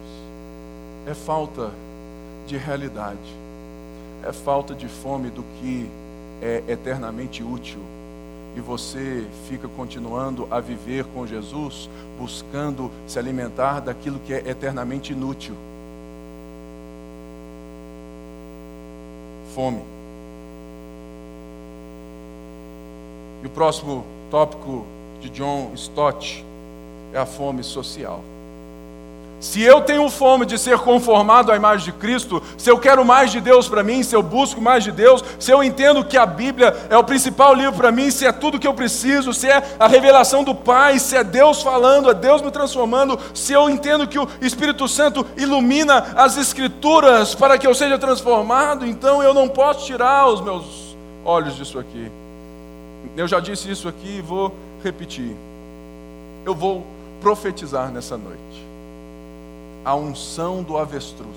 É 1.06 1.14
falta 1.14 1.70
de 2.46 2.56
realidade. 2.56 3.18
É 4.22 4.32
falta 4.32 4.74
de 4.74 4.86
fome 4.86 5.30
do 5.30 5.42
que 5.42 5.88
é 6.42 6.62
eternamente 6.68 7.42
útil. 7.42 7.80
E 8.56 8.60
você 8.60 9.24
fica 9.48 9.68
continuando 9.68 10.46
a 10.50 10.60
viver 10.60 11.04
com 11.04 11.26
Jesus, 11.26 11.88
buscando 12.18 12.90
se 13.06 13.18
alimentar 13.18 13.80
daquilo 13.80 14.18
que 14.18 14.34
é 14.34 14.48
eternamente 14.48 15.12
inútil. 15.12 15.54
Fome. 19.60 19.82
E 23.42 23.46
o 23.46 23.50
próximo 23.50 24.04
tópico 24.30 24.86
de 25.20 25.28
John 25.28 25.72
Stott 25.74 26.44
é 27.12 27.18
a 27.18 27.26
fome 27.26 27.62
social. 27.62 28.22
Se 29.40 29.62
eu 29.62 29.80
tenho 29.80 30.08
fome 30.10 30.44
de 30.44 30.58
ser 30.58 30.78
conformado 30.80 31.50
à 31.50 31.56
imagem 31.56 31.86
de 31.86 31.92
Cristo, 31.92 32.42
se 32.58 32.70
eu 32.70 32.78
quero 32.78 33.02
mais 33.06 33.32
de 33.32 33.40
Deus 33.40 33.66
para 33.66 33.82
mim, 33.82 34.02
se 34.02 34.14
eu 34.14 34.22
busco 34.22 34.60
mais 34.60 34.84
de 34.84 34.92
Deus, 34.92 35.24
se 35.38 35.50
eu 35.50 35.64
entendo 35.64 36.04
que 36.04 36.18
a 36.18 36.26
Bíblia 36.26 36.76
é 36.90 36.98
o 36.98 37.02
principal 37.02 37.54
livro 37.54 37.72
para 37.72 37.90
mim, 37.90 38.10
se 38.10 38.26
é 38.26 38.32
tudo 38.32 38.58
que 38.58 38.66
eu 38.66 38.74
preciso, 38.74 39.32
se 39.32 39.48
é 39.48 39.76
a 39.78 39.88
revelação 39.88 40.44
do 40.44 40.54
Pai, 40.54 40.98
se 40.98 41.16
é 41.16 41.24
Deus 41.24 41.62
falando, 41.62 42.10
é 42.10 42.14
Deus 42.14 42.42
me 42.42 42.50
transformando, 42.50 43.18
se 43.32 43.54
eu 43.54 43.70
entendo 43.70 44.06
que 44.06 44.18
o 44.18 44.28
Espírito 44.42 44.86
Santo 44.86 45.26
ilumina 45.38 46.12
as 46.16 46.36
Escrituras 46.36 47.34
para 47.34 47.56
que 47.56 47.66
eu 47.66 47.74
seja 47.74 47.98
transformado, 47.98 48.86
então 48.86 49.22
eu 49.22 49.32
não 49.32 49.48
posso 49.48 49.86
tirar 49.86 50.28
os 50.28 50.42
meus 50.42 50.94
olhos 51.24 51.56
disso 51.56 51.78
aqui. 51.78 52.12
Eu 53.16 53.26
já 53.26 53.40
disse 53.40 53.70
isso 53.70 53.88
aqui 53.88 54.18
e 54.18 54.20
vou 54.20 54.54
repetir. 54.84 55.34
Eu 56.44 56.54
vou 56.54 56.86
profetizar 57.22 57.90
nessa 57.90 58.18
noite 58.18 58.69
a 59.84 59.94
unção 59.94 60.62
do 60.62 60.76
avestruz. 60.76 61.36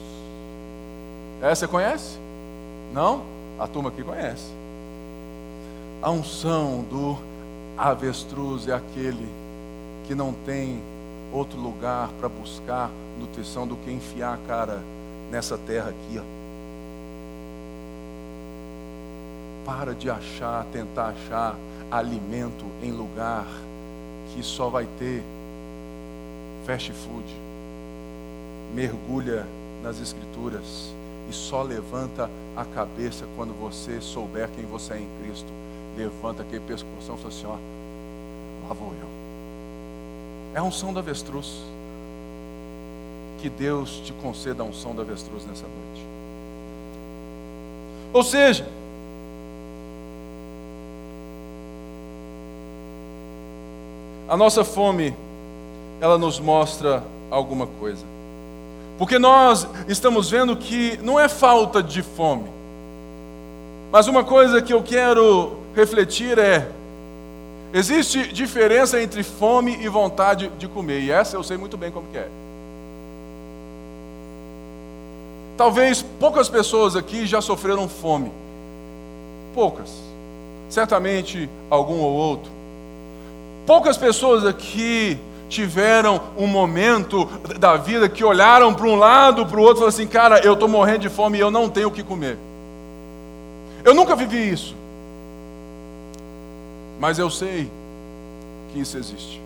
Essa 1.42 1.66
você 1.66 1.68
conhece? 1.68 2.18
Não? 2.94 3.24
A 3.60 3.68
turma 3.68 3.90
aqui 3.90 4.04
conhece. 4.04 4.52
A 6.02 6.10
unção 6.10 6.84
do 6.90 7.18
avestruz 7.78 8.68
é 8.68 8.74
aquele 8.74 9.28
que 10.06 10.14
não 10.14 10.34
tem 10.34 10.82
outro 11.32 11.60
lugar 11.60 12.10
para 12.20 12.28
buscar 12.28 12.90
nutrição 13.20 13.66
do 13.66 13.76
que 13.78 13.92
enfiar 13.92 14.34
a 14.34 14.48
cara 14.48 14.82
nessa 15.32 15.58
terra 15.58 15.90
aqui. 15.90 16.20
Ó. 16.20 16.24
Para 19.66 19.96
de 19.96 20.10
achar, 20.10 20.66
tentar 20.74 21.10
achar 21.10 21.56
alimento 21.90 22.66
em 22.82 22.92
lugar 22.92 23.46
que 24.34 24.44
só 24.44 24.68
vai 24.68 24.88
ter 25.00 25.24
fast 26.66 26.92
food 26.92 27.53
mergulha 28.74 29.46
nas 29.82 30.00
Escrituras 30.00 30.94
e 31.30 31.34
só 31.34 31.62
levanta 31.62 32.30
a 32.56 32.66
cabeça 32.66 33.26
quando 33.36 33.54
você 33.54 34.00
souber 34.02 34.50
quem 34.56 34.66
você 34.66 34.94
é 34.94 35.00
em 35.00 35.08
Cristo. 35.22 35.52
Levanta 35.98 36.42
aquele 36.42 36.62
pescoção 36.62 37.16
e 37.16 37.18
fala 37.18 37.30
assim: 37.30 37.46
ó, 37.46 38.68
lá 38.68 38.74
vou 38.74 38.90
eu. 38.90 39.08
É 40.56 40.60
a 40.60 40.64
unção 40.64 40.94
da 40.94 41.00
avestruz. 41.00 41.62
Que 43.40 43.50
Deus 43.50 44.02
te 44.06 44.14
conceda 44.14 44.64
a 44.64 44.66
unção 44.66 44.96
da 44.96 45.02
avestruz 45.02 45.46
nessa 45.46 45.64
noite. 45.64 46.06
Ou 48.14 48.24
seja, 48.24 48.66
a 54.30 54.38
nossa 54.38 54.64
fome, 54.64 55.14
ela 56.00 56.18
nos 56.18 56.40
mostra 56.40 57.04
alguma 57.30 57.68
coisa. 57.68 58.06
Porque 58.98 59.18
nós 59.18 59.68
estamos 59.88 60.30
vendo 60.30 60.56
que 60.56 60.98
não 61.02 61.20
é 61.20 61.28
falta 61.28 61.82
de 61.82 62.02
fome. 62.02 62.50
Mas 63.92 64.08
uma 64.08 64.24
coisa 64.24 64.62
que 64.62 64.74
eu 64.74 64.82
quero 64.82 65.58
refletir 65.76 66.38
é: 66.38 66.68
existe 67.74 68.32
diferença 68.32 69.02
entre 69.02 69.24
fome 69.24 69.78
e 69.82 69.88
vontade 69.88 70.50
de 70.58 70.68
comer. 70.68 71.02
E 71.02 71.12
essa 71.12 71.36
eu 71.36 71.44
sei 71.44 71.58
muito 71.58 71.78
bem 71.78 71.92
como 71.92 72.08
é. 72.14 72.28
Talvez 75.56 76.02
poucas 76.20 76.50
pessoas 76.50 76.96
aqui 76.96 77.26
já 77.26 77.42
sofreram 77.42 77.88
fome. 77.88 78.32
Poucas. 79.54 79.92
Certamente 80.70 81.50
algum 81.70 82.00
ou 82.00 82.14
outro. 82.14 82.52
Poucas 83.66 83.96
pessoas 83.96 84.46
aqui 84.46 85.20
tiveram 85.50 86.22
um 86.38 86.48
momento 86.48 87.26
da 87.60 87.78
vida 87.78 88.10
que 88.10 88.24
olharam 88.24 88.74
para 88.74 88.88
um 88.88 88.96
lado, 88.96 89.46
para 89.46 89.60
o 89.60 89.64
outro 89.64 89.78
e 89.78 89.80
falaram 89.80 89.90
assim: 89.90 90.08
Cara, 90.08 90.40
eu 90.40 90.54
estou 90.54 90.68
morrendo 90.68 91.00
de 91.00 91.10
fome 91.10 91.38
e 91.38 91.42
eu 91.42 91.52
não 91.52 91.70
tenho 91.70 91.90
o 91.90 91.92
que 91.92 92.04
comer. 92.04 92.38
Eu 93.84 93.94
nunca 93.94 94.16
vivi 94.16 94.50
isso. 94.50 94.76
Mas 97.00 97.20
eu 97.20 97.30
sei 97.30 97.70
que 98.72 98.80
isso 98.80 98.98
existe. 98.98 99.42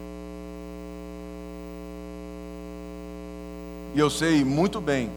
E 3.96 4.00
eu 4.00 4.10
sei 4.10 4.44
muito 4.46 4.80
bem 4.80 5.10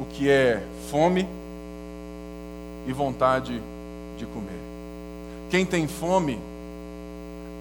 o 0.00 0.04
que 0.04 0.30
é 0.30 0.62
fome 0.90 1.28
e 2.86 2.92
vontade 2.92 3.60
de 4.16 4.26
comer. 4.26 4.60
Quem 5.50 5.66
tem 5.66 5.88
fome 5.88 6.38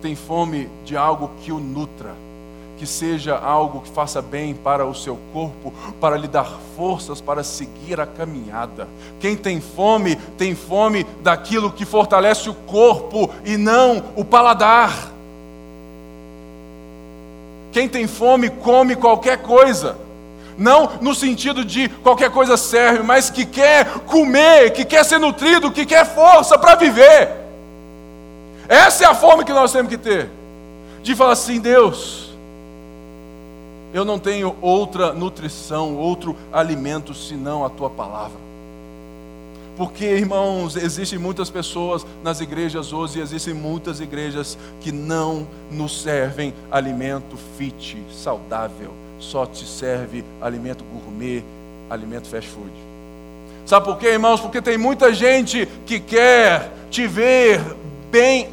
tem 0.04 0.16
fome 0.18 0.70
de 0.84 0.98
algo 0.98 1.32
que 1.42 1.52
o 1.54 1.60
nutra, 1.60 2.14
que 2.78 2.86
seja 2.86 3.38
algo 3.38 3.80
que 3.80 3.90
faça 3.90 4.22
bem 4.22 4.54
para 4.54 4.86
o 4.86 4.94
seu 4.94 5.18
corpo, 5.32 5.74
para 6.02 6.18
lhe 6.18 6.28
dar 6.28 6.60
forças 6.76 7.22
para 7.22 7.42
seguir 7.42 8.02
a 8.02 8.06
caminhada. 8.06 8.86
Quem 9.22 9.38
tem 9.38 9.62
fome, 9.62 10.18
tem 10.38 10.54
fome 10.56 11.06
daquilo 11.24 11.72
que 11.72 11.86
fortalece 11.86 12.50
o 12.50 12.54
corpo 12.54 13.30
e 13.46 13.56
não 13.56 14.04
o 14.18 14.26
paladar. 14.26 15.10
Quem 17.72 17.88
tem 17.88 18.06
fome, 18.06 18.50
come 18.50 18.98
qualquer 18.98 19.38
coisa. 19.38 19.96
Não 20.58 20.98
no 21.00 21.16
sentido 21.16 21.64
de 21.64 21.88
qualquer 21.88 22.30
coisa 22.30 22.58
serve, 22.58 23.02
mas 23.04 23.30
que 23.30 23.46
quer 23.46 23.86
comer, 24.00 24.72
que 24.72 24.84
quer 24.84 25.06
ser 25.06 25.18
nutrido, 25.18 25.72
que 25.72 25.86
quer 25.86 26.06
força 26.06 26.60
para 26.60 26.76
viver. 26.76 27.43
Essa 28.68 29.06
é 29.06 29.08
a 29.08 29.16
forma 29.16 29.44
que 29.44 29.54
nós 29.54 29.72
temos 29.72 29.90
que 29.90 29.98
ter. 29.98 30.30
De 31.02 31.16
falar 31.16 31.34
assim, 31.34 31.60
Deus, 31.60 32.32
eu 33.94 34.04
não 34.04 34.18
tenho 34.18 34.56
outra 34.62 35.14
nutrição, 35.14 35.96
outro 35.96 36.36
alimento 36.52 37.14
senão 37.14 37.64
a 37.64 37.70
tua 37.70 37.90
palavra. 37.90 38.44
Porque, 39.76 40.06
irmãos, 40.06 40.76
existem 40.76 41.18
muitas 41.18 41.50
pessoas 41.50 42.06
nas 42.24 42.40
igrejas 42.40 42.94
hoje, 42.94 43.20
existem 43.20 43.54
muitas 43.54 44.00
igrejas 44.00 44.58
que 44.82 44.92
não 44.92 45.48
nos 45.72 46.02
servem 46.02 46.54
alimento 46.72 47.38
fit, 47.58 47.98
saudável, 48.12 48.92
só 49.20 49.46
te 49.46 49.66
serve 49.66 50.24
alimento 50.40 50.84
gourmet, 50.84 51.44
alimento 51.90 52.28
fast 52.28 52.50
food. 52.50 52.72
Sabe 53.66 53.86
por 53.86 53.98
quê, 53.98 54.10
irmãos? 54.10 54.40
Porque 54.40 54.62
tem 54.62 54.78
muita 54.78 55.14
gente 55.14 55.68
que 55.86 56.00
quer 56.00 56.72
te 56.92 57.08
ver 57.08 57.62
bem 58.14 58.48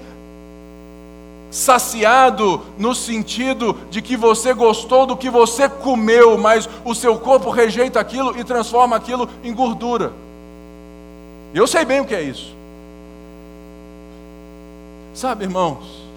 saciado 1.51 2.63
no 2.79 2.95
sentido 2.95 3.77
de 3.91 4.01
que 4.01 4.17
você 4.17 4.55
gostou 4.55 5.05
do 5.05 5.15
que 5.15 5.29
você 5.29 5.69
comeu, 5.69 6.39
mas 6.39 6.67
o 6.83 6.95
seu 6.95 7.19
corpo 7.19 7.51
rejeita 7.51 8.01
aquilo 8.01 8.39
e 8.41 8.43
transforma 8.43 8.97
aquilo 8.97 9.29
em 9.45 9.53
gordura. 9.53 10.15
Eu 11.53 11.67
sei 11.67 11.85
bem 11.85 12.01
o 12.01 12.07
que 12.07 12.15
é 12.15 12.23
isso. 12.23 12.57
Sabe, 15.13 15.45
irmãos, 15.45 16.09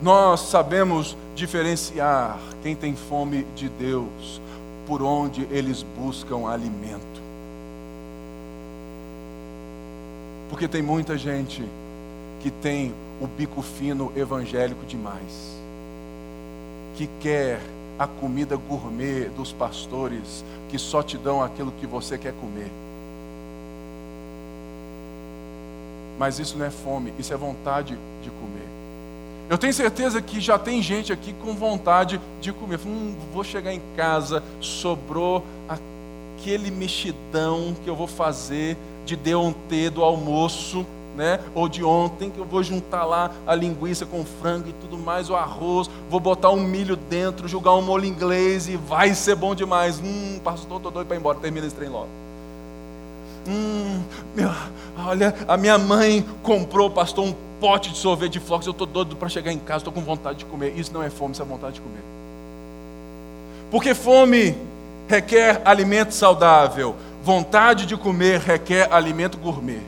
nós 0.00 0.40
sabemos 0.40 1.14
diferenciar 1.34 2.38
quem 2.62 2.74
tem 2.74 2.96
fome 2.96 3.46
de 3.54 3.68
Deus 3.68 4.40
por 4.86 5.02
onde 5.02 5.46
eles 5.50 5.82
buscam 5.82 6.48
alimento. 6.48 7.15
Porque 10.48 10.68
tem 10.68 10.82
muita 10.82 11.18
gente 11.18 11.64
que 12.40 12.50
tem 12.50 12.94
o 13.20 13.26
bico 13.26 13.62
fino 13.62 14.12
evangélico 14.14 14.84
demais, 14.86 15.56
que 16.94 17.08
quer 17.20 17.60
a 17.98 18.06
comida 18.06 18.56
gourmet 18.56 19.24
dos 19.36 19.52
pastores 19.52 20.44
que 20.68 20.78
só 20.78 21.02
te 21.02 21.16
dão 21.16 21.42
aquilo 21.42 21.72
que 21.72 21.86
você 21.86 22.18
quer 22.18 22.32
comer. 22.34 22.70
Mas 26.18 26.38
isso 26.38 26.56
não 26.56 26.66
é 26.66 26.70
fome, 26.70 27.12
isso 27.18 27.32
é 27.32 27.36
vontade 27.36 27.98
de 28.22 28.30
comer. 28.30 28.66
Eu 29.48 29.56
tenho 29.56 29.72
certeza 29.72 30.20
que 30.20 30.40
já 30.40 30.58
tem 30.58 30.82
gente 30.82 31.12
aqui 31.12 31.32
com 31.34 31.54
vontade 31.54 32.20
de 32.40 32.52
comer. 32.52 32.80
Hum, 32.84 33.14
vou 33.32 33.44
chegar 33.44 33.72
em 33.72 33.80
casa, 33.96 34.42
sobrou 34.60 35.44
aquele 35.68 36.70
mexidão 36.70 37.76
que 37.84 37.88
eu 37.88 37.94
vou 37.94 38.08
fazer 38.08 38.76
de 39.06 39.16
deontê 39.16 39.88
do 39.88 40.04
almoço 40.04 40.84
né? 41.16 41.40
Ou 41.54 41.68
de 41.68 41.82
ontem, 41.82 42.30
que 42.30 42.38
eu 42.38 42.44
vou 42.44 42.62
juntar 42.62 43.04
lá 43.04 43.30
a 43.46 43.54
linguiça 43.54 44.04
com 44.04 44.24
frango 44.24 44.68
e 44.68 44.72
tudo 44.74 44.98
mais, 44.98 45.30
o 45.30 45.34
arroz, 45.34 45.90
vou 46.10 46.20
botar 46.20 46.50
um 46.50 46.60
milho 46.60 46.94
dentro, 46.94 47.48
jogar 47.48 47.74
um 47.74 47.82
molho 47.82 48.04
inglês 48.04 48.68
e 48.68 48.76
vai 48.76 49.14
ser 49.14 49.34
bom 49.34 49.54
demais. 49.54 49.98
Hum, 49.98 50.38
pastor, 50.44 50.80
tô 50.80 50.90
doido 50.90 51.06
para 51.06 51.16
ir 51.16 51.20
embora, 51.20 51.38
termina 51.38 51.66
esse 51.66 51.74
trem 51.74 51.88
logo. 51.88 52.08
Hum, 53.48 54.02
meu, 54.34 54.50
olha, 54.98 55.34
a 55.48 55.56
minha 55.56 55.78
mãe 55.78 56.24
comprou, 56.42 56.90
pastor, 56.90 57.24
um 57.24 57.34
pote 57.58 57.90
de 57.90 57.96
sorvete 57.96 58.32
de 58.32 58.40
flocos, 58.40 58.66
eu 58.66 58.74
tô 58.74 58.84
doido 58.84 59.16
para 59.16 59.28
chegar 59.28 59.52
em 59.52 59.58
casa, 59.58 59.78
estou 59.78 59.92
com 59.92 60.02
vontade 60.02 60.40
de 60.40 60.44
comer. 60.44 60.74
Isso 60.76 60.92
não 60.92 61.02
é 61.02 61.08
fome, 61.08 61.32
isso 61.32 61.42
é 61.42 61.46
vontade 61.46 61.74
de 61.74 61.80
comer. 61.80 62.02
Porque 63.70 63.94
fome 63.94 64.54
requer 65.08 65.62
alimento 65.64 66.12
saudável. 66.12 66.94
Vontade 67.22 67.86
de 67.86 67.96
comer 67.96 68.40
requer 68.40 68.88
alimento 68.92 69.36
gourmet. 69.36 69.80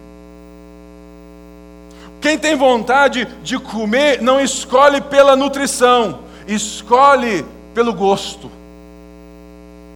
Quem 2.21 2.39
tem 2.39 2.57
vontade 2.57 3.27
de 3.43 3.59
comer 3.59 4.21
não 4.21 4.41
escolhe 4.41 5.01
pela 5.01 5.37
nutrição, 5.37 6.21
escolhe 6.47 7.47
pelo 7.75 7.95
gosto. 7.95 8.51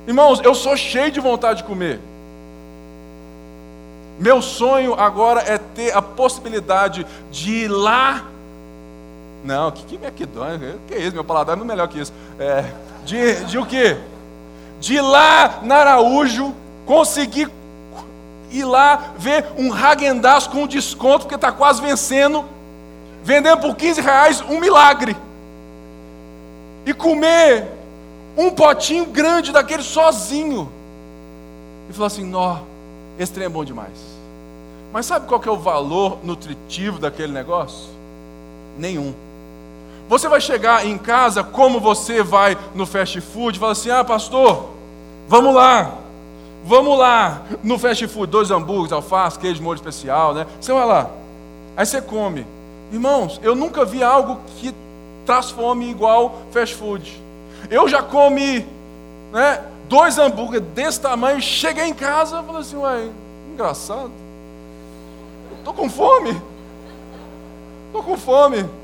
Irmãos, 0.07 0.41
eu 0.43 0.55
sou 0.55 0.77
cheio 0.77 1.11
de 1.11 1.21
vontade 1.21 1.63
de 1.63 1.65
comer. 1.65 2.01
Meu 4.19 4.41
sonho 4.41 4.95
agora 4.95 5.41
é 5.41 5.59
ter 5.59 5.97
a 5.97 6.03
possibilidade 6.03 7.05
de 7.31 7.51
ir 7.65 7.69
lá. 7.69 8.25
Não, 9.45 9.73
que, 9.73 9.85
que 9.85 9.95
McDonald's? 9.97 10.77
Que 10.87 10.95
é 10.95 10.99
isso? 11.01 11.15
Meu 11.15 11.25
paladar 11.25 11.57
não 11.57 11.65
é 11.65 11.67
melhor 11.67 11.89
que 11.89 12.01
isso. 12.01 12.13
É, 12.39 12.65
de, 13.05 13.45
de 13.47 13.59
o 13.59 13.67
quê? 13.67 13.97
De 14.83 15.01
lá 15.01 15.61
na 15.63 15.77
Araújo, 15.77 16.53
conseguir 16.85 17.49
ir 18.51 18.65
lá 18.65 19.13
ver 19.17 19.47
um 19.57 19.73
Hagendaz 19.73 20.49
com 20.49 20.67
desconto, 20.67 21.21
porque 21.21 21.37
está 21.37 21.53
quase 21.53 21.81
vencendo, 21.81 22.45
vendendo 23.23 23.61
por 23.61 23.77
15 23.77 24.01
reais 24.01 24.41
um 24.41 24.59
milagre. 24.59 25.17
E 26.85 26.93
comer 26.93 27.69
um 28.37 28.51
potinho 28.51 29.07
grande 29.07 29.53
daquele 29.53 29.85
sozinho. 29.85 30.69
E 31.89 31.93
falar 31.93 32.09
assim: 32.09 32.25
nó, 32.25 32.59
esse 33.21 33.33
trem 33.33 33.47
é 33.47 33.49
bom 33.49 33.65
demais. 33.65 33.93
Mas 34.93 35.07
sabe 35.07 35.29
qual 35.29 35.39
que 35.39 35.49
é 35.49 35.53
o 35.53 35.59
valor 35.59 36.19
nutritivo 36.25 36.99
daquele 36.99 37.33
negócio? 37.33 37.89
Nenhum. 38.77 39.15
Você 40.13 40.29
vai 40.29 40.43
chegar 40.43 40.85
em 40.85 40.99
casa 40.99 41.43
como 41.43 41.81
você 41.81 42.23
vai 42.23 42.55
no 42.75 42.85
fast 42.85 43.19
food, 43.19 43.59
fala 43.59 43.73
assim: 43.73 43.89
"Ah, 43.89 44.05
pastor, 44.05 44.69
vamos 45.27 45.55
lá. 45.55 45.91
Vamos 46.67 46.99
lá 46.99 47.41
no 47.63 47.79
fast 47.79 48.07
food, 48.09 48.31
dois 48.31 48.51
hambúrgueres, 48.51 48.93
alface, 48.93 49.39
queijo, 49.39 49.63
molho 49.63 49.77
especial, 49.77 50.35
né? 50.35 50.47
Você 50.61 50.71
vai 50.71 50.85
lá. 50.85 51.09
Aí 51.75 51.87
você 51.87 52.03
come. 52.03 52.47
Irmãos, 52.93 53.41
eu 53.43 53.55
nunca 53.55 53.87
vi 53.87 54.03
algo 54.03 54.39
que 54.59 54.75
traz 55.25 55.51
fome 55.51 55.91
igual 55.91 56.43
fast 56.51 56.75
food. 56.75 57.19
Eu 57.71 57.89
já 57.89 58.03
comi, 58.03 58.67
né, 59.33 59.65
dois 59.89 60.19
hambúrgueres 60.19 60.69
desse 60.75 61.01
tamanho, 61.01 61.41
cheguei 61.41 61.87
em 61.87 61.95
casa, 61.95 62.39
e 62.39 62.45
falei 62.45 62.61
assim: 62.61 62.77
"Uai, 62.77 63.11
engraçado. 63.51 64.11
Estou 65.57 65.73
com 65.73 65.89
fome. 65.89 66.39
Estou 67.87 68.03
com 68.03 68.19
fome. 68.19 68.82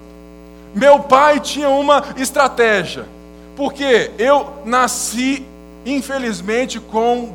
Meu 0.74 1.00
pai 1.00 1.40
tinha 1.40 1.68
uma 1.68 2.02
estratégia. 2.16 3.04
Porque 3.56 4.12
eu 4.18 4.52
nasci, 4.64 5.44
infelizmente, 5.84 6.78
com 6.78 7.32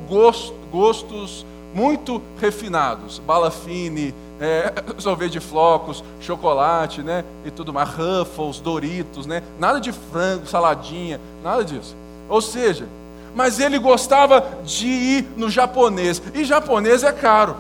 gostos 0.72 1.46
muito 1.74 2.22
refinados. 2.40 3.20
Bala 3.20 3.52
fine, 3.52 4.14
é, 4.40 4.72
sorvete 5.00 5.34
de 5.34 5.40
flocos, 5.40 6.04
chocolate, 6.22 7.02
né? 7.02 7.26
E 7.44 7.52
tudo 7.52 7.74
mais. 7.74 7.90
Ruffles, 7.90 8.60
Doritos, 8.60 9.26
né? 9.26 9.44
Nada 9.60 9.82
de 9.82 9.92
frango, 9.92 10.48
saladinha, 10.48 11.20
nada 11.44 11.66
disso. 11.66 11.96
Ou 12.30 12.42
seja, 12.42 12.88
mas 13.36 13.60
ele 13.60 13.80
gostava 13.80 14.48
de 14.64 14.88
ir 14.88 15.28
no 15.36 15.50
japonês. 15.50 16.22
E 16.34 16.44
japonês 16.44 17.04
é 17.04 17.12
caro. 17.12 17.58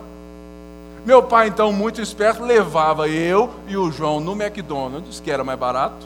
Meu 1.05 1.21
pai, 1.21 1.47
então, 1.47 1.71
muito 1.73 2.01
esperto, 2.01 2.43
levava 2.43 3.09
eu 3.09 3.49
e 3.67 3.75
o 3.75 3.91
João 3.91 4.19
no 4.19 4.31
McDonald's, 4.31 5.19
que 5.19 5.29
era 5.29 5.43
mais 5.43 5.59
barato, 5.59 6.05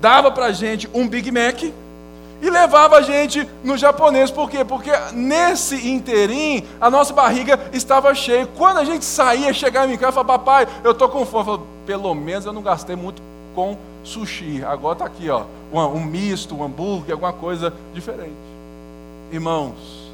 dava 0.00 0.30
para 0.30 0.52
gente 0.52 0.88
um 0.92 1.08
Big 1.08 1.30
Mac 1.30 1.62
e 2.40 2.50
levava 2.50 2.96
a 2.96 3.02
gente 3.02 3.48
no 3.64 3.76
japonês. 3.76 4.30
Por 4.30 4.50
quê? 4.50 4.64
Porque 4.64 4.90
nesse 5.12 5.88
interim 5.88 6.64
a 6.80 6.90
nossa 6.90 7.12
barriga 7.12 7.58
estava 7.72 8.14
cheia. 8.14 8.46
Quando 8.56 8.78
a 8.78 8.84
gente 8.84 9.04
saía, 9.04 9.52
chegava 9.52 9.92
em 9.92 9.96
casa 9.96 10.12
e 10.12 10.14
falava, 10.14 10.38
papai, 10.38 10.68
eu 10.84 10.92
estou 10.92 11.08
com 11.08 11.24
fome. 11.24 11.40
Eu 11.40 11.44
falava, 11.44 11.62
pelo 11.86 12.14
menos 12.14 12.44
eu 12.44 12.52
não 12.52 12.62
gastei 12.62 12.94
muito 12.94 13.22
com 13.54 13.76
sushi. 14.04 14.62
Agora 14.64 14.92
está 14.92 15.04
aqui, 15.06 15.28
ó, 15.30 15.44
um 15.72 16.04
misto, 16.04 16.54
um 16.54 16.62
hambúrguer, 16.62 17.12
alguma 17.12 17.32
coisa 17.32 17.72
diferente. 17.92 18.36
Irmãos, 19.32 20.07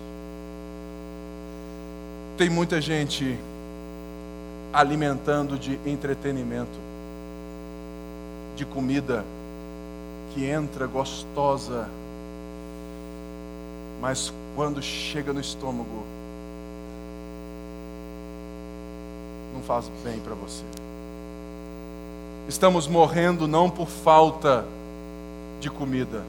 tem 2.36 2.50
muita 2.50 2.80
gente 2.80 3.38
alimentando 4.72 5.56
de 5.56 5.78
entretenimento, 5.86 6.78
de 8.56 8.64
comida 8.64 9.24
que 10.32 10.44
entra 10.44 10.86
gostosa, 10.86 11.88
mas 14.00 14.32
quando 14.56 14.82
chega 14.82 15.32
no 15.32 15.40
estômago, 15.40 16.04
não 19.54 19.62
faz 19.62 19.88
bem 20.02 20.18
para 20.18 20.34
você. 20.34 20.64
Estamos 22.48 22.88
morrendo 22.88 23.46
não 23.46 23.70
por 23.70 23.86
falta 23.86 24.64
de 25.60 25.70
comida, 25.70 26.22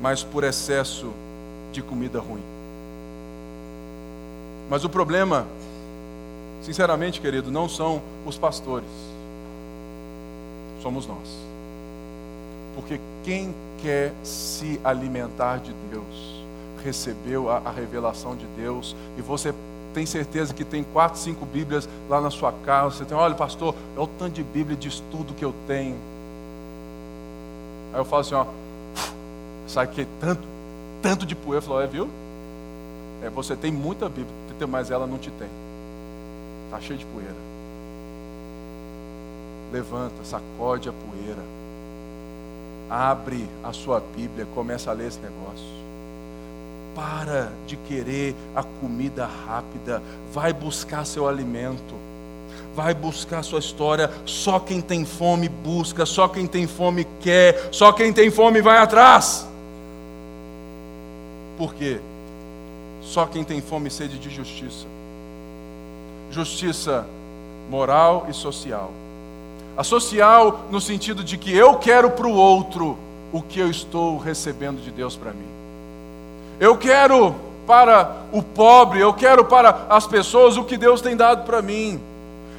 mas 0.00 0.22
por 0.22 0.44
excesso 0.44 1.12
de 1.72 1.82
comida 1.82 2.20
ruim. 2.20 2.57
Mas 4.68 4.84
o 4.84 4.88
problema, 4.88 5.46
sinceramente, 6.62 7.20
querido, 7.20 7.50
não 7.50 7.68
são 7.68 8.02
os 8.26 8.36
pastores, 8.36 8.88
somos 10.82 11.06
nós. 11.06 11.38
Porque 12.74 13.00
quem 13.24 13.54
quer 13.82 14.12
se 14.22 14.80
alimentar 14.84 15.58
de 15.58 15.72
Deus, 15.90 16.44
recebeu 16.84 17.50
a, 17.50 17.62
a 17.64 17.70
revelação 17.70 18.36
de 18.36 18.46
Deus, 18.56 18.94
e 19.16 19.22
você 19.22 19.54
tem 19.94 20.04
certeza 20.06 20.54
que 20.54 20.64
tem 20.64 20.84
quatro, 20.84 21.18
cinco 21.18 21.44
Bíblias 21.46 21.88
lá 22.08 22.20
na 22.20 22.30
sua 22.30 22.52
casa. 22.64 22.96
Você 22.96 23.04
tem, 23.04 23.16
olha, 23.16 23.34
pastor, 23.34 23.74
é 23.96 24.00
o 24.00 24.06
tanto 24.06 24.34
de 24.34 24.42
Bíblia 24.44 24.76
de 24.76 24.86
estudo 24.86 25.34
que 25.34 25.44
eu 25.44 25.54
tenho. 25.66 25.96
Aí 27.92 27.98
eu 27.98 28.04
falo 28.04 28.20
assim, 28.20 28.34
ó, 28.34 28.46
sai 29.66 29.86
que 29.86 30.06
tanto, 30.20 30.42
tanto 31.02 31.26
de 31.26 31.34
poeira. 31.34 31.58
Eu 31.58 31.62
falo, 31.62 31.80
é, 31.80 31.86
viu? 31.86 32.08
É, 33.22 33.30
você 33.30 33.56
tem 33.56 33.72
muita 33.72 34.08
Bíblia 34.08 34.48
mas 34.66 34.90
ela 34.90 35.06
não 35.06 35.18
te 35.18 35.30
tem. 35.30 35.48
Está 36.66 36.80
cheio 36.80 36.98
de 36.98 37.06
poeira. 37.06 37.34
Levanta, 39.72 40.24
sacode 40.24 40.88
a 40.88 40.92
poeira. 40.92 41.42
Abre 42.90 43.46
a 43.62 43.72
sua 43.72 44.00
Bíblia, 44.00 44.46
começa 44.54 44.90
a 44.90 44.94
ler 44.94 45.08
esse 45.08 45.20
negócio. 45.20 45.78
Para 46.94 47.52
de 47.66 47.76
querer 47.76 48.34
a 48.56 48.62
comida 48.62 49.26
rápida. 49.26 50.02
Vai 50.32 50.52
buscar 50.52 51.04
seu 51.04 51.28
alimento. 51.28 51.94
Vai 52.74 52.94
buscar 52.94 53.42
sua 53.42 53.58
história. 53.58 54.10
Só 54.24 54.58
quem 54.58 54.80
tem 54.80 55.04
fome 55.04 55.48
busca. 55.48 56.06
Só 56.06 56.26
quem 56.28 56.46
tem 56.46 56.66
fome 56.66 57.06
quer. 57.20 57.68
Só 57.70 57.92
quem 57.92 58.12
tem 58.12 58.30
fome 58.30 58.60
vai 58.60 58.78
atrás. 58.78 59.46
Por 61.56 61.74
quê? 61.74 62.00
Só 63.08 63.24
quem 63.24 63.42
tem 63.42 63.62
fome 63.62 63.88
e 63.88 63.90
sede 63.90 64.18
de 64.18 64.28
justiça. 64.28 64.86
Justiça 66.30 67.06
moral 67.70 68.26
e 68.28 68.34
social. 68.34 68.90
A 69.78 69.82
social 69.82 70.66
no 70.70 70.78
sentido 70.78 71.24
de 71.24 71.38
que 71.38 71.50
eu 71.50 71.76
quero 71.76 72.10
para 72.10 72.26
o 72.26 72.34
outro 72.34 72.98
o 73.32 73.40
que 73.40 73.58
eu 73.58 73.70
estou 73.70 74.18
recebendo 74.18 74.82
de 74.82 74.90
Deus 74.90 75.16
para 75.16 75.32
mim. 75.32 75.48
Eu 76.60 76.76
quero 76.76 77.34
para 77.66 78.24
o 78.30 78.42
pobre, 78.42 79.00
eu 79.00 79.14
quero 79.14 79.42
para 79.46 79.86
as 79.88 80.06
pessoas 80.06 80.58
o 80.58 80.64
que 80.64 80.76
Deus 80.76 81.00
tem 81.00 81.16
dado 81.16 81.46
para 81.46 81.62
mim. 81.62 81.98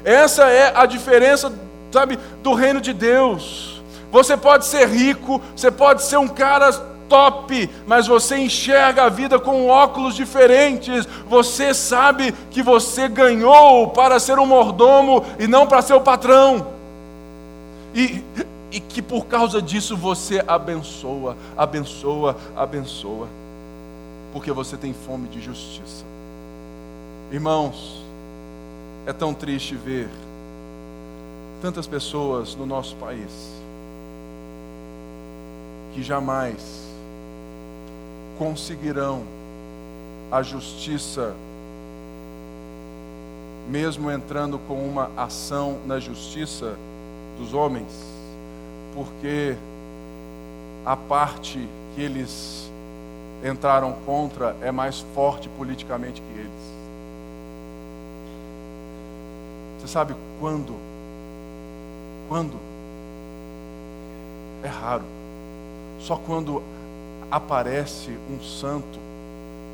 Essa 0.04 0.46
é 0.50 0.76
a 0.76 0.88
diferença, 0.88 1.54
sabe, 1.92 2.18
do 2.42 2.56
reino 2.56 2.82
de 2.82 2.94
Deus. 2.94 3.84
Você 4.12 4.36
pode 4.36 4.66
ser 4.66 4.88
rico, 4.88 5.40
você 5.56 5.70
pode 5.70 6.02
ser 6.02 6.18
um 6.18 6.28
cara 6.28 6.72
top, 7.10 7.70
mas 7.88 8.08
você 8.08 8.38
enxerga 8.38 9.04
a 9.04 9.10
vida 9.10 9.40
com 9.40 9.68
óculos 9.68 10.16
diferentes. 10.16 11.06
Você 11.28 11.74
sabe 11.74 12.32
que 12.52 12.62
você 12.62 13.10
ganhou 13.10 13.90
para 13.90 14.20
ser 14.20 14.38
um 14.38 14.46
mordomo 14.46 15.26
e 15.40 15.48
não 15.48 15.68
para 15.68 15.82
ser 15.82 15.96
o 15.96 16.02
patrão. 16.02 16.68
E, 17.94 18.24
e 18.72 18.80
que 18.80 19.02
por 19.02 19.26
causa 19.26 19.62
disso 19.62 19.98
você 19.98 20.44
abençoa, 20.48 21.36
abençoa, 21.58 22.38
abençoa, 22.56 23.28
porque 24.32 24.52
você 24.52 24.78
tem 24.78 24.94
fome 24.94 25.28
de 25.28 25.42
justiça. 25.42 26.06
Irmãos, 27.32 28.04
é 29.06 29.14
tão 29.14 29.34
triste 29.34 29.76
ver 29.76 30.08
tantas 31.62 31.88
pessoas 31.88 32.56
no 32.56 32.66
nosso 32.66 32.96
país 32.96 33.60
que 35.94 36.04
jamais 36.04 36.89
conseguirão 38.40 39.24
a 40.32 40.42
justiça, 40.42 41.36
mesmo 43.70 44.10
entrando 44.10 44.58
com 44.60 44.76
uma 44.76 45.12
ação 45.18 45.78
na 45.86 46.00
justiça 46.00 46.78
dos 47.38 47.54
homens, 47.54 47.92
porque 48.96 49.58
a 50.86 50.96
parte 50.96 51.68
que 51.94 52.02
eles 52.02 52.72
entraram 53.44 53.94
contra 54.06 54.56
é 54.62 54.72
mais 54.72 55.02
forte 55.14 55.50
politicamente 55.50 56.22
que 56.22 56.40
eles. 56.40 56.80
Você 59.80 59.88
sabe 59.88 60.16
quando? 60.40 60.76
Quando? 62.30 62.58
É 64.64 64.68
raro. 64.68 65.04
Só 66.00 66.16
quando 66.16 66.62
aparece 67.32 68.12
um 68.30 68.42
santo 68.42 69.00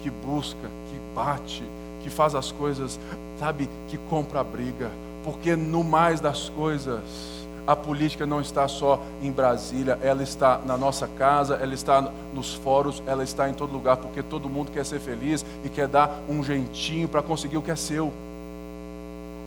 que 0.02 0.10
busca, 0.10 0.68
que 0.90 1.00
bate, 1.16 1.64
que 2.04 2.10
faz 2.10 2.36
as 2.36 2.52
coisas, 2.52 3.00
sabe, 3.40 3.70
que 3.88 3.98
compra 4.10 4.42
a 4.42 4.44
briga. 4.44 4.92
Porque 5.24 5.56
no 5.56 5.84
mais 5.84 6.20
das 6.20 6.50
coisas, 6.50 7.02
a 7.66 7.76
política 7.76 8.26
não 8.26 8.40
está 8.40 8.68
só 8.68 9.02
em 9.24 9.32
Brasília, 9.32 9.98
ela 10.02 10.22
está 10.22 10.60
na 10.66 10.78
nossa 10.78 11.08
casa, 11.08 11.56
ela 11.56 11.74
está 11.74 12.02
nos 12.34 12.54
fóruns, 12.54 13.02
ela 13.08 13.24
está 13.24 13.50
em 13.50 13.54
todo 13.54 13.74
lugar, 13.74 13.98
porque 13.98 14.22
todo 14.22 14.48
mundo 14.48 14.72
quer 14.72 14.86
ser 14.86 15.00
feliz 15.00 15.44
e 15.64 15.70
quer 15.70 15.88
dar 15.88 16.12
um 16.30 16.44
jeitinho 16.44 17.08
para 17.08 17.24
conseguir 17.24 17.58
o 17.58 17.62
que 17.62 17.72
é 17.72 17.76
seu. 17.76 18.14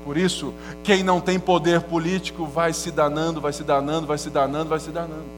Por 0.05 0.17
isso, 0.17 0.53
quem 0.83 1.03
não 1.03 1.21
tem 1.21 1.39
poder 1.39 1.83
político 1.83 2.47
vai 2.47 2.73
se 2.73 2.91
danando, 2.91 3.41
vai 3.41 3.53
se 3.53 3.63
danando, 3.63 4.07
vai 4.07 4.19
se 4.19 4.31
danando, 4.31 4.69
vai 4.69 4.81
se 4.81 4.91
danando. 4.91 5.38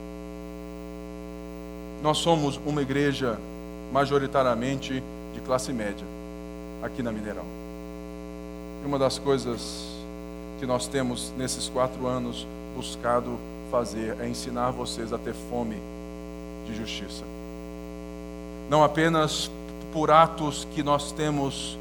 Nós 2.02 2.18
somos 2.18 2.58
uma 2.64 2.80
igreja 2.80 3.38
majoritariamente 3.92 5.02
de 5.34 5.40
classe 5.40 5.72
média 5.72 6.06
aqui 6.82 7.02
na 7.02 7.12
Mineral. 7.12 7.44
E 8.82 8.86
uma 8.86 8.98
das 8.98 9.18
coisas 9.18 9.86
que 10.58 10.64
nós 10.64 10.86
temos 10.86 11.32
nesses 11.36 11.68
quatro 11.68 12.06
anos 12.06 12.46
buscado 12.74 13.38
fazer 13.70 14.16
é 14.18 14.26
ensinar 14.26 14.70
vocês 14.70 15.12
a 15.12 15.18
ter 15.18 15.34
fome 15.50 15.76
de 16.66 16.74
justiça. 16.74 17.24
Não 18.70 18.82
apenas 18.82 19.50
por 19.92 20.10
atos 20.10 20.66
que 20.74 20.82
nós 20.82 21.12
temos 21.12 21.78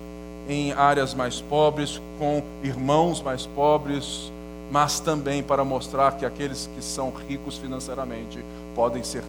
em 0.50 0.74
áreas 0.74 1.14
mais 1.14 1.40
pobres, 1.40 2.02
com 2.18 2.44
irmãos 2.64 3.22
mais 3.22 3.46
pobres, 3.46 4.32
mas 4.72 5.00
também 5.00 5.42
para 5.42 5.64
mostrar 5.64 6.18
que 6.18 6.26
aqueles 6.26 6.70
que 6.76 6.84
são 6.84 7.12
ricos 7.12 7.58
financeiramente 7.58 8.44
podem 8.76 9.04
ser 9.04 9.24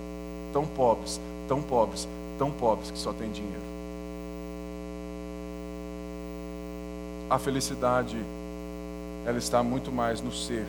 tão 0.53 0.67
pobres, 0.67 1.21
tão 1.49 1.63
pobres, 1.63 2.09
tão 2.39 2.51
pobres 2.51 2.91
que 2.91 2.99
só 2.99 3.13
têm 3.13 3.31
dinheiro. 3.31 3.71
A 7.29 7.39
felicidade, 7.39 8.17
ela 9.25 9.39
está 9.39 9.63
muito 9.63 9.93
mais 9.93 10.21
no 10.21 10.33
ser, 10.33 10.67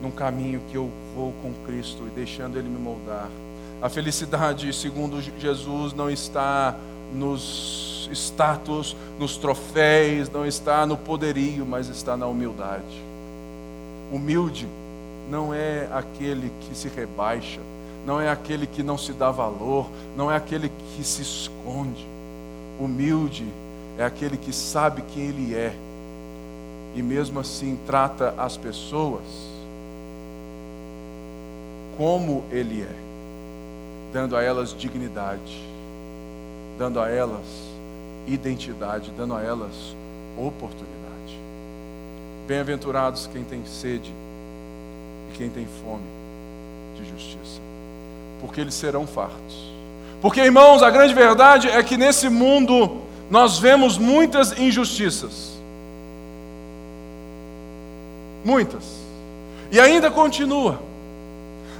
num 0.00 0.10
caminho 0.10 0.60
que 0.70 0.76
eu 0.76 0.90
vou 1.14 1.32
com 1.42 1.52
Cristo 1.66 2.04
e 2.06 2.10
deixando 2.10 2.58
Ele 2.58 2.68
me 2.68 2.78
moldar. 2.78 3.28
A 3.82 3.88
felicidade, 3.88 4.72
segundo 4.72 5.20
Jesus, 5.38 5.92
não 5.92 6.10
está 6.10 6.74
nos 7.12 8.08
status, 8.12 8.96
nos 9.18 9.36
troféus, 9.36 10.30
não 10.30 10.46
está 10.46 10.86
no 10.86 10.96
poderio, 10.96 11.66
mas 11.66 11.88
está 11.88 12.16
na 12.16 12.26
humildade. 12.26 13.02
Humilde 14.10 14.66
não 15.30 15.52
é 15.52 15.88
aquele 15.92 16.50
que 16.60 16.74
se 16.74 16.88
rebaixa, 16.88 17.60
não 18.06 18.20
é 18.20 18.30
aquele 18.30 18.68
que 18.68 18.84
não 18.84 18.96
se 18.96 19.12
dá 19.12 19.32
valor, 19.32 19.90
não 20.16 20.30
é 20.30 20.36
aquele 20.36 20.68
que 20.94 21.02
se 21.02 21.22
esconde. 21.22 22.06
Humilde 22.78 23.44
é 23.98 24.04
aquele 24.04 24.36
que 24.36 24.52
sabe 24.52 25.02
quem 25.12 25.24
ele 25.24 25.54
é 25.56 25.74
e 26.94 27.02
mesmo 27.02 27.40
assim 27.40 27.76
trata 27.84 28.32
as 28.38 28.56
pessoas 28.56 29.24
como 31.96 32.44
ele 32.52 32.82
é, 32.82 32.94
dando 34.12 34.36
a 34.36 34.42
elas 34.42 34.72
dignidade, 34.72 35.66
dando 36.78 37.00
a 37.00 37.08
elas 37.08 37.46
identidade, 38.26 39.10
dando 39.16 39.34
a 39.34 39.42
elas 39.42 39.96
oportunidade. 40.36 41.40
Bem-aventurados 42.46 43.26
quem 43.26 43.42
tem 43.42 43.64
sede 43.64 44.12
e 45.30 45.36
quem 45.36 45.50
tem 45.50 45.66
fome 45.82 46.04
de 46.96 47.10
justiça 47.10 47.66
porque 48.40 48.60
eles 48.60 48.74
serão 48.74 49.06
fartos. 49.06 49.66
Porque, 50.20 50.40
irmãos, 50.40 50.82
a 50.82 50.90
grande 50.90 51.14
verdade 51.14 51.68
é 51.68 51.82
que 51.82 51.96
nesse 51.96 52.28
mundo 52.28 53.02
nós 53.30 53.58
vemos 53.58 53.98
muitas 53.98 54.58
injustiças. 54.58 55.56
Muitas. 58.44 58.84
E 59.70 59.80
ainda 59.80 60.10
continua. 60.10 60.80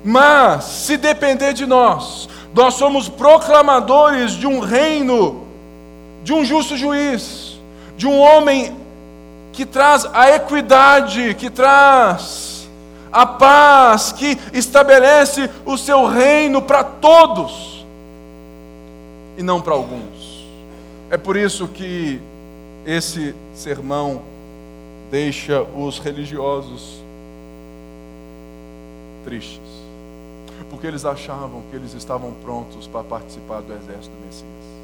Mas, 0.04 0.64
se 0.64 0.96
depender 0.96 1.52
de 1.52 1.66
nós, 1.66 2.28
nós 2.54 2.74
somos 2.74 3.08
proclamadores 3.08 4.32
de 4.32 4.46
um 4.46 4.60
reino, 4.60 5.44
de 6.22 6.32
um 6.32 6.44
justo 6.44 6.76
juiz, 6.76 7.58
de 7.96 8.06
um 8.06 8.18
homem 8.18 8.76
que 9.52 9.64
traz 9.64 10.06
a 10.12 10.30
equidade, 10.30 11.34
que 11.34 11.48
traz 11.48 12.55
a 13.16 13.24
paz 13.24 14.12
que 14.12 14.38
estabelece 14.52 15.48
o 15.64 15.78
seu 15.78 16.04
reino 16.04 16.60
para 16.60 16.84
todos 16.84 17.82
e 19.38 19.42
não 19.42 19.62
para 19.62 19.72
alguns. 19.72 20.46
É 21.08 21.16
por 21.16 21.34
isso 21.34 21.66
que 21.66 22.20
esse 22.84 23.34
sermão 23.54 24.20
deixa 25.10 25.62
os 25.62 25.98
religiosos 25.98 27.00
tristes, 29.24 29.62
porque 30.68 30.86
eles 30.86 31.06
achavam 31.06 31.62
que 31.70 31.76
eles 31.76 31.94
estavam 31.94 32.34
prontos 32.44 32.86
para 32.86 33.02
participar 33.02 33.62
do 33.62 33.72
exército 33.72 34.14
do 34.14 34.26
Messias 34.26 34.75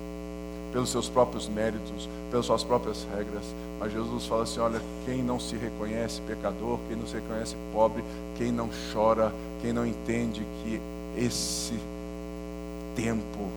pelos 0.72 0.90
seus 0.90 1.08
próprios 1.08 1.48
méritos, 1.48 2.08
pelas 2.30 2.46
suas 2.46 2.64
próprias 2.64 3.06
regras. 3.14 3.44
Mas 3.78 3.92
Jesus 3.92 4.26
fala 4.26 4.44
assim: 4.44 4.60
olha, 4.60 4.80
quem 5.04 5.22
não 5.22 5.38
se 5.38 5.56
reconhece 5.56 6.20
pecador, 6.22 6.78
quem 6.88 6.96
não 6.96 7.06
se 7.06 7.14
reconhece 7.14 7.54
pobre, 7.72 8.02
quem 8.36 8.50
não 8.50 8.70
chora, 8.92 9.32
quem 9.60 9.72
não 9.72 9.86
entende 9.86 10.44
que 10.64 10.80
esse 11.16 11.78
tempo 12.96 13.48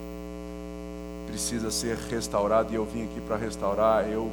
precisa 1.27 1.71
ser 1.71 1.97
restaurado 1.97 2.71
e 2.71 2.75
eu 2.75 2.85
vim 2.85 3.03
aqui 3.03 3.19
para 3.21 3.35
restaurar, 3.35 4.07
eu 4.07 4.31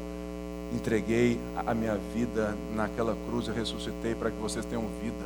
entreguei 0.75 1.39
a 1.67 1.75
minha 1.75 1.99
vida 2.15 2.57
naquela 2.75 3.17
cruz 3.27 3.47
e 3.49 3.51
ressuscitei 3.51 4.15
para 4.15 4.31
que 4.31 4.41
vocês 4.41 4.65
tenham 4.65 4.85
vida. 5.03 5.25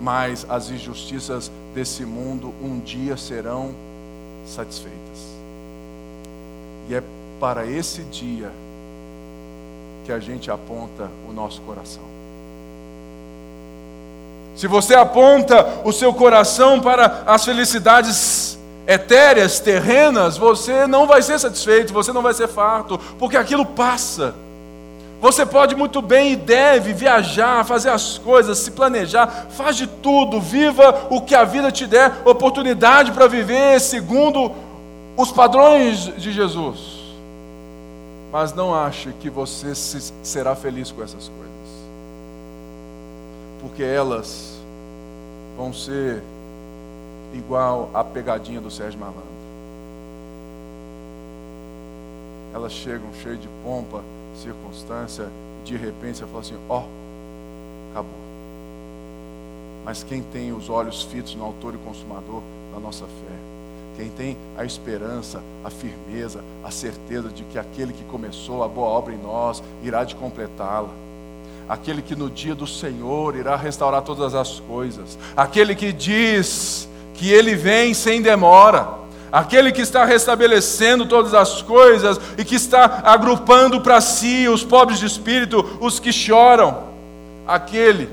Mas 0.00 0.46
as 0.48 0.70
injustiças 0.70 1.50
desse 1.74 2.04
mundo 2.04 2.52
um 2.62 2.80
dia 2.80 3.16
serão 3.16 3.74
satisfeitas. 4.46 5.41
E 6.88 6.94
é 6.94 7.02
para 7.40 7.66
esse 7.66 8.02
dia 8.02 8.50
que 10.04 10.12
a 10.12 10.18
gente 10.18 10.50
aponta 10.50 11.10
o 11.28 11.32
nosso 11.32 11.60
coração. 11.62 12.02
Se 14.54 14.66
você 14.66 14.94
aponta 14.94 15.80
o 15.84 15.92
seu 15.92 16.12
coração 16.12 16.80
para 16.80 17.22
as 17.26 17.44
felicidades 17.44 18.58
etéreas, 18.86 19.60
terrenas, 19.60 20.36
você 20.36 20.86
não 20.86 21.06
vai 21.06 21.22
ser 21.22 21.38
satisfeito, 21.38 21.92
você 21.92 22.12
não 22.12 22.22
vai 22.22 22.34
ser 22.34 22.48
farto, 22.48 22.98
porque 23.18 23.36
aquilo 23.36 23.64
passa. 23.64 24.34
Você 25.20 25.46
pode 25.46 25.76
muito 25.76 26.02
bem 26.02 26.32
e 26.32 26.36
deve 26.36 26.92
viajar, 26.92 27.64
fazer 27.64 27.90
as 27.90 28.18
coisas, 28.18 28.58
se 28.58 28.72
planejar, 28.72 29.46
faz 29.50 29.76
de 29.76 29.86
tudo, 29.86 30.40
viva 30.40 31.06
o 31.10 31.20
que 31.20 31.34
a 31.34 31.44
vida 31.44 31.70
te 31.70 31.86
der, 31.86 32.12
oportunidade 32.24 33.12
para 33.12 33.28
viver 33.28 33.80
segundo 33.80 34.52
os 35.16 35.30
padrões 35.30 36.14
de 36.16 36.32
Jesus. 36.32 37.02
Mas 38.32 38.54
não 38.54 38.74
ache 38.74 39.12
que 39.20 39.28
você 39.28 39.74
se, 39.74 40.12
será 40.22 40.54
feliz 40.54 40.90
com 40.90 41.02
essas 41.02 41.28
coisas. 41.28 41.52
Porque 43.60 43.82
elas 43.82 44.58
vão 45.56 45.72
ser 45.72 46.22
igual 47.34 47.90
a 47.92 48.02
pegadinha 48.02 48.60
do 48.60 48.70
Sérgio 48.70 48.98
Malandro. 48.98 49.22
Elas 52.54 52.72
chegam 52.72 53.08
cheias 53.22 53.40
de 53.40 53.48
pompa, 53.62 54.02
circunstância, 54.34 55.28
e 55.60 55.64
de 55.64 55.76
repente 55.76 56.18
você 56.18 56.26
fala 56.26 56.40
assim: 56.40 56.58
ó, 56.68 56.80
oh, 56.80 57.90
acabou. 57.92 58.22
Mas 59.84 60.02
quem 60.02 60.22
tem 60.22 60.52
os 60.52 60.68
olhos 60.70 61.02
fitos 61.02 61.34
no 61.34 61.44
autor 61.44 61.74
e 61.74 61.78
consumador 61.78 62.42
da 62.72 62.80
nossa 62.80 63.04
fé, 63.04 63.51
quem 63.96 64.08
tem 64.08 64.36
a 64.56 64.64
esperança, 64.64 65.42
a 65.64 65.70
firmeza, 65.70 66.42
a 66.64 66.70
certeza 66.70 67.28
de 67.28 67.44
que 67.44 67.58
aquele 67.58 67.92
que 67.92 68.04
começou 68.04 68.62
a 68.62 68.68
boa 68.68 68.88
obra 68.88 69.12
em 69.12 69.18
nós 69.18 69.62
irá 69.82 70.04
de 70.04 70.14
completá-la. 70.14 70.88
Aquele 71.68 72.02
que 72.02 72.16
no 72.16 72.28
dia 72.28 72.54
do 72.54 72.66
Senhor 72.66 73.36
irá 73.36 73.56
restaurar 73.56 74.02
todas 74.02 74.34
as 74.34 74.60
coisas. 74.60 75.18
Aquele 75.36 75.74
que 75.74 75.92
diz 75.92 76.88
que 77.14 77.30
ele 77.30 77.54
vem 77.54 77.94
sem 77.94 78.20
demora. 78.20 79.02
Aquele 79.30 79.72
que 79.72 79.80
está 79.80 80.04
restabelecendo 80.04 81.06
todas 81.06 81.32
as 81.32 81.62
coisas 81.62 82.20
e 82.36 82.44
que 82.44 82.54
está 82.54 83.00
agrupando 83.04 83.80
para 83.80 84.00
si 84.00 84.46
os 84.48 84.62
pobres 84.62 84.98
de 84.98 85.06
espírito, 85.06 85.78
os 85.80 85.98
que 85.98 86.12
choram. 86.12 86.84
Aquele 87.46 88.08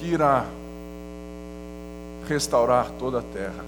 que 0.00 0.06
irá 0.06 0.44
restaurar 2.32 2.90
toda 2.98 3.18
a 3.18 3.22
terra. 3.22 3.64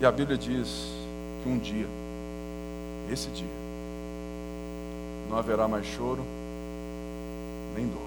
E 0.00 0.06
a 0.06 0.12
Bíblia 0.12 0.38
diz 0.38 0.92
que 1.42 1.48
um 1.48 1.58
dia, 1.58 1.86
esse 3.10 3.28
dia, 3.28 3.46
não 5.28 5.38
haverá 5.38 5.66
mais 5.66 5.86
choro, 5.86 6.24
nem 7.74 7.86
dor. 7.86 8.02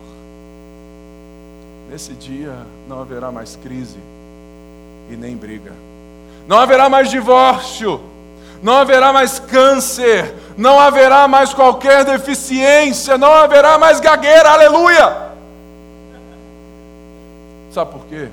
Nesse 1.89 2.13
dia 2.13 2.55
não 2.87 3.01
haverá 3.01 3.31
mais 3.31 3.55
crise 3.57 3.99
e 5.09 5.15
nem 5.15 5.35
briga. 5.35 5.73
Não 6.47 6.57
haverá 6.57 6.87
mais 6.87 7.09
divórcio, 7.09 8.01
não 8.63 8.73
haverá 8.73 9.11
mais 9.11 9.39
câncer, 9.39 10.33
não 10.57 10.79
haverá 10.79 11.27
mais 11.27 11.53
qualquer 11.53 12.05
deficiência, 12.05 13.17
não 13.17 13.33
haverá 13.33 13.77
mais 13.77 13.99
gagueira, 13.99 14.51
aleluia! 14.51 15.30
Sabe 17.71 17.91
por 17.91 18.05
quê? 18.05 18.29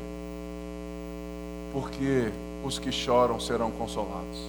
Porque 1.73 2.33
os 2.65 2.79
que 2.79 2.91
choram 2.91 3.39
serão 3.39 3.71
consolados, 3.71 4.41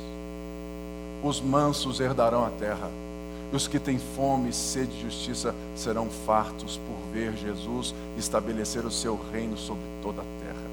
os 1.24 1.40
mansos 1.40 2.00
herdarão 2.00 2.44
a 2.44 2.50
terra, 2.50 2.90
e 3.52 3.56
os 3.56 3.68
que 3.68 3.80
têm 3.80 4.00
fome 4.00 4.50
e 4.50 4.54
sede 4.54 4.92
de 4.94 5.02
justiça 5.04 5.54
serão 5.76 6.10
fartos 6.26 6.78
por 6.78 7.14
ver 7.14 7.36
Jesus 7.38 7.94
estabelecer 8.18 8.84
o 8.84 8.92
seu 8.92 9.20
reino 9.32 9.58
sobre 9.58 9.84
toda 10.02 10.22
a 10.22 10.26
terra. 10.44 10.70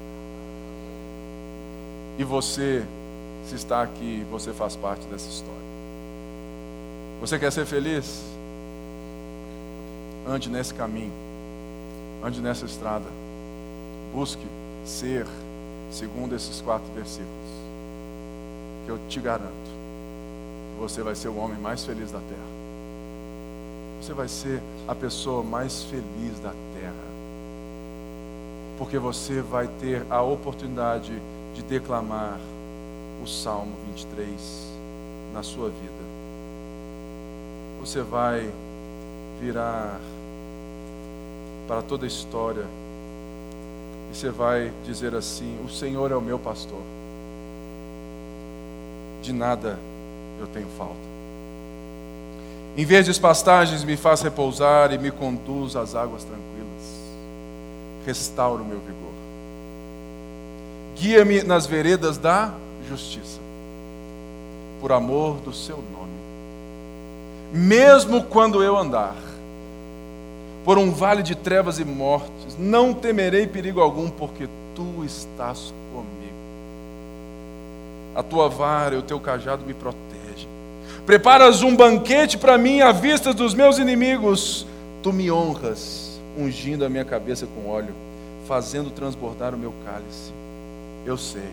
E 2.17 2.23
você, 2.23 2.83
se 3.47 3.55
está 3.55 3.83
aqui, 3.83 4.25
você 4.31 4.51
faz 4.51 4.75
parte 4.75 5.05
dessa 5.05 5.29
história. 5.29 5.67
Você 7.21 7.37
quer 7.37 7.51
ser 7.51 7.65
feliz? 7.65 8.23
Ande 10.27 10.49
nesse 10.49 10.73
caminho, 10.73 11.13
ande 12.23 12.41
nessa 12.41 12.65
estrada. 12.65 13.05
Busque 14.17 14.47
ser 14.83 15.27
segundo 15.91 16.35
esses 16.35 16.59
quatro 16.59 16.91
versículos. 16.95 17.29
Que 18.83 18.91
eu 18.91 18.99
te 19.07 19.19
garanto 19.19 19.77
você 20.79 21.03
vai 21.03 21.13
ser 21.13 21.27
o 21.27 21.37
homem 21.37 21.59
mais 21.59 21.85
feliz 21.85 22.11
da 22.11 22.19
terra. 22.19 22.57
Você 24.01 24.13
vai 24.13 24.27
ser 24.27 24.59
a 24.87 24.95
pessoa 24.95 25.43
mais 25.43 25.83
feliz 25.83 26.39
da 26.41 26.51
terra. 26.73 26.93
Porque 28.79 28.97
você 28.97 29.39
vai 29.39 29.67
ter 29.79 30.03
a 30.09 30.23
oportunidade 30.23 31.13
de 31.53 31.61
declamar 31.61 32.39
o 33.23 33.27
Salmo 33.27 33.75
23 33.87 34.67
na 35.31 35.43
sua 35.43 35.69
vida. 35.69 36.07
Você 37.79 38.01
vai 38.01 38.51
virar 39.39 39.99
para 41.67 41.83
toda 41.83 42.05
a 42.05 42.07
história 42.07 42.65
e 44.11 44.15
você 44.15 44.29
vai 44.29 44.71
dizer 44.85 45.15
assim: 45.15 45.57
O 45.65 45.69
Senhor 45.69 46.11
é 46.11 46.15
o 46.15 46.21
meu 46.21 46.39
pastor, 46.39 46.81
de 49.21 49.33
nada 49.33 49.77
eu 50.39 50.47
tenho 50.47 50.67
falta. 50.77 50.95
Em 52.77 52.85
verdes 52.85 53.17
pastagens 53.17 53.83
me 53.83 53.97
faz 53.97 54.21
repousar 54.21 54.93
e 54.93 54.99
me 54.99 55.09
conduz 55.09 55.75
às 55.75 55.95
águas 55.95 56.23
tranquilas. 56.23 56.47
Restaura 58.05 58.61
o 58.61 58.65
meu 58.65 58.79
vigor. 58.79 59.07
Guia-me 60.95 61.43
nas 61.43 61.65
veredas 61.65 62.17
da 62.17 62.53
justiça, 62.87 63.39
por 64.79 64.91
amor 64.91 65.37
do 65.37 65.51
seu 65.51 65.77
nome. 65.77 66.07
Mesmo 67.51 68.23
quando 68.23 68.63
eu 68.63 68.77
andar 68.77 69.15
por 70.67 70.77
um 70.77 70.91
vale 70.91 71.23
de 71.23 71.33
trevas 71.33 71.79
e 71.79 71.85
mortes, 71.85 72.57
não 72.59 72.93
temerei 72.93 73.47
perigo 73.47 73.79
algum, 73.79 74.09
porque 74.09 74.49
tu 74.75 75.05
estás 75.05 75.73
comigo. 75.93 76.35
A 78.13 78.21
tua 78.21 78.49
vara 78.49 78.95
e 78.95 78.97
o 78.97 79.01
teu 79.01 79.17
cajado 79.17 79.65
me 79.65 79.73
protegem. 79.73 80.49
Preparas 81.05 81.61
um 81.61 81.73
banquete 81.73 82.37
para 82.37 82.57
mim 82.57 82.81
à 82.81 82.91
vista 82.91 83.33
dos 83.33 83.53
meus 83.53 83.77
inimigos. 83.77 84.67
Tu 85.01 85.13
me 85.13 85.31
honras, 85.31 86.19
ungindo 86.37 86.83
a 86.83 86.89
minha 86.89 87.05
cabeça 87.05 87.47
com 87.47 87.69
óleo, 87.69 87.95
fazendo 88.45 88.91
transbordar 88.91 89.55
o 89.55 89.57
meu 89.57 89.73
cálice. 89.85 90.33
Eu 91.05 91.17
sei, 91.17 91.49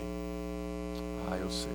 ah, 1.31 1.37
eu 1.41 1.49
sei, 1.49 1.71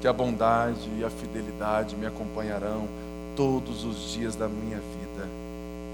que 0.00 0.08
a 0.08 0.12
bondade 0.14 0.88
e 0.98 1.04
a 1.04 1.10
fidelidade 1.10 1.94
me 1.94 2.06
acompanharão 2.06 2.88
todos 3.36 3.84
os 3.84 4.14
dias 4.14 4.34
da 4.34 4.48
minha 4.48 4.78
vida 4.78 5.43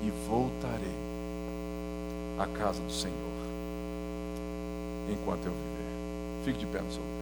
e 0.02 0.10
voltarei 0.28 0.94
à 2.38 2.46
casa 2.46 2.80
do 2.80 2.92
Senhor 2.92 3.14
enquanto 5.10 5.46
eu 5.46 5.52
viver. 5.52 6.44
Fique 6.44 6.58
de 6.58 6.66
pé 6.66 6.80
no 6.80 6.90
seu 6.90 7.02
lugar. 7.02 7.20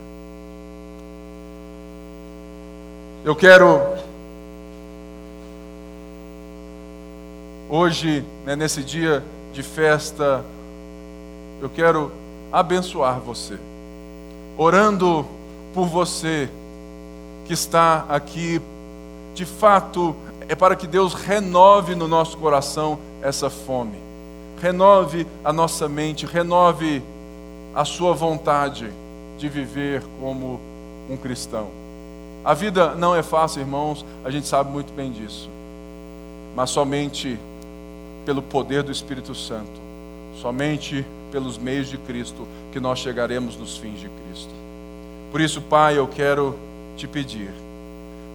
Eu 3.24 3.34
quero 3.34 3.80
hoje, 7.68 8.24
né, 8.44 8.56
nesse 8.56 8.82
dia 8.82 9.22
de 9.52 9.62
festa, 9.62 10.44
eu 11.60 11.68
quero 11.68 12.12
abençoar 12.52 13.20
você, 13.20 13.58
orando 14.56 15.26
por 15.74 15.86
você 15.86 16.48
que 17.44 17.52
está 17.52 18.06
aqui, 18.08 18.60
de 19.34 19.44
fato, 19.44 20.14
é 20.48 20.54
para 20.54 20.74
que 20.74 20.86
Deus 20.86 21.12
renove 21.12 21.94
no 21.94 22.08
nosso 22.08 22.38
coração 22.38 22.98
essa 23.22 23.50
fome, 23.50 23.98
renove 24.60 25.26
a 25.44 25.52
nossa 25.52 25.88
mente, 25.88 26.24
renove 26.24 27.02
a 27.74 27.84
sua 27.84 28.14
vontade 28.14 28.90
de 29.36 29.48
viver 29.48 30.02
como 30.18 30.58
um 31.08 31.16
cristão. 31.16 31.68
A 32.44 32.54
vida 32.54 32.94
não 32.94 33.14
é 33.14 33.22
fácil, 33.22 33.60
irmãos, 33.60 34.04
a 34.24 34.30
gente 34.30 34.46
sabe 34.46 34.70
muito 34.70 34.92
bem 34.92 35.12
disso, 35.12 35.50
mas 36.56 36.70
somente 36.70 37.38
pelo 38.24 38.40
poder 38.40 38.82
do 38.82 38.90
Espírito 38.90 39.34
Santo, 39.34 39.80
somente 40.40 41.04
pelos 41.30 41.58
meios 41.58 41.88
de 41.88 41.98
Cristo 41.98 42.48
que 42.72 42.80
nós 42.80 42.98
chegaremos 42.98 43.56
nos 43.56 43.76
fins 43.76 44.00
de 44.00 44.08
Cristo. 44.08 44.52
Por 45.30 45.42
isso, 45.42 45.60
Pai, 45.60 45.98
eu 45.98 46.08
quero 46.08 46.58
te 46.96 47.06
pedir 47.06 47.50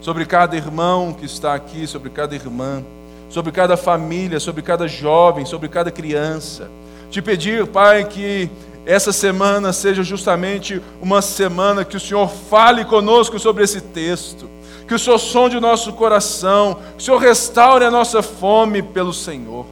sobre 0.03 0.25
cada 0.25 0.57
irmão 0.57 1.13
que 1.13 1.25
está 1.25 1.53
aqui, 1.53 1.87
sobre 1.87 2.09
cada 2.09 2.35
irmã, 2.35 2.83
sobre 3.29 3.53
cada 3.53 3.77
família, 3.77 4.37
sobre 4.37 4.61
cada 4.61 4.85
jovem, 4.85 5.45
sobre 5.45 5.69
cada 5.69 5.89
criança. 5.89 6.69
Te 7.09 7.21
pedir, 7.21 7.65
Pai, 7.67 8.03
que 8.03 8.49
essa 8.85 9.13
semana 9.13 9.71
seja 9.71 10.03
justamente 10.03 10.81
uma 11.01 11.21
semana 11.21 11.85
que 11.85 11.95
o 11.95 12.01
Senhor 12.01 12.27
fale 12.27 12.83
conosco 12.83 13.39
sobre 13.39 13.63
esse 13.63 13.79
texto, 13.79 14.49
que 14.85 14.93
o 14.93 14.99
Senhor 14.99 15.17
sonde 15.17 15.55
o 15.55 15.61
nosso 15.61 15.93
coração, 15.93 16.75
que 16.97 17.01
o 17.01 17.05
Senhor 17.05 17.17
restaure 17.17 17.85
a 17.85 17.91
nossa 17.91 18.21
fome 18.21 18.81
pelo 18.81 19.13
Senhor. 19.13 19.65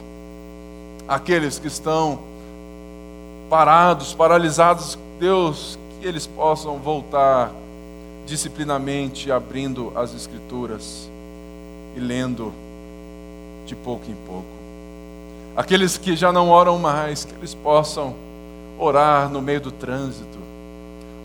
Aqueles 1.06 1.58
que 1.58 1.66
estão 1.68 2.20
parados, 3.50 4.14
paralisados, 4.14 4.98
Deus, 5.20 5.78
que 6.00 6.08
eles 6.08 6.26
possam 6.26 6.78
voltar 6.78 7.52
disciplinamente 8.26 9.30
abrindo 9.30 9.92
as 9.94 10.14
Escrituras 10.14 11.10
e 11.96 12.00
lendo 12.00 12.52
de 13.66 13.74
pouco 13.74 14.10
em 14.10 14.16
pouco. 14.26 14.46
Aqueles 15.56 15.98
que 15.98 16.16
já 16.16 16.32
não 16.32 16.48
oram 16.48 16.78
mais, 16.78 17.24
que 17.24 17.34
eles 17.34 17.54
possam 17.54 18.14
orar 18.78 19.28
no 19.28 19.42
meio 19.42 19.60
do 19.60 19.70
trânsito, 19.70 20.38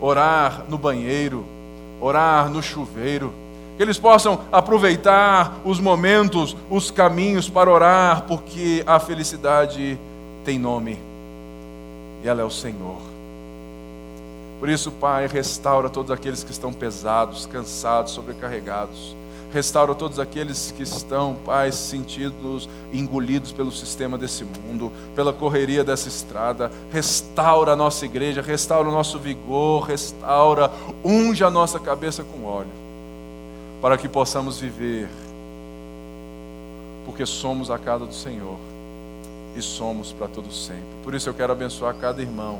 orar 0.00 0.64
no 0.68 0.76
banheiro, 0.76 1.44
orar 2.00 2.50
no 2.50 2.62
chuveiro, 2.62 3.32
que 3.76 3.82
eles 3.82 3.98
possam 3.98 4.40
aproveitar 4.52 5.56
os 5.64 5.80
momentos, 5.80 6.56
os 6.68 6.90
caminhos 6.90 7.48
para 7.48 7.70
orar, 7.70 8.24
porque 8.24 8.82
a 8.86 9.00
felicidade 9.00 9.98
tem 10.44 10.58
nome 10.58 10.98
e 12.22 12.28
ela 12.28 12.42
é 12.42 12.44
o 12.44 12.50
Senhor. 12.50 12.98
Por 14.58 14.68
isso, 14.68 14.90
Pai, 14.90 15.26
restaura 15.28 15.88
todos 15.88 16.10
aqueles 16.10 16.42
que 16.42 16.50
estão 16.50 16.72
pesados, 16.72 17.46
cansados, 17.46 18.12
sobrecarregados. 18.12 19.16
Restaura 19.52 19.94
todos 19.94 20.18
aqueles 20.18 20.72
que 20.72 20.82
estão, 20.82 21.36
Pai, 21.46 21.70
sentidos 21.70 22.68
engolidos 22.92 23.52
pelo 23.52 23.70
sistema 23.70 24.18
desse 24.18 24.44
mundo, 24.44 24.92
pela 25.14 25.32
correria 25.32 25.84
dessa 25.84 26.08
estrada. 26.08 26.70
Restaura 26.92 27.72
a 27.72 27.76
nossa 27.76 28.04
igreja, 28.04 28.42
restaura 28.42 28.88
o 28.88 28.92
nosso 28.92 29.18
vigor, 29.18 29.84
restaura, 29.84 30.70
unge 31.04 31.44
a 31.44 31.50
nossa 31.50 31.78
cabeça 31.78 32.24
com 32.24 32.44
óleo, 32.44 32.68
para 33.80 33.96
que 33.96 34.08
possamos 34.08 34.58
viver, 34.58 35.08
porque 37.06 37.24
somos 37.24 37.70
a 37.70 37.78
casa 37.78 38.04
do 38.04 38.14
Senhor 38.14 38.58
e 39.56 39.62
somos 39.62 40.12
para 40.12 40.28
todo 40.28 40.52
sempre. 40.52 40.82
Por 41.02 41.14
isso 41.14 41.28
eu 41.28 41.34
quero 41.34 41.52
abençoar 41.52 41.94
cada 41.94 42.20
irmão, 42.20 42.58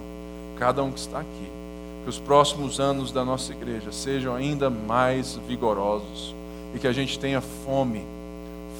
cada 0.56 0.82
um 0.82 0.90
que 0.90 1.00
está 1.00 1.18
aqui 1.18 1.57
que 2.04 2.10
os 2.10 2.18
próximos 2.18 2.80
anos 2.80 3.12
da 3.12 3.24
nossa 3.24 3.52
igreja 3.52 3.92
sejam 3.92 4.34
ainda 4.34 4.70
mais 4.70 5.36
vigorosos 5.46 6.34
e 6.74 6.78
que 6.78 6.86
a 6.86 6.92
gente 6.92 7.18
tenha 7.18 7.40
fome, 7.40 8.04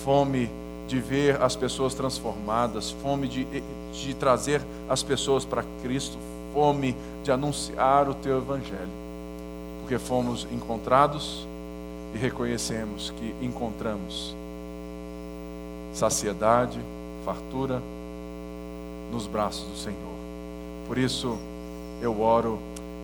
fome 0.05 0.51
de 0.87 0.99
ver 0.99 1.41
as 1.43 1.55
pessoas 1.55 1.95
transformadas, 1.95 2.91
fome 2.91 3.29
de, 3.29 3.47
de 3.93 4.15
trazer 4.15 4.63
as 4.89 5.03
pessoas 5.03 5.45
para 5.45 5.65
Cristo, 5.83 6.17
fome 6.55 6.97
de 7.23 7.31
anunciar 7.31 8.09
o 8.09 8.15
teu 8.15 8.39
Evangelho, 8.39 8.89
porque 9.81 9.99
fomos 9.99 10.47
encontrados 10.51 11.47
e 12.15 12.19
reconhecemos 12.19 13.13
que 13.19 13.35
encontramos 13.45 14.35
saciedade, 15.93 16.81
fartura 17.25 17.83
nos 19.13 19.27
braços 19.27 19.67
do 19.69 19.77
Senhor. 19.77 19.99
Por 20.87 20.97
isso, 20.97 21.37
eu 22.01 22.23
oro 22.23 22.59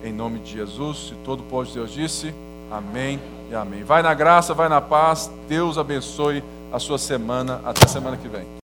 em 0.05 0.13
nome 0.13 0.39
de 0.39 0.51
Jesus, 0.51 1.11
e 1.11 1.15
todo 1.25 1.41
o 1.41 1.43
povo 1.43 1.65
de 1.65 1.73
Deus 1.73 1.91
disse: 1.91 2.33
Amém 2.71 3.19
e 3.49 3.55
amém. 3.55 3.83
Vai 3.83 4.01
na 4.01 4.13
graça, 4.13 4.53
vai 4.53 4.69
na 4.69 4.81
paz. 4.81 5.31
Deus 5.47 5.77
abençoe 5.77 6.43
a 6.71 6.79
sua 6.79 6.97
semana. 6.97 7.61
Até 7.65 7.87
semana 7.87 8.15
que 8.17 8.27
vem. 8.27 8.45